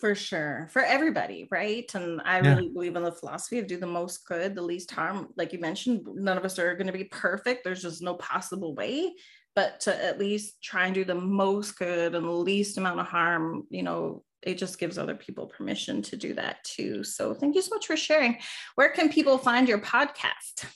for 0.00 0.14
sure 0.14 0.68
for 0.70 0.82
everybody 0.82 1.48
right? 1.50 1.90
And 1.94 2.20
i 2.24 2.40
yeah. 2.40 2.54
really 2.54 2.68
believe 2.68 2.96
in 2.96 3.02
the 3.02 3.12
philosophy 3.12 3.58
of 3.58 3.66
do 3.66 3.78
the 3.78 3.86
most 3.86 4.26
good 4.26 4.54
the 4.54 4.62
least 4.62 4.90
harm. 4.90 5.28
Like 5.36 5.52
you 5.52 5.58
mentioned 5.58 6.06
none 6.14 6.38
of 6.38 6.44
us 6.44 6.58
are 6.58 6.74
going 6.74 6.86
to 6.86 6.92
be 6.92 7.04
perfect 7.04 7.64
there's 7.64 7.82
just 7.82 8.02
no 8.02 8.14
possible 8.14 8.74
way. 8.74 9.14
But 9.54 9.80
to 9.80 10.04
at 10.04 10.18
least 10.18 10.62
try 10.62 10.84
and 10.84 10.94
do 10.94 11.04
the 11.04 11.14
most 11.14 11.78
good 11.78 12.14
and 12.14 12.26
the 12.26 12.30
least 12.30 12.78
amount 12.78 13.00
of 13.00 13.06
harm 13.06 13.64
you 13.70 13.82
know 13.82 14.22
it 14.42 14.58
just 14.58 14.78
gives 14.78 14.96
other 14.96 15.16
people 15.16 15.46
permission 15.46 16.02
to 16.02 16.16
do 16.16 16.32
that 16.34 16.62
too. 16.62 17.02
So 17.02 17.34
thank 17.34 17.56
you 17.56 17.62
so 17.62 17.74
much 17.74 17.86
for 17.86 17.96
sharing. 17.96 18.38
Where 18.76 18.90
can 18.90 19.08
people 19.08 19.38
find 19.38 19.68
your 19.68 19.80
podcast? 19.80 20.66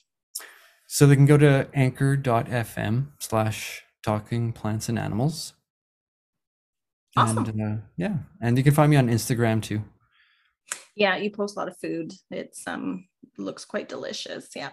So 0.89 1.07
they 1.07 1.15
can 1.15 1.27
go 1.27 1.37
to 1.37 1.69
anchor.fm 1.73 3.11
slash 3.21 3.85
talking 4.03 4.53
plants 4.53 4.89
and 4.89 4.99
animals 4.99 5.53
Awesome. 7.17 7.45
And 7.45 7.63
uh, 7.63 7.83
yeah, 7.97 8.15
and 8.41 8.57
you 8.57 8.65
can 8.65 8.75
find 8.75 8.91
me 8.91 8.97
on 8.97 9.09
Instagram 9.09 9.63
too. 9.63 9.83
Yeah, 10.95 11.17
you 11.17 11.31
post 11.31 11.57
a 11.57 11.59
lot 11.59 11.69
of 11.69 11.77
food. 11.79 12.13
It's 12.31 12.67
um 12.67 13.07
looks 13.39 13.65
quite 13.65 13.89
delicious. 13.89 14.49
Yeah. 14.55 14.71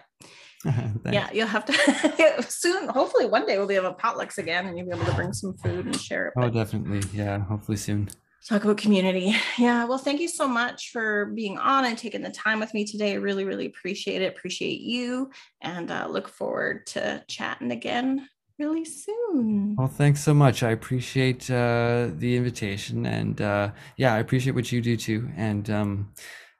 yeah, 1.06 1.28
you'll 1.32 1.46
have 1.46 1.64
to 1.66 2.42
soon. 2.48 2.88
Hopefully, 2.88 3.26
one 3.26 3.46
day 3.46 3.58
we'll 3.58 3.66
be 3.66 3.76
able 3.76 3.92
to 3.92 3.96
potlucks 3.96 4.38
again, 4.38 4.66
and 4.66 4.76
you'll 4.76 4.88
be 4.88 4.94
able 4.94 5.06
to 5.06 5.14
bring 5.14 5.32
some 5.32 5.54
food 5.54 5.86
and 5.86 5.98
share 5.98 6.28
it. 6.28 6.34
Oh, 6.36 6.50
definitely. 6.50 7.00
Yeah, 7.12 7.38
hopefully 7.38 7.76
soon. 7.76 8.08
Talk 8.46 8.64
about 8.64 8.78
community. 8.78 9.36
Yeah. 9.56 9.84
Well, 9.84 9.98
thank 9.98 10.20
you 10.20 10.28
so 10.28 10.48
much 10.48 10.90
for 10.90 11.26
being 11.26 11.58
on 11.58 11.84
and 11.84 11.98
taking 11.98 12.22
the 12.22 12.30
time 12.30 12.60
with 12.60 12.72
me 12.72 12.84
today. 12.84 13.12
I 13.12 13.16
really, 13.16 13.44
really 13.44 13.66
appreciate 13.66 14.22
it. 14.22 14.36
Appreciate 14.36 14.80
you, 14.80 15.30
and 15.60 15.90
uh, 15.90 16.06
look 16.08 16.28
forward 16.28 16.86
to 16.88 17.22
chatting 17.28 17.70
again 17.70 18.28
really 18.58 18.84
soon. 18.84 19.76
Well, 19.76 19.88
thanks 19.88 20.22
so 20.22 20.34
much. 20.34 20.62
I 20.62 20.70
appreciate 20.70 21.50
uh, 21.50 22.08
the 22.16 22.36
invitation, 22.36 23.06
and 23.06 23.40
uh, 23.40 23.70
yeah, 23.96 24.14
I 24.14 24.18
appreciate 24.18 24.54
what 24.54 24.70
you 24.72 24.80
do 24.80 24.96
too. 24.96 25.30
And 25.36 25.70
um, 25.70 26.12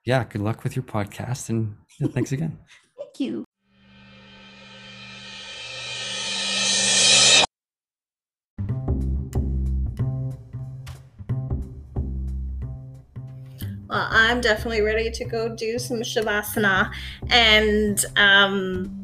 yeah, 0.05 0.25
good 0.25 0.43
luck 0.43 0.65
with 0.65 0.77
your 0.77 0.85
podcast, 0.85 1.49
and 1.49 1.77
yeah, 1.99 2.09
thanks 2.09 2.33
again. 2.33 2.59
Thank 2.99 3.21
you. 3.21 3.45
Well, 13.89 14.07
I'm 14.11 14.43
definitely 14.43 14.83
ready 14.83 15.11
to 15.11 15.25
go 15.25 15.57
do 15.57 15.79
some 15.79 16.01
shavasana, 16.01 16.93
and 17.31 18.05
um, 18.17 18.98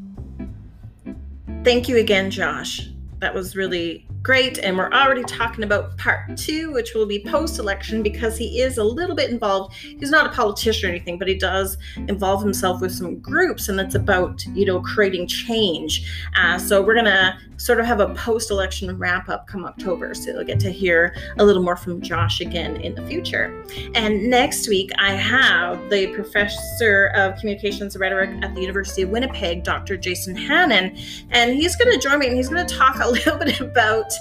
thank 1.65 1.89
you 1.89 1.97
again, 1.97 2.29
Josh. 2.29 2.87
That 3.19 3.33
was 3.33 3.55
really 3.55 4.07
great. 4.25 4.57
And 4.57 4.75
we're 4.75 4.91
already 4.91 5.23
talking 5.23 5.63
about 5.63 5.95
part 5.99 6.35
two, 6.35 6.73
which 6.73 6.95
will 6.95 7.05
be 7.05 7.19
post 7.19 7.59
election 7.59 8.01
because 8.01 8.35
he 8.35 8.59
is 8.59 8.79
a 8.79 8.83
little 8.83 9.15
bit 9.15 9.29
involved. 9.29 9.75
He's 9.75 10.09
not 10.09 10.25
a 10.25 10.29
politician 10.29 10.89
or 10.89 10.93
anything, 10.93 11.19
but 11.19 11.27
he 11.27 11.35
does 11.35 11.77
involve 12.07 12.41
himself 12.41 12.81
with 12.81 12.91
some 12.91 13.19
groups, 13.19 13.69
and 13.69 13.79
it's 13.79 13.93
about, 13.93 14.43
you 14.47 14.65
know, 14.65 14.81
creating 14.81 15.27
change. 15.27 16.11
Uh, 16.35 16.57
so 16.57 16.81
we're 16.81 16.95
going 16.95 17.05
to 17.05 17.37
sort 17.57 17.79
of 17.79 17.85
have 17.85 17.99
a 17.99 18.13
post 18.15 18.51
election 18.51 18.97
wrap 18.97 19.29
up 19.29 19.47
come 19.47 19.65
October. 19.65 20.13
So 20.13 20.31
you'll 20.31 20.43
get 20.43 20.59
to 20.61 20.71
hear 20.71 21.15
a 21.37 21.45
little 21.45 21.63
more 21.63 21.75
from 21.75 22.01
Josh 22.01 22.41
again 22.41 22.77
in 22.77 22.95
the 22.95 23.05
future. 23.07 23.63
And 23.93 24.29
next 24.29 24.67
week, 24.67 24.91
I 24.97 25.13
have 25.13 25.89
the 25.89 26.07
professor 26.07 27.11
of 27.15 27.37
communications 27.39 27.95
rhetoric 27.95 28.31
at 28.43 28.55
the 28.55 28.61
University 28.61 29.03
of 29.03 29.09
Winnipeg, 29.09 29.63
Dr. 29.63 29.97
Jason 29.97 30.35
Hannan. 30.35 30.97
And 31.29 31.53
he's 31.53 31.75
going 31.75 31.91
to 31.91 31.99
join 31.99 32.19
me 32.19 32.27
and 32.27 32.35
he's 32.35 32.49
going 32.49 32.65
to 32.65 32.75
talk 32.75 32.97
a 32.99 33.09
little 33.15 33.37
bit 33.37 33.59
about 33.59 34.11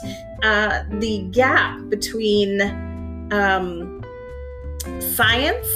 uh, 0.42 0.82
the 0.98 1.26
gap 1.30 1.80
between 1.88 2.60
um, 3.32 4.02
science. 5.00 5.66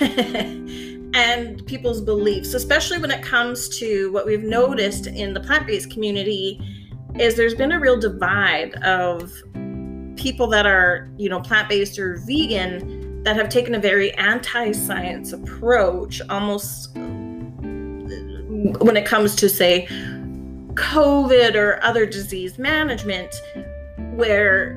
and 1.12 1.66
people's 1.66 2.00
beliefs, 2.00 2.54
especially 2.54 2.98
when 2.98 3.10
it 3.10 3.22
comes 3.22 3.68
to 3.68 4.12
what 4.12 4.26
we've 4.26 4.44
noticed 4.44 5.08
in 5.08 5.34
the 5.34 5.40
plant 5.40 5.66
based 5.66 5.90
community 5.90 6.60
is 7.18 7.36
there's 7.36 7.54
been 7.54 7.72
a 7.72 7.80
real 7.80 7.98
divide 7.98 8.74
of 8.84 9.32
people 10.16 10.46
that 10.46 10.66
are, 10.66 11.10
you 11.16 11.28
know, 11.28 11.40
plant-based 11.40 11.98
or 11.98 12.18
vegan 12.26 13.22
that 13.24 13.36
have 13.36 13.48
taken 13.48 13.74
a 13.74 13.78
very 13.78 14.12
anti-science 14.14 15.32
approach 15.32 16.20
almost 16.28 16.94
when 16.94 18.96
it 18.96 19.06
comes 19.06 19.34
to 19.34 19.48
say 19.48 19.86
COVID 20.80 21.54
or 21.54 21.78
other 21.84 22.06
disease 22.06 22.58
management 22.58 23.34
where 24.14 24.72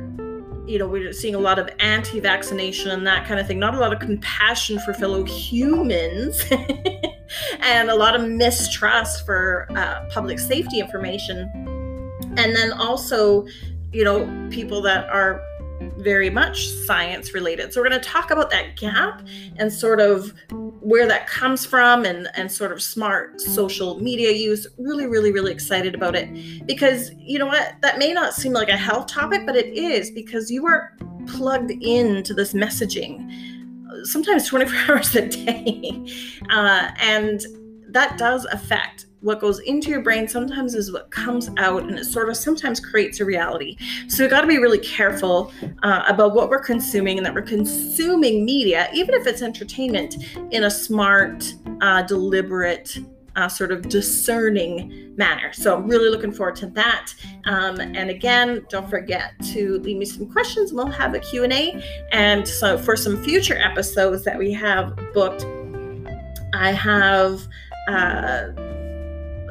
you 0.68 0.78
know 0.78 0.88
we're 0.88 1.14
seeing 1.14 1.34
a 1.34 1.40
lot 1.40 1.58
of 1.60 1.70
anti-vaccination 1.80 2.92
and 2.92 3.08
that 3.08 3.26
kind 3.28 3.40
of 3.40 3.48
thing 3.48 3.60
not 3.60 3.74
a 3.74 3.80
lot 3.80 3.94
of 3.94 4.00
compassion 4.00 4.80
for 4.80 4.94
fellow 4.94 5.24
humans 5.24 6.44
and 7.60 7.90
a 7.90 7.96
lot 7.96 8.16
of 8.16 8.28
mistrust 8.28 9.26
for 9.26 9.68
uh, 9.78 10.06
public 10.10 10.40
safety 10.40 10.80
information. 10.80 11.50
And 12.38 12.56
then 12.56 12.74
also 12.74 13.48
you 13.94 14.04
know 14.04 14.50
people 14.52 14.82
that 14.82 15.10
are 15.10 15.42
very 15.98 16.30
much 16.30 16.68
science 16.68 17.34
related. 17.34 17.74
So 17.74 17.82
we're 17.82 17.90
going 17.90 18.02
to 18.02 18.08
talk 18.08 18.32
about 18.32 18.50
that 18.52 18.76
gap 18.76 19.26
and 19.58 19.72
sort 19.72 20.00
of 20.00 20.34
where 20.82 21.08
that 21.08 21.28
comes 21.28 21.66
from 21.66 22.06
and 22.06 22.28
and 22.36 22.52
sort 22.52 22.72
of 22.72 22.82
smart 22.82 23.40
social 23.40 24.00
media 24.00 24.32
use. 24.32 24.68
Really 24.78 25.06
really 25.06 25.32
really 25.32 25.52
excited 25.52 25.96
about 25.96 26.16
it 26.16 26.66
because 26.66 27.12
you 27.18 27.40
know 27.40 27.48
what? 27.48 27.76
That 27.82 27.98
may 27.98 28.14
not 28.14 28.34
seem 28.34 28.54
like 28.54 28.70
a 28.70 28.78
health 28.78 29.08
topic, 29.08 29.46
but 29.46 29.56
it 29.56 29.68
is 29.68 30.12
because 30.12 30.52
you 30.52 30.66
are 30.68 30.98
plugged 31.28 31.72
into 31.72 32.34
this 32.34 32.54
messaging 32.54 33.30
sometimes 34.04 34.48
24 34.48 34.78
hours 34.96 35.16
a 35.16 35.28
day. 35.28 36.06
Uh, 36.50 36.90
and 37.00 37.46
that 37.90 38.18
does 38.18 38.46
affect 38.46 39.06
what 39.24 39.40
goes 39.40 39.60
into 39.60 39.90
your 39.90 40.02
brain 40.02 40.28
sometimes 40.28 40.76
is 40.76 40.92
what 40.92 41.10
comes 41.10 41.50
out 41.58 41.84
and 41.84 41.98
it 41.98 42.06
sort 42.06 42.30
of 42.30 42.38
sometimes 42.38 42.80
creates 42.80 43.20
a 43.20 43.26
reality 43.26 43.78
so 44.08 44.24
we 44.24 44.30
got 44.30 44.42
to 44.42 44.48
be 44.48 44.58
really 44.58 44.80
careful 44.80 45.52
uh, 45.84 46.04
about 46.08 46.36
what 46.36 46.50
we're 46.50 46.60
consuming 46.60 47.18
and 47.18 47.26
that 47.26 47.34
we're 47.34 47.42
consuming 47.42 48.46
media 48.46 48.90
even 48.94 49.16
if 49.16 49.26
it's 49.26 49.42
entertainment 49.42 50.18
in 50.52 50.66
a 50.66 50.70
smart 50.70 51.54
uh, 51.82 52.02
deliberate 52.04 52.98
uh, 53.36 53.48
sort 53.48 53.72
of 53.72 53.90
discerning 53.90 55.14
manner. 55.16 55.52
So 55.54 55.76
I'm 55.76 55.88
really 55.88 56.10
looking 56.10 56.32
forward 56.32 56.56
to 56.58 56.68
that. 56.68 57.14
Um, 57.46 57.80
and 57.80 58.10
again, 58.10 58.66
don't 58.70 58.90
forget 58.90 59.34
to 59.54 59.80
leave 59.80 59.98
me 59.98 60.06
some 60.06 60.32
questions. 60.32 60.72
We'll 60.72 60.86
have 60.88 61.14
a 61.14 61.20
Q&A. 61.20 61.84
And 62.12 62.48
so 62.48 62.78
for 62.78 62.96
some 62.96 63.24
future 63.24 63.58
episodes 63.58 64.24
that 64.26 64.38
we 64.38 64.54
have 64.54 64.96
booked, 65.14 65.46
I 66.54 66.72
have 66.72 67.48
uh, 67.88 68.50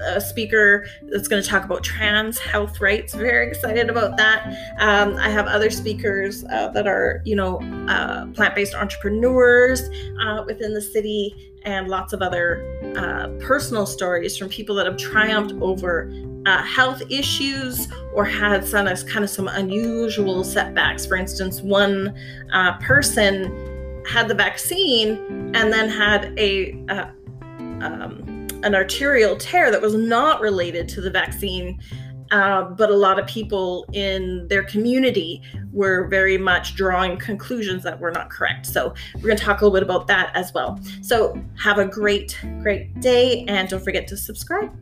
a 0.05 0.21
speaker 0.21 0.87
that's 1.11 1.29
going 1.29 1.43
to 1.43 1.49
talk 1.49 1.65
about 1.65 1.83
trans 1.83 2.39
health 2.39 2.81
rights. 2.81 3.15
Very 3.15 3.49
excited 3.49 3.91
about 3.91 4.17
that. 4.17 4.47
Um, 4.79 5.17
I 5.17 5.29
have 5.29 5.47
other 5.47 5.71
speakers 5.71 6.45
uh, 6.45 6.69
that 6.69 6.87
are, 6.87 7.23
you 7.25 7.37
know, 7.37 7.61
uh, 7.89 8.27
plant 8.27 8.55
based 8.55 8.75
entrepreneurs 8.75 9.83
uh, 10.21 10.45
within 10.47 10.75
the 10.75 10.83
city 10.83 11.53
and 11.65 11.89
lots 11.89 12.13
of 12.13 12.23
other 12.23 12.65
uh, 12.97 13.29
personal 13.45 13.87
stories 13.87 14.37
from 14.37 14.49
people 14.49 14.75
that 14.77 14.87
have 14.87 14.97
triumphed 14.97 15.55
over 15.61 16.13
uh, 16.47 16.63
health 16.63 17.03
issues 17.09 17.89
or 18.15 18.25
had 18.25 18.67
some 18.67 18.87
kind 18.87 19.25
of 19.25 19.31
some 19.31 19.49
unusual 19.49 20.43
setbacks. 20.43 21.07
For 21.07 21.17
instance, 21.17 21.61
one 21.61 22.15
uh, 22.53 22.79
person 22.79 24.03
had 24.07 24.29
the 24.29 24.35
vaccine 24.35 25.53
and 25.55 25.73
then 25.73 25.89
had 25.89 26.37
a 26.39 26.73
uh, 26.89 27.07
um, 27.85 28.32
an 28.63 28.75
arterial 28.75 29.37
tear 29.37 29.71
that 29.71 29.81
was 29.81 29.95
not 29.95 30.41
related 30.41 30.89
to 30.91 31.01
the 31.01 31.11
vaccine. 31.11 31.81
Uh, 32.31 32.63
but 32.63 32.89
a 32.89 32.97
lot 32.97 33.19
of 33.19 33.27
people 33.27 33.85
in 33.93 34.49
their 34.49 34.63
community 34.63 35.43
were 35.71 36.09
very 36.09 36.39
much 36.39 36.75
drawing 36.75 37.19
conclusions 37.19 37.83
that 37.83 38.01
were 38.01 38.11
not 38.11 38.31
correct. 38.31 38.65
So, 38.65 38.95
we're 39.17 39.21
going 39.21 39.37
to 39.37 39.45
talk 39.45 39.61
a 39.61 39.67
little 39.67 39.77
bit 39.77 39.83
about 39.83 40.07
that 40.07 40.35
as 40.35 40.51
well. 40.55 40.81
So, 41.03 41.39
have 41.59 41.77
a 41.77 41.85
great, 41.85 42.41
great 42.63 42.99
day, 43.01 43.45
and 43.49 43.69
don't 43.69 43.85
forget 43.85 44.07
to 44.09 44.17
subscribe. 44.17 44.73